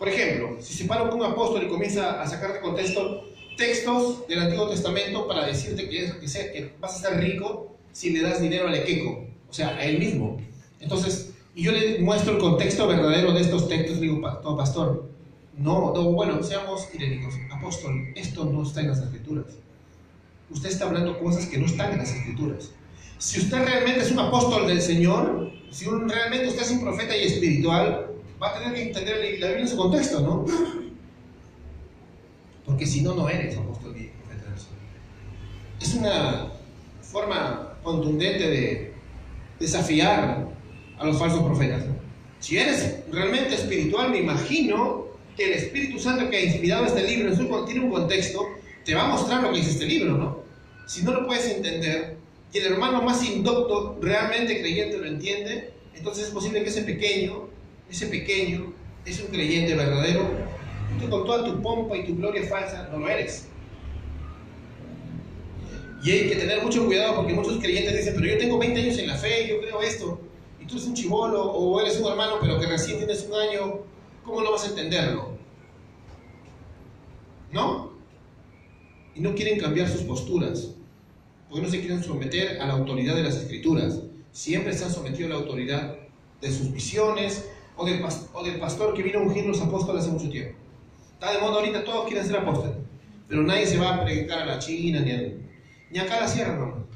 Por 0.00 0.08
ejemplo, 0.08 0.56
si 0.60 0.72
se 0.72 0.86
para 0.86 1.02
un 1.02 1.22
apóstol 1.22 1.62
y 1.62 1.68
comienza 1.68 2.22
a 2.22 2.26
sacar 2.26 2.54
de 2.54 2.60
contexto 2.60 3.22
textos 3.58 4.26
del 4.26 4.38
Antiguo 4.38 4.66
Testamento 4.66 5.28
para 5.28 5.44
decirte 5.44 5.90
que, 5.90 6.06
es, 6.06 6.12
que, 6.14 6.26
que 6.26 6.72
vas 6.80 6.96
a 6.96 7.10
ser 7.10 7.20
rico 7.20 7.76
si 7.92 8.08
le 8.08 8.22
das 8.22 8.40
dinero 8.40 8.66
al 8.66 8.74
equeco, 8.74 9.26
o 9.46 9.52
sea, 9.52 9.76
a 9.76 9.84
él 9.84 9.98
mismo. 9.98 10.40
Entonces, 10.80 11.34
y 11.54 11.64
yo 11.64 11.72
le 11.72 11.98
muestro 11.98 12.32
el 12.32 12.38
contexto 12.38 12.86
verdadero 12.86 13.32
de 13.32 13.42
estos 13.42 13.68
textos, 13.68 14.00
digo, 14.00 14.22
pastor, 14.22 14.56
pastor 14.56 15.10
no, 15.58 15.92
no, 15.92 16.04
bueno, 16.12 16.42
seamos 16.42 16.88
irénicos, 16.94 17.34
apóstol, 17.52 17.92
esto 18.14 18.46
no 18.46 18.62
está 18.62 18.80
en 18.80 18.88
las 18.88 19.00
escrituras. 19.00 19.44
Usted 20.48 20.70
está 20.70 20.86
hablando 20.86 21.18
cosas 21.18 21.44
que 21.44 21.58
no 21.58 21.66
están 21.66 21.92
en 21.92 21.98
las 21.98 22.14
escrituras. 22.14 22.70
Si 23.18 23.38
usted 23.38 23.62
realmente 23.66 24.00
es 24.00 24.10
un 24.10 24.20
apóstol 24.20 24.66
del 24.66 24.80
Señor, 24.80 25.52
si 25.70 25.84
realmente 25.84 26.48
usted 26.48 26.62
es 26.62 26.70
un 26.70 26.80
profeta 26.80 27.14
y 27.14 27.24
espiritual, 27.24 28.09
va 28.42 28.50
a 28.50 28.58
tener 28.58 28.74
que 28.74 28.82
entender 28.82 29.16
la 29.16 29.48
Biblia 29.48 29.58
en 29.58 29.68
su 29.68 29.76
contexto, 29.76 30.20
¿no? 30.20 30.44
Porque 32.64 32.86
si 32.86 33.02
no, 33.02 33.14
no 33.14 33.28
eres 33.28 33.56
apóstol 33.56 33.96
y 33.96 34.08
profeta. 34.08 34.44
Es 35.80 35.94
una 35.94 36.52
forma 37.02 37.76
contundente 37.82 38.48
de 38.48 38.94
desafiar 39.58 40.48
a 40.98 41.06
los 41.06 41.18
falsos 41.18 41.42
profetas. 41.42 41.84
Si 42.38 42.56
eres 42.56 43.00
realmente 43.10 43.54
espiritual, 43.54 44.10
me 44.10 44.20
imagino 44.20 45.06
que 45.36 45.44
el 45.44 45.52
Espíritu 45.52 45.98
Santo 45.98 46.30
que 46.30 46.36
ha 46.36 46.44
inspirado 46.44 46.86
este 46.86 47.06
libro 47.06 47.64
tiene 47.64 47.84
un 47.84 47.90
contexto, 47.90 48.46
te 48.84 48.94
va 48.94 49.04
a 49.04 49.08
mostrar 49.08 49.42
lo 49.42 49.50
que 49.50 49.58
dice 49.58 49.70
este 49.70 49.86
libro, 49.86 50.16
¿no? 50.16 50.40
Si 50.86 51.02
no 51.02 51.12
lo 51.12 51.26
puedes 51.26 51.46
entender 51.46 52.16
y 52.52 52.58
el 52.58 52.72
hermano 52.72 53.02
más 53.02 53.22
indocto, 53.28 53.98
realmente 54.00 54.60
creyente, 54.60 54.98
lo 54.98 55.06
entiende, 55.06 55.72
entonces 55.94 56.26
es 56.26 56.30
posible 56.30 56.62
que 56.62 56.70
ese 56.70 56.82
pequeño, 56.82 57.48
ese 57.90 58.06
pequeño, 58.06 58.72
es 59.04 59.20
un 59.20 59.28
creyente 59.28 59.74
verdadero, 59.74 60.30
tú 61.00 61.08
con 61.08 61.24
toda 61.24 61.44
tu 61.44 61.60
pompa 61.60 61.96
y 61.96 62.06
tu 62.06 62.16
gloria 62.16 62.46
falsa 62.46 62.88
no 62.92 62.98
lo 62.98 63.08
eres. 63.08 63.48
Y 66.02 66.10
hay 66.10 66.28
que 66.28 66.36
tener 66.36 66.62
mucho 66.62 66.86
cuidado 66.86 67.16
porque 67.16 67.34
muchos 67.34 67.58
creyentes 67.58 67.96
dicen, 67.96 68.14
pero 68.16 68.32
yo 68.32 68.38
tengo 68.38 68.58
20 68.58 68.80
años 68.80 68.98
en 68.98 69.06
la 69.06 69.16
fe, 69.16 69.48
yo 69.48 69.60
creo 69.60 69.82
esto 69.82 70.20
tú 70.70 70.76
eres 70.76 70.86
un 70.86 70.94
chivolo 70.94 71.42
o 71.42 71.80
eres 71.80 71.98
un 71.98 72.06
hermano 72.06 72.36
pero 72.40 72.60
que 72.60 72.66
recién 72.66 72.98
tienes 72.98 73.26
un 73.28 73.34
año, 73.34 73.80
¿cómo 74.24 74.40
no 74.40 74.52
vas 74.52 74.64
a 74.64 74.68
entenderlo? 74.68 75.36
¿No? 77.52 77.92
Y 79.14 79.20
no 79.20 79.34
quieren 79.34 79.58
cambiar 79.58 79.88
sus 79.88 80.02
posturas. 80.02 80.74
porque 81.48 81.62
no 81.62 81.68
se 81.68 81.80
quieren 81.80 82.02
someter 82.02 82.60
a 82.60 82.66
la 82.66 82.74
autoridad 82.74 83.16
de 83.16 83.24
las 83.24 83.34
escrituras. 83.34 84.00
Siempre 84.30 84.72
se 84.72 84.84
han 84.84 84.92
sometido 84.92 85.26
a 85.26 85.30
la 85.30 85.36
autoridad 85.36 85.96
de 86.40 86.52
sus 86.52 86.72
visiones 86.72 87.49
o 87.80 88.42
del, 88.44 88.58
pastor 88.60 88.94
que 88.94 89.02
vino 89.02 89.20
a 89.20 89.22
ungir 89.22 89.46
los 89.46 89.60
apóstoles 89.60 90.02
hace 90.02 90.12
mucho 90.12 90.28
tiempo. 90.28 90.58
Está 91.14 91.32
de 91.32 91.38
moda 91.40 91.56
ahorita, 91.56 91.82
todos 91.82 92.06
quieren 92.06 92.26
ser 92.26 92.36
apóstoles, 92.36 92.76
pero 93.26 93.42
nadie 93.42 93.66
se 93.66 93.78
va 93.78 93.94
a 93.94 94.04
predicar 94.04 94.40
a 94.40 94.46
la 94.46 94.58
China 94.58 95.00
ni, 95.00 95.12
a, 95.12 95.22
ni 95.90 95.98
a 95.98 96.04
la 96.04 96.28
sierra, 96.28 96.56
no. 96.56 96.86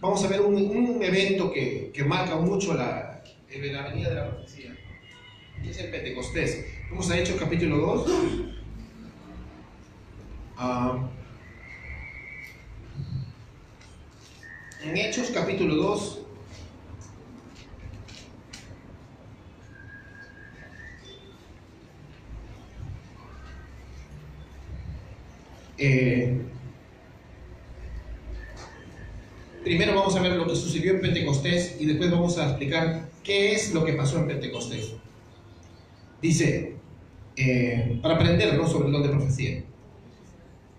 Vamos 0.00 0.24
a 0.24 0.28
ver 0.28 0.42
un, 0.42 1.02
evento 1.02 1.52
que, 1.52 1.90
que, 1.92 2.04
marca 2.04 2.36
mucho 2.36 2.74
la, 2.74 3.24
la 3.50 3.88
venida 3.88 4.10
de 4.10 4.14
la 4.14 4.30
profecía. 4.30 4.76
Es 5.64 5.78
el 5.78 5.90
Pentecostés. 5.90 6.64
Vamos 6.88 7.10
a 7.10 7.18
Hechos 7.18 7.34
capítulo 7.36 7.78
2. 7.78 8.08
Uh, 10.60 11.08
en 14.84 14.96
Hechos 14.96 15.30
capítulo 15.32 15.74
2. 15.74 16.27
Eh, 25.78 26.36
primero 29.62 29.94
vamos 29.94 30.16
a 30.16 30.20
ver 30.20 30.32
lo 30.32 30.46
que 30.46 30.56
sucedió 30.56 30.92
en 30.92 31.00
Pentecostés 31.00 31.76
y 31.78 31.86
después 31.86 32.10
vamos 32.10 32.36
a 32.38 32.48
explicar 32.48 33.08
qué 33.22 33.52
es 33.52 33.72
lo 33.72 33.84
que 33.84 33.92
pasó 33.92 34.18
en 34.18 34.26
Pentecostés. 34.26 34.92
Dice, 36.20 36.74
eh, 37.36 37.98
para 38.02 38.16
aprender 38.16 38.58
sobre 38.66 38.88
el 38.88 39.02
de 39.02 39.08
profecía. 39.08 39.64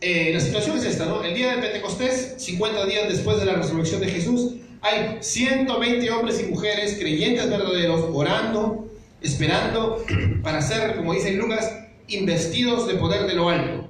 Eh, 0.01 0.31
la 0.33 0.39
situación 0.39 0.77
es 0.77 0.85
esta, 0.85 1.05
¿no? 1.05 1.23
El 1.23 1.33
día 1.33 1.55
de 1.55 1.61
Pentecostés, 1.61 2.35
50 2.37 2.85
días 2.85 3.09
después 3.09 3.39
de 3.39 3.45
la 3.45 3.53
resurrección 3.53 4.01
de 4.01 4.07
Jesús, 4.07 4.55
hay 4.81 5.17
120 5.19 6.09
hombres 6.11 6.41
y 6.41 6.51
mujeres 6.51 6.97
creyentes 6.99 7.49
verdaderos 7.49 8.05
orando, 8.13 8.89
esperando 9.21 10.05
para 10.41 10.61
ser, 10.61 10.95
como 10.95 11.13
dice 11.13 11.33
Lucas, 11.33 11.79
investidos 12.07 12.87
de 12.87 12.95
poder 12.95 13.27
de 13.27 13.35
lo 13.35 13.49
alto. 13.49 13.88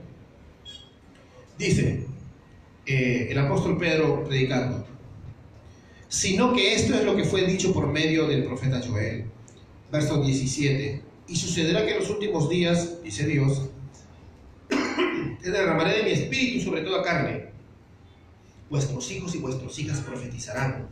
Dice 1.60 2.06
eh, 2.86 3.28
el 3.30 3.38
apóstol 3.38 3.78
Pedro 3.78 4.24
predicando, 4.24 4.88
sino 6.08 6.54
que 6.54 6.74
esto 6.74 6.96
es 6.96 7.04
lo 7.04 7.18
que 7.18 7.26
fue 7.26 7.46
dicho 7.46 7.74
por 7.74 7.88
medio 7.88 8.30
del 8.30 8.46
profeta 8.46 8.82
Joel, 8.82 9.26
verso 9.92 10.24
17. 10.24 11.02
Y 11.28 11.36
sucederá 11.36 11.86
que 11.86 11.92
en 11.92 12.00
los 12.00 12.10
últimos 12.10 12.50
días, 12.50 13.04
dice 13.04 13.28
Dios, 13.28 13.64
te 14.70 15.52
derramaré 15.52 15.98
de 15.98 16.04
mi 16.04 16.12
espíritu 16.12 16.64
sobre 16.64 16.82
toda 16.82 17.04
carne. 17.04 17.50
Vuestros 18.70 19.12
hijos 19.12 19.36
y 19.36 19.40
vuestras 19.40 19.78
hijas 19.78 20.00
profetizarán. 20.00 20.88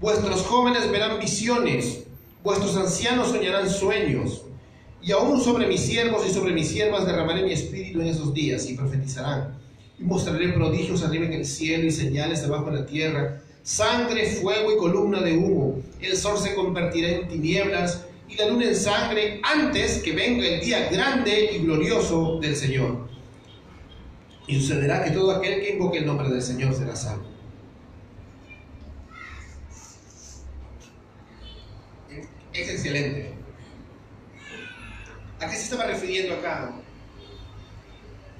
Vuestros 0.00 0.42
jóvenes 0.42 0.90
verán 0.90 1.20
visiones. 1.20 2.06
Vuestros 2.42 2.76
ancianos 2.76 3.28
soñarán 3.28 3.70
sueños. 3.70 4.46
Y 5.00 5.12
aún 5.12 5.40
sobre 5.40 5.68
mis 5.68 5.80
siervos 5.80 6.28
y 6.28 6.32
sobre 6.32 6.52
mis 6.52 6.70
siervas 6.70 7.06
derramaré 7.06 7.44
mi 7.44 7.52
espíritu 7.52 8.00
en 8.00 8.08
esos 8.08 8.34
días 8.34 8.68
y 8.68 8.74
profetizarán. 8.74 9.62
Mostraré 10.02 10.48
prodigios 10.48 11.02
arriba 11.04 11.26
en 11.26 11.32
el 11.32 11.46
cielo 11.46 11.86
y 11.86 11.92
señales 11.92 12.42
debajo 12.42 12.70
de 12.70 12.80
la 12.80 12.86
tierra. 12.86 13.40
Sangre, 13.62 14.26
fuego 14.26 14.72
y 14.72 14.76
columna 14.76 15.20
de 15.20 15.36
humo. 15.36 15.80
El 16.00 16.16
sol 16.16 16.36
se 16.38 16.54
convertirá 16.54 17.08
en 17.08 17.28
tinieblas 17.28 18.04
y 18.28 18.36
la 18.36 18.48
luna 18.48 18.66
en 18.66 18.76
sangre 18.76 19.40
antes 19.44 20.02
que 20.02 20.12
venga 20.12 20.44
el 20.44 20.60
día 20.60 20.88
grande 20.90 21.50
y 21.54 21.58
glorioso 21.58 22.40
del 22.40 22.56
Señor. 22.56 23.08
Y 24.48 24.60
sucederá 24.60 25.04
que 25.04 25.12
todo 25.12 25.30
aquel 25.30 25.60
que 25.60 25.74
invoque 25.74 25.98
el 25.98 26.06
nombre 26.06 26.28
del 26.28 26.42
Señor 26.42 26.74
será 26.74 26.96
salvo. 26.96 27.24
Es 32.52 32.68
excelente. 32.68 33.32
¿A 35.40 35.48
qué 35.48 35.56
se 35.56 35.62
estaba 35.62 35.84
refiriendo 35.84 36.34
acá? 36.34 36.81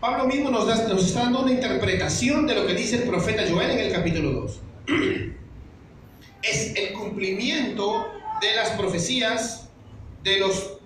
Pablo 0.03 0.26
mismo 0.26 0.50
nos, 0.50 0.66
nos 0.66 1.07
está 1.07 1.20
dando 1.20 1.42
una 1.42 1.53
interpretación 1.53 2.44
de 2.44 2.57
lo 2.57 2.66
que 2.66 2.74
dice 2.74 2.96
el 2.96 3.03
profeta 3.05 3.44
Joel 3.48 3.70
en 3.70 3.78
el 3.78 3.92
capítulo 3.92 4.32
2. 4.32 4.61
Es 6.42 6.74
el 6.74 6.92
cumplimiento 6.92 8.09
de 8.40 8.57
las 8.57 8.70
profecías 8.70 9.68
de 10.24 10.40
los 10.40 10.78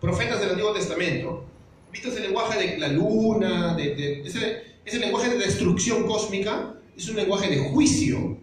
profetas 0.00 0.40
del 0.40 0.52
Antiguo 0.52 0.72
Testamento, 0.72 1.44
visto 1.92 2.08
ese 2.08 2.20
lenguaje 2.20 2.58
de 2.58 2.78
la 2.78 2.88
luna, 2.88 3.74
de, 3.74 4.22
ese, 4.24 5.00
lenguaje 5.00 5.28
de 5.28 5.36
destrucción 5.36 6.06
cósmica, 6.06 6.76
es 6.96 7.06
un 7.10 7.16
lenguaje 7.16 7.50
de 7.50 7.58
juicio. 7.58 8.38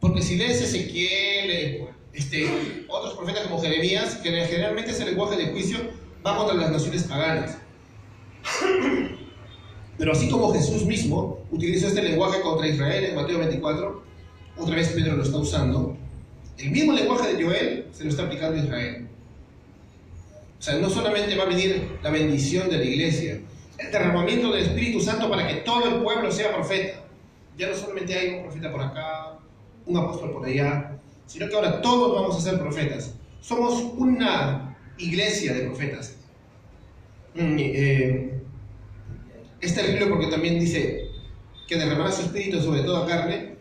Porque 0.00 0.20
si 0.20 0.36
lees 0.36 0.60
Ezequiel, 0.60 1.50
eh, 1.50 1.88
este, 2.12 2.46
otros 2.88 3.14
profetas 3.14 3.44
como 3.44 3.62
Jeremías, 3.62 4.16
que 4.16 4.30
generalmente 4.30 4.90
ese 4.90 5.06
lenguaje 5.06 5.38
de 5.38 5.46
juicio 5.46 5.78
va 6.26 6.36
contra 6.36 6.54
las 6.56 6.70
naciones 6.70 7.04
paganas. 7.04 7.56
Pero 9.98 10.12
así 10.12 10.28
como 10.28 10.52
Jesús 10.52 10.86
mismo 10.86 11.40
utilizó 11.50 11.88
este 11.88 12.02
lenguaje 12.02 12.40
contra 12.40 12.66
Israel 12.66 13.04
en 13.04 13.16
Mateo 13.16 13.38
24, 13.38 14.02
otra 14.56 14.74
vez 14.74 14.88
Pedro 14.88 15.16
lo 15.16 15.22
está 15.22 15.36
usando, 15.36 15.96
el 16.58 16.70
mismo 16.70 16.92
lenguaje 16.92 17.34
de 17.34 17.42
Joel 17.42 17.86
se 17.92 18.04
lo 18.04 18.10
está 18.10 18.24
aplicando 18.24 18.60
a 18.60 18.64
Israel. 18.64 19.08
O 20.58 20.62
sea, 20.62 20.74
no 20.78 20.90
solamente 20.90 21.36
va 21.36 21.44
a 21.44 21.46
venir 21.46 21.98
la 22.02 22.10
bendición 22.10 22.68
de 22.68 22.78
la 22.78 22.84
iglesia, 22.84 23.40
el 23.78 23.90
derramamiento 23.90 24.52
del 24.52 24.64
Espíritu 24.64 25.00
Santo 25.00 25.30
para 25.30 25.48
que 25.48 25.54
todo 25.56 25.86
el 25.86 26.02
pueblo 26.02 26.30
sea 26.30 26.54
profeta. 26.54 27.00
Ya 27.56 27.68
no 27.68 27.74
solamente 27.74 28.14
hay 28.14 28.34
un 28.34 28.42
profeta 28.42 28.70
por 28.70 28.82
acá, 28.82 29.38
un 29.86 29.96
apóstol 29.96 30.32
por 30.32 30.46
allá, 30.46 30.98
sino 31.26 31.48
que 31.48 31.54
ahora 31.54 31.80
todos 31.80 32.14
vamos 32.14 32.36
a 32.36 32.40
ser 32.40 32.58
profetas. 32.58 33.14
Somos 33.40 33.82
una 33.96 34.76
iglesia 34.98 35.54
de 35.54 35.62
profetas. 35.62 36.16
Mm, 37.34 37.56
eh, 37.58 38.40
es 39.60 39.74
terrible 39.74 40.06
porque 40.06 40.26
también 40.26 40.58
dice 40.58 41.10
que 41.68 41.76
derramará 41.76 42.10
su 42.10 42.22
espíritu 42.22 42.60
sobre 42.60 42.82
toda 42.82 43.06
carne 43.06 43.56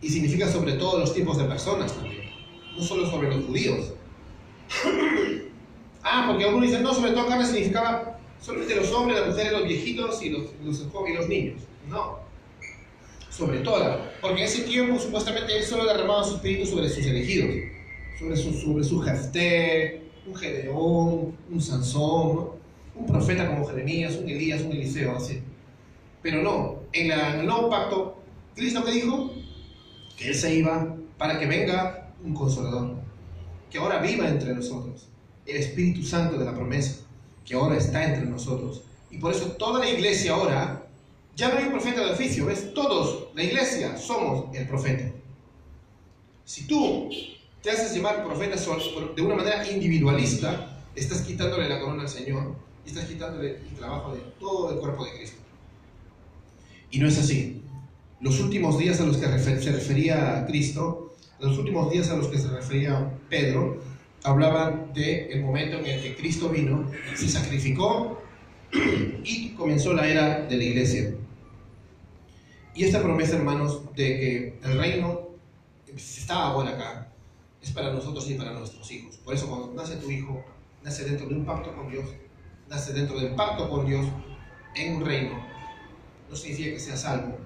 y 0.00 0.08
significa 0.08 0.48
sobre 0.50 0.72
todos 0.72 0.98
los 0.98 1.14
tipos 1.14 1.38
de 1.38 1.44
personas 1.44 1.92
también, 1.92 2.30
no 2.76 2.82
solo 2.82 3.08
sobre 3.08 3.28
los 3.34 3.44
judíos. 3.44 3.92
ah, 6.02 6.24
porque 6.26 6.44
algunos 6.44 6.68
dicen, 6.68 6.82
no, 6.82 6.92
sobre 6.92 7.12
toda 7.12 7.28
carne 7.28 7.46
significaba 7.46 8.18
solamente 8.40 8.74
los 8.74 8.90
hombres, 8.92 9.20
las 9.20 9.28
mujeres, 9.28 9.52
los 9.52 9.64
viejitos 9.64 10.22
y 10.22 10.30
los, 10.30 10.42
los, 10.64 10.80
y 11.08 11.12
los 11.14 11.28
niños. 11.28 11.62
No, 11.88 12.18
sobre 13.30 13.60
toda, 13.60 14.12
porque 14.20 14.42
en 14.42 14.44
ese 14.44 14.62
tiempo 14.62 14.98
supuestamente 14.98 15.56
él 15.56 15.64
solo 15.64 15.86
derramaba 15.86 16.24
su 16.24 16.36
espíritu 16.36 16.66
sobre 16.66 16.88
sus 16.88 17.04
elegidos, 17.04 17.50
sobre 18.18 18.36
su, 18.36 18.84
sobre 18.84 19.10
Jefté, 19.10 20.02
un 20.26 20.34
Gedeón, 20.34 21.36
un 21.50 21.60
Sansón, 21.60 22.50
un 22.94 23.06
profeta 23.06 23.48
como 23.48 23.66
Jeremías, 23.66 24.16
un 24.16 24.28
Elías, 24.28 24.62
un 24.62 24.72
Eliseo, 24.72 25.16
así. 25.16 25.42
Pero 26.22 26.42
no, 26.42 26.80
en, 26.92 27.10
en 27.10 27.40
el 27.40 27.46
nuevo 27.46 27.68
pacto, 27.68 28.16
Cristo 28.54 28.84
que 28.84 28.92
dijo, 28.92 29.32
que 30.16 30.28
Él 30.28 30.34
se 30.34 30.54
iba 30.54 30.96
para 31.18 31.38
que 31.38 31.46
venga 31.46 32.12
un 32.24 32.34
consolador, 32.34 32.94
que 33.70 33.78
ahora 33.78 34.00
viva 34.00 34.28
entre 34.28 34.54
nosotros, 34.54 35.08
el 35.46 35.56
Espíritu 35.56 36.02
Santo 36.02 36.38
de 36.38 36.44
la 36.44 36.54
promesa, 36.54 37.02
que 37.44 37.54
ahora 37.54 37.76
está 37.76 38.04
entre 38.04 38.24
nosotros. 38.24 38.82
Y 39.10 39.18
por 39.18 39.32
eso 39.32 39.52
toda 39.52 39.80
la 39.80 39.88
iglesia 39.88 40.32
ahora, 40.32 40.86
ya 41.36 41.48
no 41.48 41.58
hay 41.58 41.64
un 41.64 41.72
profeta 41.72 42.04
de 42.04 42.12
oficio, 42.12 42.46
¿ves? 42.46 42.72
Todos, 42.74 43.28
la 43.34 43.42
iglesia, 43.42 43.96
somos 43.96 44.54
el 44.54 44.66
profeta. 44.66 45.10
Si 46.44 46.66
tú 46.66 47.10
te 47.62 47.70
haces 47.70 47.94
llamar 47.94 48.24
profeta 48.24 48.56
de 49.16 49.22
una 49.22 49.34
manera 49.34 49.68
individualista, 49.68 50.80
estás 50.94 51.22
quitándole 51.22 51.68
la 51.68 51.80
corona 51.80 52.02
al 52.02 52.08
Señor 52.08 52.54
y 52.84 52.88
estás 52.88 53.04
quitándole 53.06 53.56
el 53.56 53.76
trabajo 53.76 54.14
de 54.14 54.20
todo 54.38 54.72
el 54.72 54.78
cuerpo 54.78 55.04
de 55.04 55.12
Cristo. 55.12 55.38
Y 56.90 56.98
no 56.98 57.08
es 57.08 57.18
así 57.18 57.64
los 58.24 58.40
últimos 58.40 58.78
días 58.78 59.00
a 59.00 59.04
los 59.04 59.18
que 59.18 59.26
se 59.38 59.72
refería 59.72 60.46
Cristo, 60.46 61.14
los 61.40 61.58
últimos 61.58 61.90
días 61.92 62.08
a 62.08 62.16
los 62.16 62.28
que 62.28 62.38
se 62.38 62.48
refería 62.48 63.12
Pedro, 63.28 63.82
hablaban 64.22 64.94
del 64.94 65.30
el 65.30 65.42
momento 65.42 65.78
en 65.78 65.84
el 65.84 66.02
que 66.02 66.16
Cristo 66.16 66.48
vino, 66.48 66.90
se 67.14 67.28
sacrificó 67.28 68.22
y 69.22 69.50
comenzó 69.50 69.92
la 69.92 70.08
era 70.08 70.40
de 70.40 70.56
la 70.56 70.64
iglesia. 70.64 71.14
Y 72.74 72.84
esta 72.84 73.02
promesa, 73.02 73.36
hermanos, 73.36 73.82
de 73.94 74.18
que 74.18 74.58
el 74.64 74.78
reino 74.78 75.28
está 75.94 76.46
ahora 76.46 76.70
acá, 76.70 77.12
es 77.62 77.72
para 77.72 77.92
nosotros 77.92 78.28
y 78.30 78.34
para 78.34 78.52
nuestros 78.52 78.90
hijos. 78.90 79.16
Por 79.18 79.34
eso 79.34 79.48
cuando 79.48 79.74
nace 79.74 79.96
tu 79.96 80.10
hijo, 80.10 80.42
nace 80.82 81.04
dentro 81.04 81.28
de 81.28 81.34
un 81.34 81.44
pacto 81.44 81.76
con 81.76 81.90
Dios, 81.90 82.06
nace 82.68 82.92
dentro 82.92 83.18
del 83.18 83.34
pacto 83.34 83.68
con 83.68 83.86
Dios 83.86 84.06
en 84.74 84.96
un 84.96 85.04
reino. 85.04 85.44
No 86.28 86.36
significa 86.36 86.70
que 86.70 86.80
sea 86.80 86.96
salvo, 86.96 87.36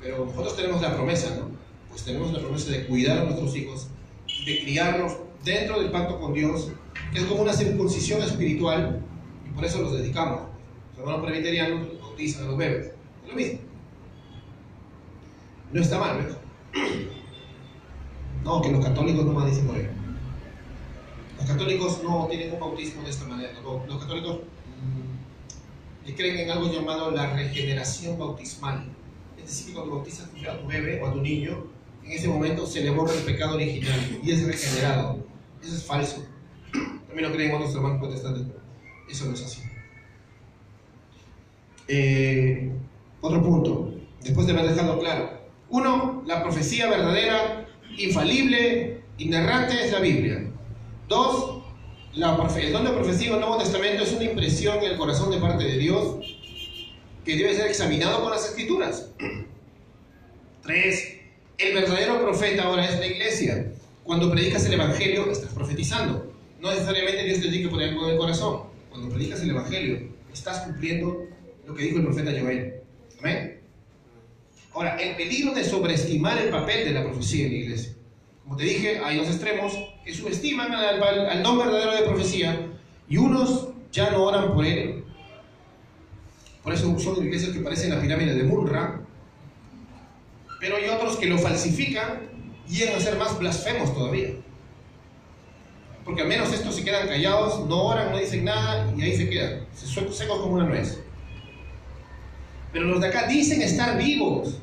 pero 0.00 0.24
nosotros 0.26 0.56
tenemos 0.56 0.80
la 0.80 0.94
promesa, 0.94 1.34
¿no? 1.36 1.50
Pues 1.88 2.04
tenemos 2.04 2.32
la 2.32 2.40
promesa 2.40 2.70
de 2.70 2.86
cuidar 2.86 3.18
a 3.18 3.24
nuestros 3.24 3.56
hijos, 3.56 3.88
de 4.46 4.60
criarlos 4.62 5.16
dentro 5.44 5.80
del 5.80 5.90
pacto 5.90 6.20
con 6.20 6.32
Dios, 6.32 6.70
que 7.12 7.18
es 7.18 7.24
como 7.24 7.42
una 7.42 7.52
circuncisión 7.52 8.22
espiritual, 8.22 9.00
y 9.46 9.54
por 9.54 9.64
eso 9.64 9.82
los 9.82 9.92
dedicamos. 9.92 10.42
Los 10.92 11.00
hermanos 11.00 11.26
presbiterianos 11.26 12.00
bautizan 12.00 12.44
a 12.44 12.46
los 12.48 12.56
bebés, 12.56 12.92
Lo 13.26 13.34
mismo. 13.34 13.60
No 15.72 15.82
está 15.82 15.98
mal, 15.98 16.16
¿verdad? 16.18 16.38
No, 18.44 18.62
que 18.62 18.70
los 18.70 18.82
católicos 18.82 19.26
no 19.26 19.32
más 19.32 19.50
dicen 19.50 19.66
por 19.66 19.76
ello. 19.76 19.90
Los 21.38 21.46
católicos 21.46 22.00
no 22.02 22.26
tienen 22.28 22.52
un 22.52 22.60
bautismo 22.60 23.02
de 23.02 23.10
esta 23.10 23.26
manera. 23.26 23.52
Los 23.86 24.00
católicos 24.00 24.40
mm, 26.06 26.12
creen 26.14 26.38
en 26.38 26.50
algo 26.50 26.72
llamado 26.72 27.10
la 27.10 27.32
regeneración 27.34 28.18
bautismal. 28.18 28.86
Es 29.38 29.46
decir, 29.46 29.68
que 29.68 29.74
cuando 29.74 29.96
bautizas 29.96 30.28
a 30.28 30.58
tu 30.58 30.66
bebé 30.66 31.00
o 31.00 31.06
a 31.06 31.12
tu 31.12 31.20
niño, 31.20 31.64
en 32.04 32.12
ese 32.12 32.28
momento 32.28 32.66
se 32.66 32.82
le 32.82 32.90
borra 32.90 33.14
el 33.14 33.22
pecado 33.22 33.54
original 33.54 34.20
y 34.22 34.30
es 34.32 34.46
regenerado. 34.46 35.18
Eso 35.62 35.74
es 35.74 35.84
falso. 35.84 36.24
También 36.72 37.28
lo 37.28 37.34
creen 37.34 37.54
otros 37.54 37.74
hermanos 37.74 37.98
protestantes, 38.00 38.46
eso 39.10 39.26
no 39.26 39.34
es 39.34 39.44
así. 39.44 39.62
Eh, 41.88 42.70
otro 43.20 43.42
punto, 43.42 43.94
después 44.22 44.46
de 44.46 44.52
haber 44.52 44.74
dejado 44.74 44.98
claro. 44.98 45.38
Uno, 45.70 46.22
la 46.26 46.42
profecía 46.42 46.88
verdadera, 46.88 47.66
infalible, 47.96 49.02
inerrante 49.18 49.84
es 49.84 49.92
la 49.92 50.00
Biblia. 50.00 50.47
Dos, 51.08 51.62
la 52.12 52.36
el 52.60 52.72
don 52.72 52.84
de 52.84 52.90
profecía 52.90 53.28
en 53.28 53.34
el 53.34 53.40
Nuevo 53.40 53.56
Testamento 53.56 54.02
es 54.02 54.12
una 54.12 54.24
impresión 54.24 54.76
en 54.78 54.92
el 54.92 54.98
corazón 54.98 55.30
de 55.30 55.38
parte 55.38 55.64
de 55.64 55.78
Dios 55.78 56.18
que 57.24 57.34
debe 57.34 57.54
ser 57.54 57.66
examinado 57.66 58.22
con 58.22 58.30
las 58.30 58.44
escrituras. 58.44 59.08
Tres, 60.62 61.14
el 61.56 61.74
verdadero 61.74 62.20
profeta 62.20 62.64
ahora 62.64 62.84
es 62.84 62.98
la 63.00 63.06
iglesia. 63.06 63.72
Cuando 64.04 64.30
predicas 64.30 64.66
el 64.66 64.74
Evangelio, 64.74 65.30
estás 65.30 65.54
profetizando. 65.54 66.30
No 66.60 66.70
necesariamente 66.70 67.24
Dios 67.24 67.40
te 67.40 67.48
tiene 67.48 67.62
que 67.62 67.70
poner 67.70 67.88
algo 67.88 68.04
en 68.04 68.12
el 68.12 68.18
corazón. 68.18 68.62
Cuando 68.90 69.08
predicas 69.08 69.40
el 69.40 69.50
Evangelio, 69.50 70.10
estás 70.30 70.60
cumpliendo 70.60 71.24
lo 71.66 71.74
que 71.74 71.84
dijo 71.84 71.98
el 71.98 72.04
profeta 72.04 72.32
Joel. 72.38 72.82
Amén. 73.20 73.60
Ahora, 74.74 74.96
el 74.96 75.16
peligro 75.16 75.54
de 75.54 75.64
sobreestimar 75.64 76.36
el 76.36 76.50
papel 76.50 76.84
de 76.84 76.92
la 76.92 77.02
profecía 77.02 77.46
en 77.46 77.52
la 77.52 77.58
iglesia. 77.58 77.92
Como 78.44 78.56
te 78.56 78.64
dije, 78.64 79.00
hay 79.02 79.16
dos 79.16 79.28
extremos 79.28 79.72
que 80.08 80.14
subestiman 80.14 80.72
al, 80.72 81.02
al, 81.02 81.42
don 81.42 81.58
verdadero 81.58 81.94
de 81.94 82.00
profecía 82.00 82.66
y 83.10 83.18
unos 83.18 83.68
ya 83.92 84.10
no 84.10 84.24
oran 84.24 84.54
por 84.54 84.64
él. 84.64 85.04
Por 86.62 86.72
eso 86.72 86.98
son 86.98 87.22
iglesias 87.22 87.52
que 87.52 87.60
parecen 87.60 87.90
la 87.90 88.00
pirámide 88.00 88.34
de 88.34 88.42
Munra. 88.42 89.02
Pero 90.60 90.76
hay 90.76 90.88
otros 90.88 91.18
que 91.18 91.26
lo 91.26 91.36
falsifican 91.36 92.20
y 92.66 92.76
llegan 92.76 92.96
a 92.96 93.00
ser 93.00 93.18
más 93.18 93.38
blasfemos 93.38 93.92
todavía. 93.92 94.30
Porque 96.06 96.22
al 96.22 96.28
menos 96.28 96.54
estos 96.54 96.74
se 96.76 96.84
quedan 96.84 97.06
callados, 97.06 97.68
no 97.68 97.82
oran, 97.82 98.10
no 98.10 98.16
dicen 98.16 98.44
nada 98.46 98.90
y 98.96 99.02
ahí 99.02 99.14
se 99.14 99.28
quedan, 99.28 99.66
secos 99.74 100.40
como 100.40 100.54
una 100.54 100.64
nuez. 100.64 101.02
Pero 102.72 102.86
los 102.86 102.98
de 103.02 103.08
acá 103.08 103.26
dicen 103.26 103.60
estar 103.60 103.98
vivos. 103.98 104.56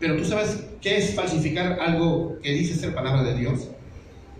Pero 0.00 0.16
tú 0.16 0.24
sabes 0.24 0.71
qué 0.82 0.96
es 0.98 1.14
falsificar 1.14 1.80
algo 1.80 2.38
que 2.42 2.52
dice 2.52 2.74
ser 2.74 2.94
palabra 2.94 3.22
de 3.22 3.38
Dios. 3.38 3.68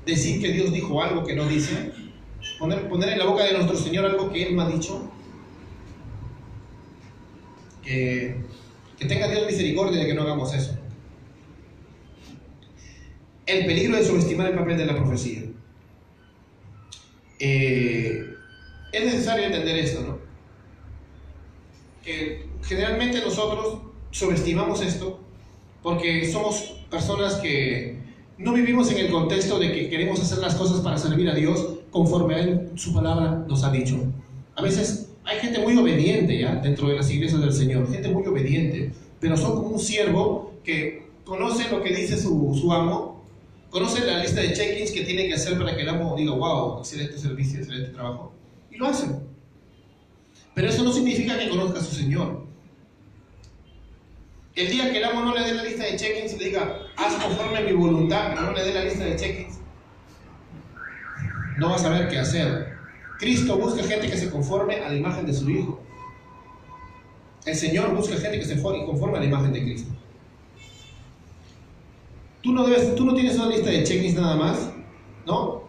Decir 0.05 0.43
que 0.43 0.53
Dios 0.53 0.73
dijo 0.73 1.01
algo 1.01 1.25
que 1.25 1.37
no 1.37 1.47
dice. 1.47 1.93
Poner, 2.59 2.89
poner 2.89 3.11
en 3.11 3.19
la 3.21 3.27
boca 3.27 3.45
de 3.45 3.53
nuestro 3.53 3.77
Señor 3.77 4.05
algo 4.05 4.31
que 4.31 4.43
Él 4.43 4.57
no 4.57 4.63
ha 4.63 4.69
dicho. 4.69 5.09
Que, 7.83 8.37
que 8.99 9.07
tenga 9.07 9.29
Dios 9.29 9.47
misericordia 9.47 10.01
de 10.01 10.07
que 10.07 10.15
no 10.15 10.23
hagamos 10.23 10.53
eso. 10.53 10.77
El 13.47 13.65
peligro 13.65 13.97
de 13.97 14.05
subestimar 14.05 14.49
el 14.49 14.59
papel 14.59 14.77
de 14.77 14.87
la 14.87 14.97
profecía. 14.97 15.43
Eh, 17.39 18.25
es 18.93 19.05
necesario 19.05 19.47
entender 19.47 19.79
esto, 19.79 20.03
¿no? 20.03 20.19
Que 22.05 22.49
generalmente 22.63 23.21
nosotros 23.21 23.81
subestimamos 24.11 24.81
esto 24.83 25.22
porque 25.83 26.31
somos 26.31 26.75
personas 26.91 27.37
que 27.37 27.99
no 28.39 28.53
vivimos 28.53 28.91
en 28.91 28.99
el 28.99 29.11
contexto 29.11 29.59
de 29.59 29.73
que 29.73 29.89
queremos 29.89 30.21
hacer 30.21 30.39
las 30.39 30.55
cosas 30.55 30.81
para 30.81 30.99
servir 30.99 31.29
a 31.29 31.35
Dios 31.35 31.79
conforme 31.91 32.35
a 32.35 32.39
Él, 32.41 32.71
su 32.77 32.93
palabra 32.93 33.45
nos 33.49 33.65
ha 33.65 33.71
dicho. 33.71 33.97
A 34.57 34.63
veces 34.63 35.11
hay 35.25 35.39
gente 35.39 35.61
muy 35.61 35.77
obediente 35.77 36.39
ya 36.39 36.57
dentro 36.57 36.89
de 36.89 36.97
las 36.97 37.11
iglesias 37.11 37.41
del 37.41 37.53
Señor, 37.53 37.91
gente 37.91 38.09
muy 38.09 38.27
obediente, 38.27 38.93
pero 39.21 39.37
son 39.37 39.57
como 39.57 39.69
un 39.69 39.79
siervo 39.79 40.55
que 40.65 41.07
conoce 41.25 41.71
lo 41.71 41.83
que 41.83 41.95
dice 41.95 42.19
su, 42.19 42.59
su 42.61 42.73
amo, 42.73 43.23
conoce 43.71 44.05
la 44.05 44.23
lista 44.23 44.41
de 44.41 44.53
check-ins 44.53 44.91
que 44.91 45.03
tiene 45.03 45.29
que 45.29 45.35
hacer 45.35 45.57
para 45.59 45.75
que 45.77 45.83
el 45.83 45.89
amo 45.89 46.15
diga, 46.17 46.33
wow, 46.33 46.79
excelente 46.81 47.19
servicio, 47.19 47.61
excelente 47.61 47.91
trabajo, 47.91 48.33
y 48.71 48.77
lo 48.77 48.87
hacen. 48.87 49.21
Pero 50.55 50.69
eso 50.69 50.83
no 50.83 50.93
significa 50.93 51.39
que 51.39 51.49
conozca 51.49 51.79
a 51.79 51.83
su 51.83 51.95
Señor. 51.95 52.45
El 54.55 54.71
día 54.71 54.93
que 54.93 54.99
el 54.99 55.05
amo 55.05 55.23
no 55.23 55.35
le 55.35 55.45
dé 55.45 55.55
la 55.55 55.65
lista 55.65 55.85
de 55.85 55.97
check-ins 55.97 56.35
y 56.35 56.39
le 56.39 56.45
diga, 56.47 56.79
haz 56.97 57.15
conforme 57.15 57.63
mi 57.63 57.73
voluntad, 57.73 58.33
pero 58.35 58.43
no 58.43 58.53
le 58.53 58.65
dé 58.65 58.75
la 58.75 58.85
lista 58.85 59.05
de 59.05 59.17
check-ins, 59.17 59.59
no 61.59 61.71
va 61.71 61.77
a 61.77 61.79
saber 61.79 62.09
qué 62.09 62.19
hacer. 62.19 62.77
Cristo 63.19 63.57
busca 63.57 63.83
gente 63.83 64.11
que 64.11 64.17
se 64.17 64.31
conforme 64.31 64.77
a 64.77 64.89
la 64.91 64.97
imagen 64.97 65.25
de 65.25 65.33
su 65.33 65.49
Hijo. 65.49 65.81
El 67.47 67.55
Señor 67.55 67.95
busca 67.95 68.17
gente 68.17 68.39
que 68.39 68.45
se 68.45 68.61
conforme 68.61 69.19
a 69.19 69.21
la 69.21 69.27
imagen 69.27 69.53
de 69.53 69.63
Cristo. 69.63 69.91
Tú 72.43 72.53
no, 72.53 72.65
debes, 72.67 72.95
tú 72.95 73.05
no 73.05 73.15
tienes 73.15 73.37
una 73.37 73.49
lista 73.49 73.71
de 73.71 73.85
check-ins 73.85 74.15
nada 74.15 74.37
más, 74.37 74.71
¿no? 75.25 75.63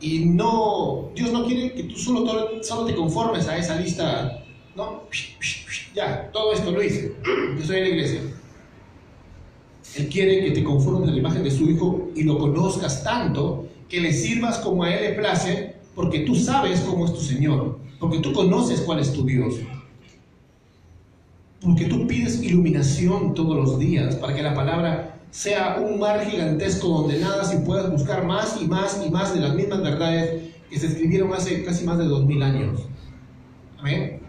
Y 0.00 0.24
no, 0.24 1.10
Dios 1.14 1.30
no 1.32 1.44
quiere 1.46 1.72
que 1.74 1.84
tú 1.84 1.96
solo, 1.96 2.62
solo 2.62 2.86
te 2.86 2.94
conformes 2.94 3.46
a 3.46 3.56
esa 3.56 3.76
lista 3.76 4.43
¿no? 4.76 5.02
Ya, 5.94 6.30
todo 6.32 6.52
esto 6.52 6.70
lo 6.70 6.82
hice. 6.82 7.14
Yo 7.24 7.60
estoy 7.60 7.76
en 7.76 7.82
la 7.82 7.88
iglesia. 7.88 8.20
Él 9.96 10.08
quiere 10.08 10.44
que 10.44 10.50
te 10.50 10.64
conformes 10.64 11.08
a 11.08 11.12
la 11.12 11.18
imagen 11.18 11.44
de 11.44 11.50
su 11.50 11.70
Hijo 11.70 12.10
y 12.16 12.24
lo 12.24 12.38
conozcas 12.38 13.04
tanto 13.04 13.68
que 13.88 14.00
le 14.00 14.12
sirvas 14.12 14.58
como 14.58 14.82
a 14.82 14.92
Él 14.92 15.04
le 15.04 15.12
place, 15.12 15.76
porque 15.94 16.20
tú 16.20 16.34
sabes 16.34 16.80
cómo 16.80 17.04
es 17.04 17.12
tu 17.12 17.20
Señor, 17.20 17.78
porque 18.00 18.18
tú 18.18 18.32
conoces 18.32 18.80
cuál 18.80 18.98
es 18.98 19.12
tu 19.12 19.24
Dios. 19.24 19.54
Porque 21.60 21.84
tú 21.84 22.06
pides 22.06 22.42
iluminación 22.42 23.34
todos 23.34 23.56
los 23.56 23.78
días 23.78 24.16
para 24.16 24.34
que 24.34 24.42
la 24.42 24.54
palabra 24.54 25.20
sea 25.30 25.78
un 25.80 25.98
mar 25.98 26.24
gigantesco 26.28 26.88
donde 26.88 27.18
nada 27.18 27.42
y 27.54 27.64
puedas 27.64 27.90
buscar 27.90 28.24
más 28.24 28.60
y 28.60 28.66
más 28.66 29.00
y 29.04 29.10
más 29.10 29.34
de 29.34 29.40
las 29.40 29.54
mismas 29.54 29.82
verdades 29.82 30.52
que 30.68 30.78
se 30.78 30.88
escribieron 30.88 31.32
hace 31.32 31.64
casi 31.64 31.84
más 31.84 31.98
de 31.98 32.04
dos 32.04 32.24
mil 32.26 32.42
años. 32.42 32.80
Amén. 33.78 34.23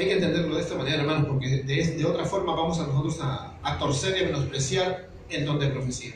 Hay 0.00 0.06
que 0.06 0.14
entenderlo 0.14 0.54
de 0.54 0.62
esta 0.62 0.76
manera, 0.76 1.02
hermanos, 1.02 1.26
porque 1.28 1.46
de, 1.46 2.04
otra 2.06 2.24
forma 2.24 2.54
vamos 2.54 2.80
a 2.80 2.86
nosotros 2.86 3.18
a, 3.20 3.78
torcer 3.78 4.16
y 4.16 4.24
a 4.24 4.26
menospreciar 4.28 5.10
el 5.28 5.44
don 5.44 5.58
de 5.58 5.66
profecía. 5.66 6.14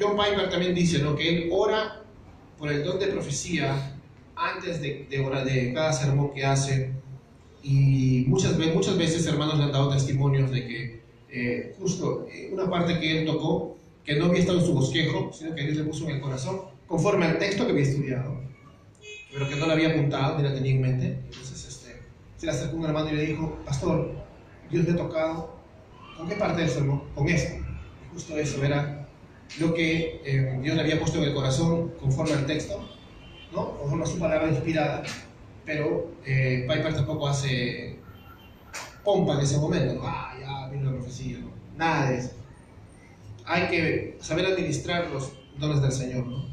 John 0.00 0.16
Piper 0.16 0.50
también 0.50 0.74
dice 0.74 0.98
¿no? 0.98 1.14
que 1.14 1.28
él 1.28 1.50
ora 1.52 2.02
por 2.58 2.72
el 2.72 2.82
don 2.82 2.98
de 2.98 3.06
profecía 3.06 3.96
antes 4.34 4.82
de, 4.82 5.06
de, 5.08 5.44
de 5.44 5.72
cada 5.72 5.92
sermón 5.92 6.34
que 6.34 6.44
hace. 6.44 6.90
Y 7.62 8.24
muchas, 8.26 8.58
muchas 8.58 8.98
veces, 8.98 9.24
hermanos, 9.28 9.58
le 9.58 9.64
han 9.64 9.72
dado 9.72 9.90
testimonios 9.90 10.50
de 10.50 10.66
que 10.66 11.00
eh, 11.30 11.76
justo 11.78 12.26
eh, 12.28 12.50
una 12.52 12.68
parte 12.68 12.98
que 12.98 13.20
él 13.20 13.24
tocó, 13.24 13.78
que 14.04 14.16
no 14.16 14.24
había 14.24 14.40
estado 14.40 14.58
en 14.58 14.66
su 14.66 14.74
bosquejo, 14.74 15.30
sino 15.32 15.54
que 15.54 15.62
Dios 15.62 15.76
le 15.76 15.84
puso 15.84 16.08
en 16.08 16.16
el 16.16 16.20
corazón, 16.20 16.62
conforme 16.88 17.26
al 17.26 17.38
texto 17.38 17.66
que 17.66 17.70
había 17.70 17.84
estudiado, 17.84 18.40
pero 19.32 19.48
que 19.48 19.54
no 19.54 19.66
lo 19.66 19.74
había 19.74 19.90
apuntado 19.90 20.38
ni 20.38 20.42
la 20.42 20.52
tenía 20.52 20.72
en 20.72 20.80
mente. 20.80 21.18
Entonces, 21.26 21.49
se 22.40 22.46
le 22.46 22.52
acercó 22.52 22.78
un 22.78 22.86
hermano 22.86 23.10
y 23.10 23.16
le 23.16 23.26
dijo, 23.26 23.58
pastor, 23.66 24.12
Dios 24.70 24.86
me 24.86 24.94
ha 24.94 24.96
tocado, 24.96 25.56
¿con 26.16 26.26
qué 26.26 26.36
parte 26.36 26.62
del 26.62 26.70
sermón? 26.70 27.02
Con 27.14 27.28
esto. 27.28 27.62
Justo 28.14 28.38
eso 28.38 28.64
era 28.64 29.06
lo 29.58 29.74
que 29.74 30.22
eh, 30.24 30.58
Dios 30.62 30.74
le 30.74 30.80
había 30.80 30.98
puesto 30.98 31.18
en 31.18 31.24
el 31.24 31.34
corazón 31.34 31.92
conforme 32.00 32.32
al 32.32 32.46
texto, 32.46 32.82
¿no? 33.52 33.76
conforme 33.76 34.04
a 34.04 34.06
su 34.06 34.18
palabra 34.18 34.48
inspirada, 34.48 35.02
pero 35.66 36.12
eh, 36.24 36.66
Piper 36.66 36.94
tampoco 36.94 37.28
hace 37.28 37.98
pompa 39.04 39.34
en 39.34 39.40
ese 39.40 39.58
momento, 39.58 39.96
¿no? 39.96 40.00
ah, 40.04 40.34
ya 40.40 40.68
vino 40.70 40.92
la 40.92 40.96
profecía, 40.96 41.40
¿no? 41.40 41.50
nada 41.76 42.08
de 42.08 42.18
eso. 42.20 42.30
Hay 43.44 43.68
que 43.68 44.16
saber 44.22 44.46
administrar 44.46 45.10
los 45.10 45.34
dones 45.58 45.82
del 45.82 45.92
Señor. 45.92 46.26
¿no? 46.26 46.46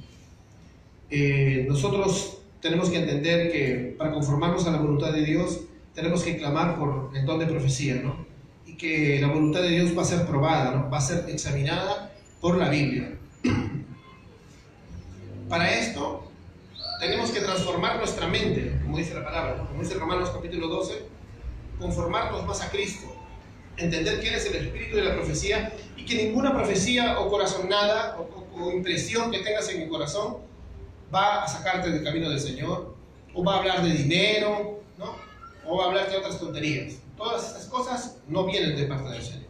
Eh, 1.10 1.66
nosotros 1.70 2.40
tenemos 2.60 2.90
que 2.90 2.98
entender 2.98 3.54
que 3.54 3.96
para 3.98 4.12
conformarnos 4.12 4.68
a 4.68 4.72
la 4.72 4.80
voluntad 4.80 5.14
de 5.14 5.24
Dios, 5.24 5.62
tenemos 5.98 6.22
que 6.22 6.38
clamar 6.38 6.78
por 6.78 7.10
el 7.16 7.26
don 7.26 7.40
de 7.40 7.48
profecía, 7.48 7.96
¿no? 7.96 8.24
Y 8.68 8.78
que 8.78 9.18
la 9.20 9.30
voluntad 9.30 9.64
de 9.64 9.70
Dios 9.70 9.98
va 9.98 10.04
a 10.04 10.06
ser 10.06 10.28
probada, 10.28 10.70
¿no? 10.70 10.92
Va 10.92 11.00
a 11.00 11.02
ser 11.02 11.28
examinada 11.28 12.14
por 12.40 12.56
la 12.56 12.70
Biblia. 12.70 13.18
Para 15.50 15.74
esto, 15.74 16.32
tenemos 17.00 17.32
que 17.32 17.40
transformar 17.40 17.98
nuestra 17.98 18.28
mente, 18.28 18.80
como 18.84 19.00
dice 19.00 19.16
la 19.16 19.24
palabra, 19.24 19.66
como 19.68 19.82
dice 19.82 19.96
Romanos 19.96 20.30
capítulo 20.30 20.68
12, 20.68 21.02
conformarnos 21.80 22.46
más 22.46 22.62
a 22.62 22.70
Cristo, 22.70 23.08
entender 23.76 24.20
quién 24.20 24.36
es 24.36 24.46
el 24.46 24.68
espíritu 24.68 24.98
de 24.98 25.04
la 25.04 25.16
profecía 25.16 25.74
y 25.96 26.06
que 26.06 26.26
ninguna 26.26 26.54
profecía 26.54 27.20
o 27.20 27.28
corazonada 27.28 28.18
o, 28.20 28.46
o 28.56 28.72
impresión 28.72 29.32
que 29.32 29.40
tengas 29.40 29.68
en 29.70 29.82
el 29.82 29.90
corazón 29.90 30.38
va 31.12 31.44
a 31.44 31.48
sacarte 31.48 31.90
del 31.90 32.04
camino 32.04 32.30
del 32.30 32.40
Señor, 32.40 32.96
o 33.34 33.44
va 33.44 33.56
a 33.56 33.58
hablar 33.58 33.82
de 33.82 33.94
dinero. 33.94 34.78
O 35.68 35.78
va 35.78 35.86
a 35.86 35.88
hablarte 35.88 36.16
otras 36.16 36.40
tonterías. 36.40 36.96
Todas 37.16 37.48
estas 37.48 37.66
cosas 37.66 38.18
no 38.28 38.46
vienen 38.46 38.76
de 38.76 38.86
parte 38.86 39.10
del 39.10 39.22
Señor. 39.22 39.48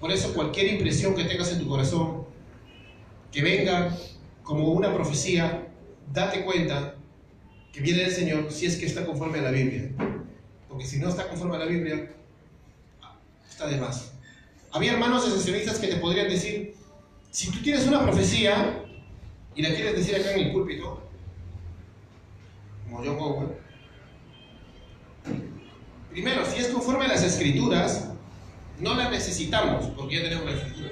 Por 0.00 0.10
eso 0.10 0.34
cualquier 0.34 0.72
impresión 0.72 1.14
que 1.14 1.24
tengas 1.24 1.52
en 1.52 1.60
tu 1.60 1.68
corazón, 1.68 2.24
que 3.30 3.42
venga 3.42 3.96
como 4.42 4.68
una 4.70 4.92
profecía, 4.92 5.68
date 6.12 6.44
cuenta 6.44 6.96
que 7.72 7.80
viene 7.80 8.02
del 8.02 8.12
Señor 8.12 8.50
si 8.50 8.66
es 8.66 8.76
que 8.76 8.86
está 8.86 9.06
conforme 9.06 9.38
a 9.38 9.42
la 9.42 9.50
Biblia. 9.50 9.90
Porque 10.68 10.86
si 10.86 10.98
no 10.98 11.08
está 11.08 11.28
conforme 11.28 11.56
a 11.56 11.60
la 11.60 11.66
Biblia, 11.66 12.10
está 13.48 13.66
de 13.66 13.76
más. 13.76 14.12
Había 14.72 14.92
hermanos 14.92 15.26
esencialistas 15.26 15.78
que 15.78 15.88
te 15.88 15.96
podrían 15.96 16.28
decir, 16.28 16.74
si 17.30 17.50
tú 17.50 17.62
tienes 17.62 17.86
una 17.86 18.02
profecía 18.02 18.84
y 19.54 19.62
la 19.62 19.74
quieres 19.74 19.96
decir 19.96 20.16
acá 20.16 20.32
en 20.32 20.46
el 20.46 20.52
púlpito, 20.52 21.02
como 22.90 22.98
Owen, 22.98 23.61
primero, 26.12 26.44
si 26.44 26.58
es 26.60 26.68
conforme 26.68 27.06
a 27.06 27.08
las 27.08 27.22
escrituras, 27.22 28.10
no 28.78 28.94
la 28.94 29.10
necesitamos 29.10 29.86
porque 29.96 30.16
ya 30.16 30.22
tenemos 30.22 30.46
la 30.46 30.52
escritura. 30.52 30.90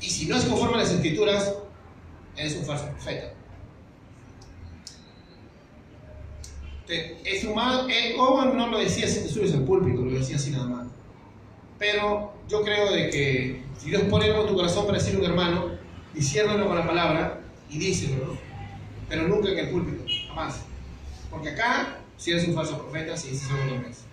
Y 0.00 0.10
si 0.10 0.26
no 0.26 0.36
es 0.36 0.44
conforme 0.44 0.74
a 0.74 0.78
las 0.78 0.90
escrituras, 0.90 1.54
eres 2.36 2.56
un 2.56 2.64
falso 2.64 2.86
profeta. 2.90 3.32
Es 6.86 7.44
humano, 7.44 7.88
eh, 7.88 8.14
Owen 8.18 8.56
no 8.56 8.68
lo 8.68 8.78
decía 8.78 9.08
si 9.08 9.22
te 9.22 9.28
subes 9.28 9.54
al 9.54 9.64
púlpito, 9.64 10.02
lo 10.02 10.18
decía 10.18 10.36
así 10.36 10.50
nada 10.50 10.66
más. 10.66 10.86
Pero 11.78 12.34
yo 12.48 12.62
creo 12.62 12.92
de 12.92 13.10
que 13.10 13.62
si 13.78 13.90
Dios 13.90 14.02
pone 14.02 14.26
algo 14.26 14.42
en 14.42 14.48
tu 14.48 14.54
corazón 14.54 14.86
para 14.86 14.98
decir 14.98 15.16
un 15.18 15.24
hermano, 15.24 15.70
diciéndolo 16.12 16.66
con 16.66 16.76
la 16.76 16.86
palabra 16.86 17.40
y 17.70 17.78
díselo, 17.78 18.26
¿no? 18.26 18.38
pero 19.08 19.28
nunca 19.28 19.48
en 19.48 19.58
el 19.58 19.70
púlpito, 19.70 20.04
jamás. 20.28 20.60
Porque 21.30 21.50
acá, 21.50 21.98
si 22.16 22.30
eres 22.30 22.46
un 22.48 22.54
falso 22.54 22.78
profeta, 22.78 23.16
si 23.16 23.30
dices 23.30 23.50
algo 23.50 23.76
no 23.76 23.88
es. 23.88 24.04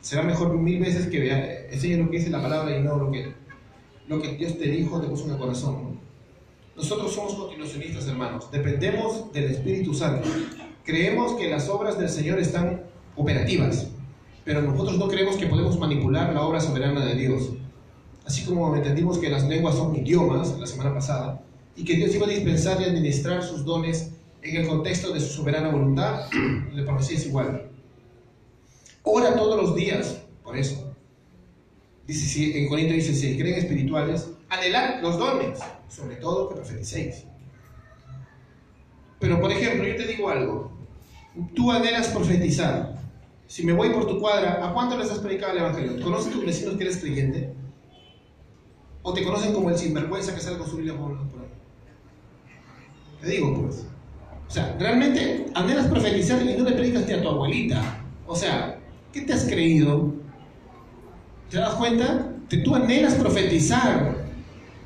Será 0.00 0.22
mejor 0.22 0.54
mil 0.54 0.80
veces 0.80 1.06
que 1.06 1.18
vea, 1.18 1.66
enseñe 1.70 1.96
lo 1.96 2.10
que 2.10 2.18
dice 2.18 2.30
la 2.30 2.42
palabra 2.42 2.76
y 2.76 2.82
no 2.82 2.96
lo 2.96 3.10
que, 3.10 3.32
lo 4.06 4.20
que 4.20 4.36
Dios 4.36 4.58
te 4.58 4.68
dijo, 4.68 5.00
te 5.00 5.08
puso 5.08 5.24
en 5.24 5.32
el 5.32 5.38
corazón. 5.38 5.98
Nosotros 6.76 7.14
somos 7.14 7.34
continuacionistas, 7.34 8.06
hermanos. 8.08 8.50
Dependemos 8.50 9.32
del 9.32 9.44
Espíritu 9.44 9.94
Santo. 9.94 10.28
Creemos 10.84 11.34
que 11.34 11.48
las 11.48 11.68
obras 11.68 11.98
del 11.98 12.08
Señor 12.08 12.38
están 12.38 12.82
operativas, 13.16 13.88
pero 14.44 14.60
nosotros 14.60 14.98
no 14.98 15.08
creemos 15.08 15.36
que 15.36 15.46
podemos 15.46 15.78
manipular 15.78 16.34
la 16.34 16.42
obra 16.42 16.60
soberana 16.60 17.04
de 17.04 17.14
Dios. 17.14 17.52
Así 18.26 18.44
como 18.44 18.74
entendimos 18.74 19.18
que 19.18 19.30
las 19.30 19.44
lenguas 19.44 19.76
son 19.76 19.94
idiomas 19.94 20.58
la 20.58 20.66
semana 20.66 20.92
pasada, 20.92 21.42
y 21.76 21.84
que 21.84 21.96
Dios 21.96 22.14
iba 22.14 22.26
a 22.26 22.30
dispensar 22.30 22.80
y 22.80 22.84
administrar 22.84 23.42
sus 23.42 23.64
dones 23.64 24.10
en 24.44 24.56
el 24.56 24.68
contexto 24.68 25.12
de 25.12 25.20
su 25.20 25.32
soberana 25.32 25.70
voluntad, 25.70 26.26
la 26.72 26.84
profecía 26.84 27.16
es 27.16 27.26
igual. 27.26 27.70
Ora 29.02 29.34
todos 29.34 29.60
los 29.60 29.74
días, 29.74 30.20
por 30.42 30.56
eso. 30.56 30.94
En 32.06 32.68
Corinto 32.68 32.92
dice, 32.92 33.14
si 33.14 33.38
creen 33.38 33.58
espirituales, 33.58 34.28
anhelar 34.50 35.02
los 35.02 35.18
dones, 35.18 35.58
sobre 35.88 36.16
todo 36.16 36.50
que 36.50 36.56
profeticéis. 36.56 37.24
Pero, 39.18 39.40
por 39.40 39.50
ejemplo, 39.50 39.88
yo 39.88 39.96
te 39.96 40.06
digo 40.06 40.28
algo, 40.28 40.70
tú 41.54 41.72
anhelas 41.72 42.08
profetizar. 42.08 42.98
Si 43.46 43.64
me 43.64 43.72
voy 43.72 43.90
por 43.90 44.06
tu 44.06 44.20
cuadra, 44.20 44.66
¿a 44.66 44.74
cuánto 44.74 44.98
les 44.98 45.10
has 45.10 45.18
predicado 45.20 45.52
el 45.52 45.58
Evangelio? 45.58 46.02
¿Conoces 46.02 46.32
tus 46.32 46.44
vecinos 46.44 46.76
que 46.76 46.84
eres 46.84 46.98
creyente? 46.98 47.54
¿O 49.02 49.14
te 49.14 49.24
conocen 49.24 49.54
como 49.54 49.70
el 49.70 49.78
sinvergüenza 49.78 50.34
que 50.34 50.40
sale 50.40 50.58
con 50.58 50.68
su 50.68 50.76
Biblia 50.76 50.96
por 50.96 51.12
ahí? 51.12 51.18
Te 53.22 53.28
digo, 53.30 53.62
pues. 53.62 53.86
O 54.48 54.52
sea, 54.52 54.76
realmente 54.78 55.46
anhelas 55.54 55.86
profetizar 55.86 56.40
y 56.42 56.56
no 56.56 56.64
le 56.64 56.72
predicaste 56.72 57.14
a 57.14 57.22
tu 57.22 57.28
abuelita. 57.28 57.82
O 58.26 58.36
sea, 58.36 58.78
¿qué 59.12 59.22
te 59.22 59.32
has 59.32 59.44
creído? 59.44 60.12
¿Te 61.50 61.58
das 61.58 61.74
cuenta? 61.74 62.28
Que 62.48 62.58
tú 62.58 62.74
anhelas 62.74 63.14
profetizar. 63.14 64.16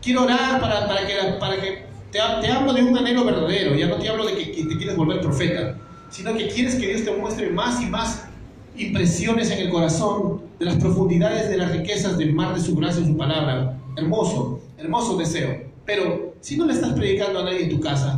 Quiero 0.00 0.24
orar 0.24 0.61
para, 0.61 0.86
para 0.86 1.06
que, 1.06 1.14
para 1.38 1.61
que 1.61 1.84
te, 2.11 2.18
te, 2.40 2.48
hablo 2.48 2.72
de 2.72 2.82
un 2.82 2.96
anhelo 2.96 3.24
verdadero. 3.24 3.74
Ya 3.74 3.88
no 3.88 3.96
te 3.96 4.09
hablo 4.09 4.26
de 4.26 4.34
que, 4.34 4.52
que 4.52 4.64
te 4.64 4.76
quieres 4.76 4.96
volver 4.96 5.20
profeta, 5.20 5.76
sino 6.11 6.34
que 6.34 6.48
quieres 6.48 6.76
que 6.76 6.86
Dios 6.86 7.04
te 7.04 7.11
muestre 7.12 7.50
más 7.50 7.82
y 7.82 7.86
más 7.86 8.28
impresiones 8.76 9.50
en 9.50 9.59
el 9.59 9.70
corazón 9.70 10.42
de 10.59 10.64
las 10.64 10.76
profundidades 10.76 11.48
de 11.50 11.56
las 11.56 11.72
riquezas 11.72 12.16
del 12.16 12.32
mar 12.32 12.54
de 12.54 12.61
su 12.61 12.74
gracia 12.76 13.02
y 13.02 13.06
su 13.06 13.16
palabra. 13.16 13.78
Hermoso, 13.96 14.61
hermoso 14.78 15.16
deseo. 15.16 15.68
Pero 15.84 16.34
si 16.40 16.56
no 16.56 16.66
le 16.66 16.74
estás 16.74 16.92
predicando 16.92 17.40
a 17.40 17.44
nadie 17.44 17.64
en 17.64 17.70
tu 17.70 17.80
casa, 17.80 18.17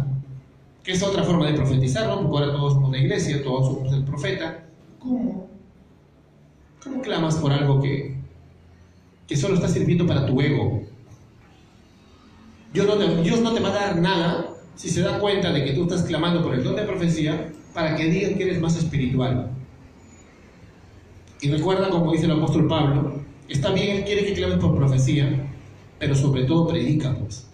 es 0.93 1.03
otra 1.03 1.22
forma 1.22 1.47
de 1.47 1.55
profetizar, 1.55 2.07
¿no? 2.07 2.22
Porque 2.22 2.45
ahora 2.45 2.53
todos 2.57 2.74
somos 2.74 2.91
la 2.91 2.99
iglesia, 2.99 3.43
todos 3.43 3.66
somos 3.66 3.93
el 3.93 4.05
profeta. 4.05 4.66
¿Cómo? 4.99 5.49
¿Cómo 6.82 7.03
clamas 7.03 7.36
por 7.36 7.53
algo 7.53 7.80
que, 7.80 8.16
que 9.26 9.36
solo 9.36 9.55
está 9.55 9.68
sirviendo 9.68 10.07
para 10.07 10.26
tu 10.26 10.41
ego? 10.41 10.82
Dios 12.72 12.86
no, 12.86 12.95
te, 12.97 13.22
Dios 13.22 13.41
no 13.41 13.53
te 13.53 13.61
va 13.61 13.70
a 13.70 13.72
dar 13.72 13.97
nada 13.97 14.47
si 14.76 14.88
se 14.88 15.03
da 15.03 15.18
cuenta 15.18 15.53
de 15.53 15.64
que 15.64 15.72
tú 15.72 15.82
estás 15.82 16.03
clamando 16.03 16.43
por 16.43 16.55
el 16.55 16.64
don 16.64 16.76
de 16.76 16.82
profecía 16.82 17.53
para 17.74 17.97
que 17.97 18.05
digan 18.05 18.36
que 18.36 18.45
eres 18.45 18.61
más 18.61 18.76
espiritual. 18.76 19.51
Y 21.43 21.51
recuerda, 21.51 21.91
como 21.91 22.12
dice 22.12 22.26
el 22.26 22.32
apóstol 22.32 22.68
Pablo, 22.68 23.22
está 23.49 23.72
bien, 23.72 23.99
él 23.99 24.05
quiere 24.05 24.24
que 24.24 24.34
clames 24.34 24.59
por 24.59 24.76
profecía, 24.76 25.49
pero 25.99 26.14
sobre 26.14 26.45
todo 26.45 26.68
predica, 26.68 27.14
pues. 27.18 27.49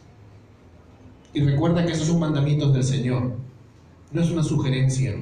Y 1.37 1.43
recuerda 1.43 1.85
que 1.85 1.93
esos 1.93 2.07
son 2.07 2.19
mandamientos 2.19 2.73
del 2.73 2.83
Señor, 2.83 3.37
no 4.11 4.23
es 4.23 4.31
una 4.31 4.43
sugerencia. 4.43 5.15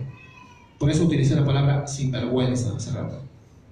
Por 0.78 0.88
eso 0.88 1.06
utilicé 1.06 1.34
la 1.34 1.44
palabra 1.44 1.88
sinvergüenza 1.88 2.76
hace 2.76 2.92
rato. 2.92 3.20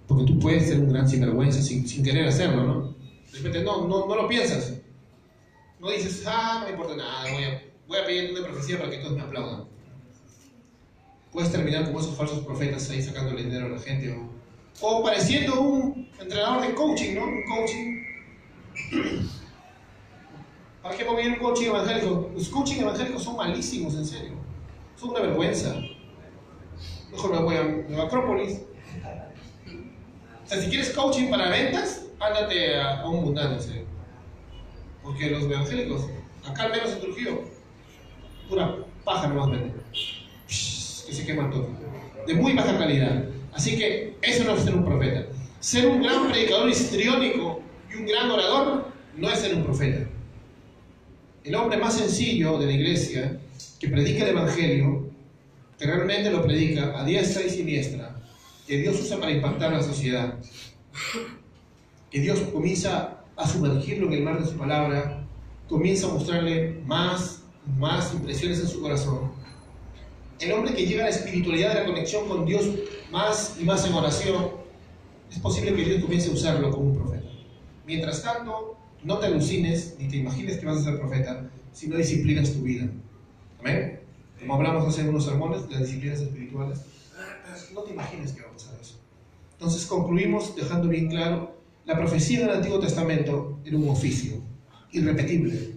Porque 0.08 0.24
tú 0.24 0.40
puedes 0.40 0.66
ser 0.66 0.80
un 0.80 0.92
gran 0.92 1.08
sinvergüenza 1.08 1.62
sin, 1.62 1.86
sin 1.86 2.02
querer 2.02 2.26
hacerlo, 2.26 2.64
¿no? 2.64 2.94
De 3.30 3.38
repente, 3.38 3.62
no, 3.62 3.86
no, 3.86 4.08
no 4.08 4.16
lo 4.16 4.26
piensas. 4.26 4.74
No 5.78 5.88
dices, 5.88 6.24
ah, 6.26 6.56
no 6.58 6.66
me 6.66 6.72
importa 6.72 6.96
nada, 6.96 7.32
voy 7.32 7.44
a, 7.44 7.62
voy 7.86 7.98
a 7.98 8.06
pedir 8.06 8.32
una 8.32 8.42
profecía 8.42 8.76
para 8.76 8.90
que 8.90 8.98
todos 8.98 9.14
me 9.14 9.22
aplaudan. 9.22 9.66
Puedes 11.30 11.52
terminar 11.52 11.84
como 11.84 12.00
esos 12.00 12.16
falsos 12.16 12.40
profetas 12.40 12.90
ahí 12.90 13.00
sacándole 13.00 13.44
dinero 13.44 13.66
a 13.66 13.68
la 13.68 13.78
gente. 13.78 14.18
O, 14.80 14.98
o 14.98 15.04
pareciendo 15.04 15.60
un 15.60 16.08
entrenador 16.18 16.66
de 16.66 16.74
coaching, 16.74 17.14
¿no? 17.14 17.24
Un 17.24 17.44
coaching 17.44 18.02
¿Para 20.82 20.96
qué 20.96 21.04
poner 21.04 21.28
un 21.28 21.36
coaching 21.36 21.66
evangélico? 21.66 22.30
Los 22.34 22.48
coaching 22.48 22.80
evangélicos 22.80 23.22
son 23.22 23.36
malísimos, 23.36 23.94
en 23.94 24.04
serio. 24.04 24.32
Son 24.96 25.10
una 25.10 25.20
vergüenza. 25.20 25.76
Mejor 27.12 27.30
me 27.30 27.40
voy 27.40 27.54
a, 27.54 28.00
a 28.00 28.04
Acrópolis. 28.04 28.62
O 30.44 30.48
sea, 30.48 30.60
si 30.60 30.68
quieres 30.68 30.90
coaching 30.90 31.30
para 31.30 31.50
ventas, 31.50 32.06
ándate 32.18 32.80
a, 32.80 33.06
un 33.06 33.24
mundano, 33.24 33.54
en 33.54 33.62
serio. 33.62 33.84
Porque 35.04 35.30
los 35.30 35.44
evangélicos, 35.44 36.08
acá 36.44 36.64
al 36.64 36.72
menos 36.72 36.90
en 36.90 37.00
Trujillo, 37.00 37.42
pura 38.48 38.78
paja 39.04 39.28
no 39.28 39.34
más 39.36 39.50
venden. 39.50 39.74
Que 40.48 41.12
se 41.12 41.24
queman 41.24 41.50
todo. 41.52 41.68
De 42.26 42.34
muy 42.34 42.54
baja 42.54 42.76
calidad. 42.76 43.24
Así 43.52 43.78
que 43.78 44.16
eso 44.20 44.42
no 44.42 44.56
es 44.56 44.64
ser 44.64 44.74
un 44.74 44.84
profeta. 44.84 45.26
Ser 45.60 45.86
un 45.86 46.02
gran 46.02 46.28
predicador 46.28 46.68
histriónico 46.68 47.60
y 47.88 47.98
un 47.98 48.06
gran 48.06 48.28
orador 48.32 48.88
no 49.16 49.30
es 49.30 49.38
ser 49.38 49.54
un 49.54 49.62
profeta 49.62 50.08
el 51.44 51.54
hombre 51.54 51.78
más 51.78 51.98
sencillo 51.98 52.58
de 52.58 52.66
la 52.66 52.72
iglesia, 52.72 53.38
que 53.78 53.88
predica 53.88 54.24
el 54.24 54.30
Evangelio, 54.30 55.10
que 55.78 55.86
realmente 55.86 56.30
lo 56.30 56.42
predica 56.42 56.98
a 56.98 57.04
diestra 57.04 57.42
y 57.44 57.50
siniestra, 57.50 58.16
que 58.66 58.78
Dios 58.78 59.00
usa 59.00 59.18
para 59.18 59.32
impactar 59.32 59.72
la 59.72 59.82
sociedad, 59.82 60.38
que 62.10 62.20
Dios 62.20 62.40
comienza 62.52 63.24
a 63.36 63.48
sumergirlo 63.48 64.06
en 64.06 64.12
el 64.12 64.22
mar 64.22 64.40
de 64.40 64.50
su 64.50 64.56
palabra, 64.56 65.26
comienza 65.68 66.06
a 66.06 66.10
mostrarle 66.10 66.80
más 66.84 67.42
más 67.78 68.12
impresiones 68.14 68.60
en 68.60 68.68
su 68.68 68.80
corazón. 68.80 69.32
El 70.40 70.52
hombre 70.52 70.74
que 70.74 70.86
llega 70.86 71.04
a 71.04 71.10
la 71.10 71.14
espiritualidad 71.14 71.74
de 71.74 71.80
la 71.80 71.86
conexión 71.86 72.28
con 72.28 72.44
Dios 72.44 72.68
más 73.10 73.56
y 73.60 73.64
más 73.64 73.86
en 73.86 73.94
oración, 73.94 74.50
es 75.30 75.38
posible 75.38 75.74
que 75.74 75.84
Dios 75.84 76.02
comience 76.02 76.30
a 76.30 76.32
usarlo 76.32 76.70
como 76.70 76.90
un 76.90 76.96
profeta. 76.96 77.28
Mientras 77.86 78.22
tanto, 78.22 78.76
no 79.04 79.18
te 79.18 79.26
alucines 79.26 79.96
ni 79.98 80.08
te 80.08 80.16
imagines 80.16 80.58
que 80.58 80.66
vas 80.66 80.78
a 80.78 80.84
ser 80.84 80.98
profeta 80.98 81.50
si 81.72 81.88
no 81.88 81.96
disciplinas 81.96 82.52
tu 82.52 82.62
vida. 82.62 82.88
Amén. 83.60 84.00
Como 84.38 84.54
hablamos 84.54 84.86
hace 84.86 85.08
unos 85.08 85.24
sermones, 85.24 85.62
las 85.70 85.80
disciplinas 85.80 86.20
espirituales, 86.20 86.80
no 87.72 87.82
te 87.82 87.92
imagines 87.92 88.32
que 88.32 88.42
va 88.42 88.48
a 88.48 88.52
pasar 88.52 88.74
eso. 88.80 88.98
Entonces 89.52 89.86
concluimos 89.86 90.54
dejando 90.56 90.88
bien 90.88 91.08
claro, 91.08 91.56
la 91.84 91.96
profecía 91.96 92.40
del 92.40 92.50
Antiguo 92.50 92.78
Testamento 92.78 93.60
era 93.64 93.76
un 93.76 93.88
oficio 93.88 94.40
irrepetible. 94.92 95.76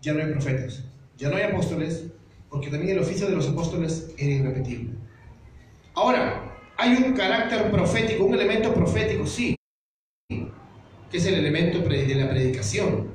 Ya 0.00 0.14
no 0.14 0.20
hay 0.20 0.32
profetas, 0.32 0.84
ya 1.18 1.28
no 1.28 1.36
hay 1.36 1.42
apóstoles, 1.42 2.04
porque 2.48 2.70
también 2.70 2.96
el 2.96 3.02
oficio 3.02 3.26
de 3.26 3.36
los 3.36 3.48
apóstoles 3.48 4.10
era 4.16 4.30
irrepetible. 4.30 4.90
Ahora, 5.94 6.56
hay 6.78 6.94
un 6.94 7.12
carácter 7.12 7.70
profético, 7.70 8.24
un 8.24 8.34
elemento 8.34 8.72
profético, 8.72 9.26
sí, 9.26 9.54
que 11.10 11.18
es 11.18 11.26
el 11.26 11.34
elemento 11.34 11.80
de 11.80 12.14
la 12.14 12.30
predicación. 12.30 13.08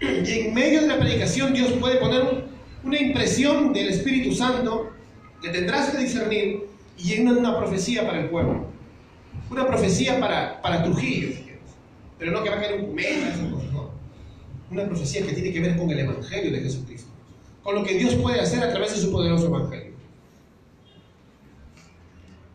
Y 0.00 0.30
en 0.32 0.54
medio 0.54 0.82
de 0.82 0.86
la 0.86 0.98
predicación 0.98 1.52
Dios 1.52 1.72
puede 1.72 1.96
poner 1.96 2.44
una 2.84 2.98
impresión 2.98 3.72
del 3.72 3.88
Espíritu 3.88 4.34
Santo 4.34 4.92
que 5.42 5.50
tendrás 5.50 5.90
que 5.90 5.98
discernir 5.98 6.66
y 6.96 7.12
en 7.14 7.28
una, 7.28 7.56
profecía 7.58 8.06
para 8.06 8.20
el 8.20 8.30
pueblo. 8.30 8.66
Una 9.50 9.66
profecía 9.66 10.18
para, 10.18 10.60
para 10.62 10.82
Trujillo. 10.84 11.28
Pero 12.18 12.32
no 12.32 12.42
que 12.42 12.50
va 12.50 12.56
a 12.56 12.60
caer 12.60 12.80
un 12.80 12.96
no. 13.72 13.90
Una 14.70 14.86
profecía 14.86 15.24
que 15.24 15.32
tiene 15.32 15.52
que 15.52 15.60
ver 15.60 15.76
con 15.76 15.90
el 15.90 15.98
Evangelio 16.00 16.52
de 16.52 16.60
Jesucristo. 16.60 17.10
Con 17.62 17.76
lo 17.76 17.84
que 17.84 17.94
Dios 17.94 18.14
puede 18.16 18.40
hacer 18.40 18.62
a 18.62 18.70
través 18.70 18.94
de 18.94 19.00
su 19.00 19.12
poderoso 19.12 19.46
Evangelio. 19.46 19.92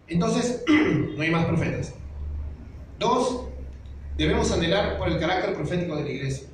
Entonces, 0.07 0.63
no 1.15 1.21
hay 1.21 1.31
más 1.31 1.45
profetas. 1.45 1.95
Dos, 3.03 3.41
debemos 4.17 4.49
anhelar 4.53 4.97
por 4.97 5.09
el 5.09 5.19
carácter 5.19 5.53
profético 5.53 5.97
de 5.97 6.03
la 6.03 6.09
iglesia. 6.09 6.47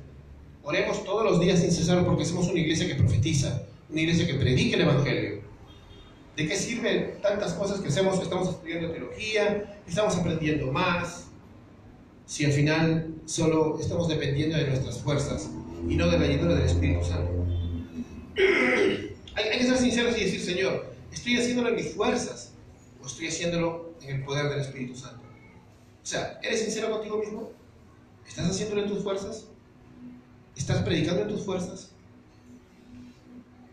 Oremos 0.64 1.04
todos 1.04 1.22
los 1.22 1.38
días 1.38 1.60
sin 1.60 1.70
cesar 1.70 2.04
porque 2.04 2.24
somos 2.24 2.48
una 2.48 2.58
iglesia 2.58 2.88
que 2.88 2.96
profetiza, 2.96 3.62
una 3.88 4.00
iglesia 4.00 4.26
que 4.26 4.34
predica 4.34 4.74
el 4.74 4.82
Evangelio. 4.82 5.42
¿De 6.36 6.48
qué 6.48 6.56
sirven 6.56 7.20
tantas 7.22 7.52
cosas 7.52 7.78
que 7.78 7.86
hacemos? 7.86 8.20
Estamos 8.20 8.48
estudiando 8.48 8.90
teología, 8.90 9.80
estamos 9.86 10.16
aprendiendo 10.16 10.72
más, 10.72 11.28
si 12.26 12.44
al 12.44 12.52
final 12.52 13.14
solo 13.26 13.78
estamos 13.78 14.08
dependiendo 14.08 14.56
de 14.56 14.66
nuestras 14.66 14.98
fuerzas 14.98 15.48
y 15.88 15.94
no 15.94 16.08
de 16.08 16.18
la 16.18 16.26
llenura 16.26 16.56
del 16.56 16.64
Espíritu 16.64 17.04
Santo. 17.04 17.46
Hay 19.36 19.56
que 19.56 19.66
ser 19.66 19.76
sinceros 19.78 20.18
y 20.18 20.24
decir, 20.24 20.40
Señor, 20.40 20.92
¿estoy 21.12 21.36
haciéndolo 21.36 21.68
en 21.68 21.76
mis 21.76 21.94
fuerzas 21.94 22.54
o 23.00 23.06
estoy 23.06 23.28
haciéndolo 23.28 23.94
en 24.02 24.16
el 24.16 24.24
poder 24.24 24.48
del 24.48 24.62
Espíritu 24.62 24.96
Santo? 24.96 25.19
O 26.02 26.06
sea, 26.06 26.38
¿eres 26.42 26.60
sincero 26.60 26.90
contigo 26.90 27.18
mismo? 27.18 27.50
¿Estás 28.26 28.50
haciéndolo 28.50 28.82
en 28.82 28.88
tus 28.88 29.02
fuerzas? 29.02 29.46
¿Estás 30.56 30.82
predicando 30.82 31.22
en 31.22 31.28
tus 31.28 31.44
fuerzas? 31.44 31.90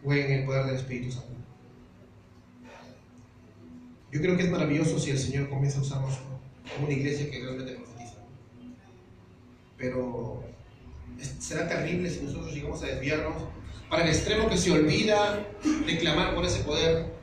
¿O 0.03 0.13
en 0.13 0.31
el 0.31 0.45
poder 0.45 0.65
del 0.65 0.75
Espíritu 0.75 1.11
Santo? 1.11 1.27
Yo 4.11 4.21
creo 4.21 4.37
que 4.37 4.43
es 4.43 4.49
maravilloso 4.49 4.99
si 4.99 5.11
el 5.11 5.19
Señor 5.19 5.49
comienza 5.49 5.79
a 5.79 5.81
usarnos 5.81 6.17
como 6.73 6.87
una 6.87 6.95
iglesia 6.95 7.29
que 7.29 7.41
realmente 7.41 7.73
profetiza. 7.73 8.15
Pero 9.77 10.43
será 11.39 11.67
terrible 11.67 12.09
si 12.09 12.21
nosotros 12.21 12.53
llegamos 12.53 12.81
a 12.83 12.87
desviarnos 12.87 13.35
para 13.89 14.03
el 14.03 14.09
extremo 14.09 14.49
que 14.49 14.57
se 14.57 14.71
olvida 14.71 15.45
de 15.85 15.97
clamar 15.97 16.35
por 16.35 16.45
ese 16.45 16.63
poder, 16.63 17.13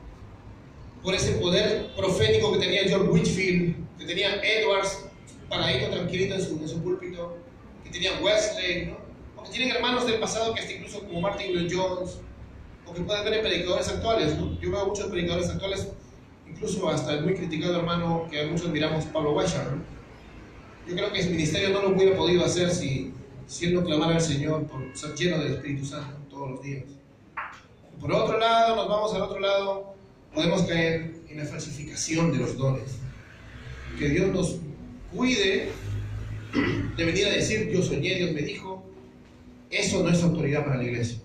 por 1.03 1.13
ese 1.13 1.33
poder 1.33 1.93
profético 1.95 2.53
que 2.53 2.59
tenía 2.59 2.83
George 2.83 3.09
Whitfield, 3.09 3.84
que 3.97 4.05
tenía 4.05 4.41
Edwards, 4.43 5.05
paradito 5.49 5.89
tranquilito 5.89 6.35
en 6.35 6.41
su, 6.41 6.57
en 6.57 6.67
su 6.67 6.81
púlpito, 6.81 7.37
que 7.83 7.89
tenía 7.89 8.19
Wesley, 8.21 8.87
¿no? 8.87 8.97
o 9.37 9.43
que 9.43 9.51
tienen 9.51 9.75
hermanos 9.75 10.05
del 10.05 10.19
pasado 10.19 10.53
que 10.53 10.61
hasta 10.61 10.73
incluso 10.73 10.99
como 11.01 11.21
Martin 11.21 11.53
Lloyd 11.53 11.71
Jones, 11.73 12.19
o 12.85 12.93
que 12.93 13.01
pueden 13.01 13.23
ver 13.25 13.41
predicadores 13.41 13.87
actuales. 13.89 14.37
¿no? 14.37 14.59
Yo 14.59 14.71
veo 14.71 14.85
muchos 14.87 15.07
predicadores 15.07 15.49
actuales 15.49 15.87
incluso 16.47 16.87
hasta 16.89 17.13
el 17.13 17.23
muy 17.23 17.33
criticado 17.33 17.77
hermano 17.77 18.27
que 18.29 18.45
muchos 18.45 18.69
miramos, 18.69 19.05
Pablo 19.05 19.33
Weishar. 19.33 19.77
Yo 20.87 20.95
creo 20.95 21.11
que 21.11 21.19
ese 21.19 21.29
ministerio 21.29 21.69
no 21.69 21.81
lo 21.81 21.89
hubiera 21.89 22.15
podido 22.15 22.45
hacer 22.45 22.69
si, 22.69 23.13
si 23.47 23.65
él 23.65 23.73
no 23.73 23.83
clamara 23.83 24.15
al 24.15 24.21
Señor 24.21 24.65
por 24.67 24.81
ser 24.95 25.15
lleno 25.15 25.39
del 25.39 25.53
Espíritu 25.53 25.85
Santo 25.85 26.15
todos 26.29 26.51
los 26.51 26.61
días. 26.61 26.83
Por 27.99 28.11
otro 28.11 28.37
lado, 28.37 28.75
nos 28.75 28.87
vamos 28.87 29.13
al 29.15 29.23
otro 29.23 29.39
lado, 29.39 29.95
podemos 30.33 30.61
caer 30.63 31.15
en 31.27 31.37
la 31.37 31.45
falsificación 31.45 32.31
de 32.31 32.37
los 32.39 32.57
dones. 32.57 32.99
Que 33.97 34.09
Dios 34.09 34.33
nos 34.33 34.57
cuide 35.15 35.69
de 36.97 37.05
venir 37.05 37.27
a 37.27 37.31
decir, 37.31 37.69
yo 37.69 37.81
soñé, 37.81 38.15
Dios 38.15 38.31
me 38.31 38.41
dijo, 38.41 38.83
eso 39.69 40.03
no 40.03 40.09
es 40.09 40.21
autoridad 40.23 40.63
para 40.65 40.77
la 40.77 40.83
iglesia. 40.83 41.19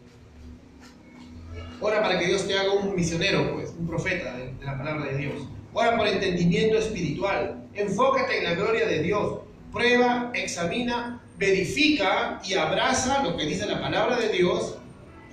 Ora 1.81 2.03
para 2.03 2.19
que 2.19 2.27
Dios 2.27 2.47
te 2.47 2.59
haga 2.59 2.73
un 2.73 2.95
misionero, 2.95 3.55
pues, 3.55 3.73
un 3.79 3.87
profeta 3.87 4.37
de, 4.37 4.53
la 4.65 4.77
palabra 4.77 5.07
de 5.07 5.19
Dios. 5.19 5.35
Ora 5.73 5.97
por 5.97 6.07
entendimiento 6.07 6.77
espiritual. 6.79 7.65
Enfócate 7.75 8.39
en 8.39 8.45
la 8.45 8.55
gloria 8.55 8.87
de 8.87 9.03
Dios. 9.03 9.41
Prueba, 9.73 10.31
examina, 10.35 11.23
verifica 11.39 12.41
y 12.45 12.55
abraza 12.55 13.23
lo 13.23 13.37
que 13.37 13.47
dice 13.47 13.67
la 13.67 13.81
palabra 13.81 14.19
de 14.19 14.29
Dios. 14.29 14.77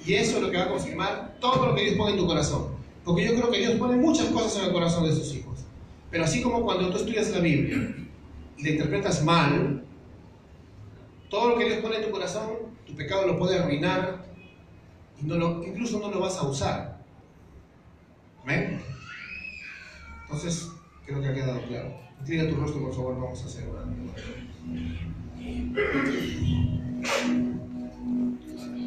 Y 0.05 0.13
eso 0.13 0.37
es 0.37 0.43
lo 0.43 0.51
que 0.51 0.57
va 0.57 0.63
a 0.63 0.69
confirmar 0.69 1.37
todo 1.41 1.67
lo 1.67 1.75
que 1.75 1.83
Dios 1.83 1.95
pone 1.97 2.11
en 2.13 2.19
tu 2.19 2.27
corazón. 2.27 2.67
Porque 3.03 3.25
yo 3.25 3.35
creo 3.35 3.51
que 3.51 3.59
Dios 3.59 3.75
pone 3.75 3.97
muchas 3.97 4.27
cosas 4.27 4.57
en 4.57 4.65
el 4.65 4.71
corazón 4.71 5.05
de 5.05 5.13
sus 5.13 5.33
hijos. 5.35 5.46
Pero 6.09 6.23
así 6.23 6.41
como 6.41 6.63
cuando 6.63 6.89
tú 6.89 6.97
estudias 6.97 7.29
la 7.31 7.39
Biblia 7.39 7.95
y 8.57 8.63
la 8.63 8.69
interpretas 8.69 9.23
mal, 9.23 9.83
todo 11.29 11.49
lo 11.49 11.57
que 11.57 11.65
Dios 11.65 11.79
pone 11.79 11.97
en 11.97 12.05
tu 12.05 12.11
corazón, 12.11 12.49
tu 12.85 12.95
pecado 12.95 13.27
lo 13.27 13.37
puede 13.37 13.59
arruinar, 13.59 14.25
y 15.21 15.25
no 15.25 15.35
lo, 15.35 15.63
incluso 15.63 15.99
no 15.99 16.09
lo 16.11 16.19
vas 16.19 16.37
a 16.37 16.47
usar. 16.47 17.01
¿Amén? 18.43 18.79
Entonces, 20.23 20.71
creo 21.05 21.21
que 21.21 21.27
ha 21.27 21.33
quedado 21.33 21.61
claro. 21.67 21.99
Inclina 22.21 22.47
tu 22.49 22.55
rostro, 22.55 22.81
por 22.81 22.93
favor, 22.93 23.15
vamos 23.15 23.41
a 23.41 23.45
hacer 23.45 23.65
una. 23.67 23.85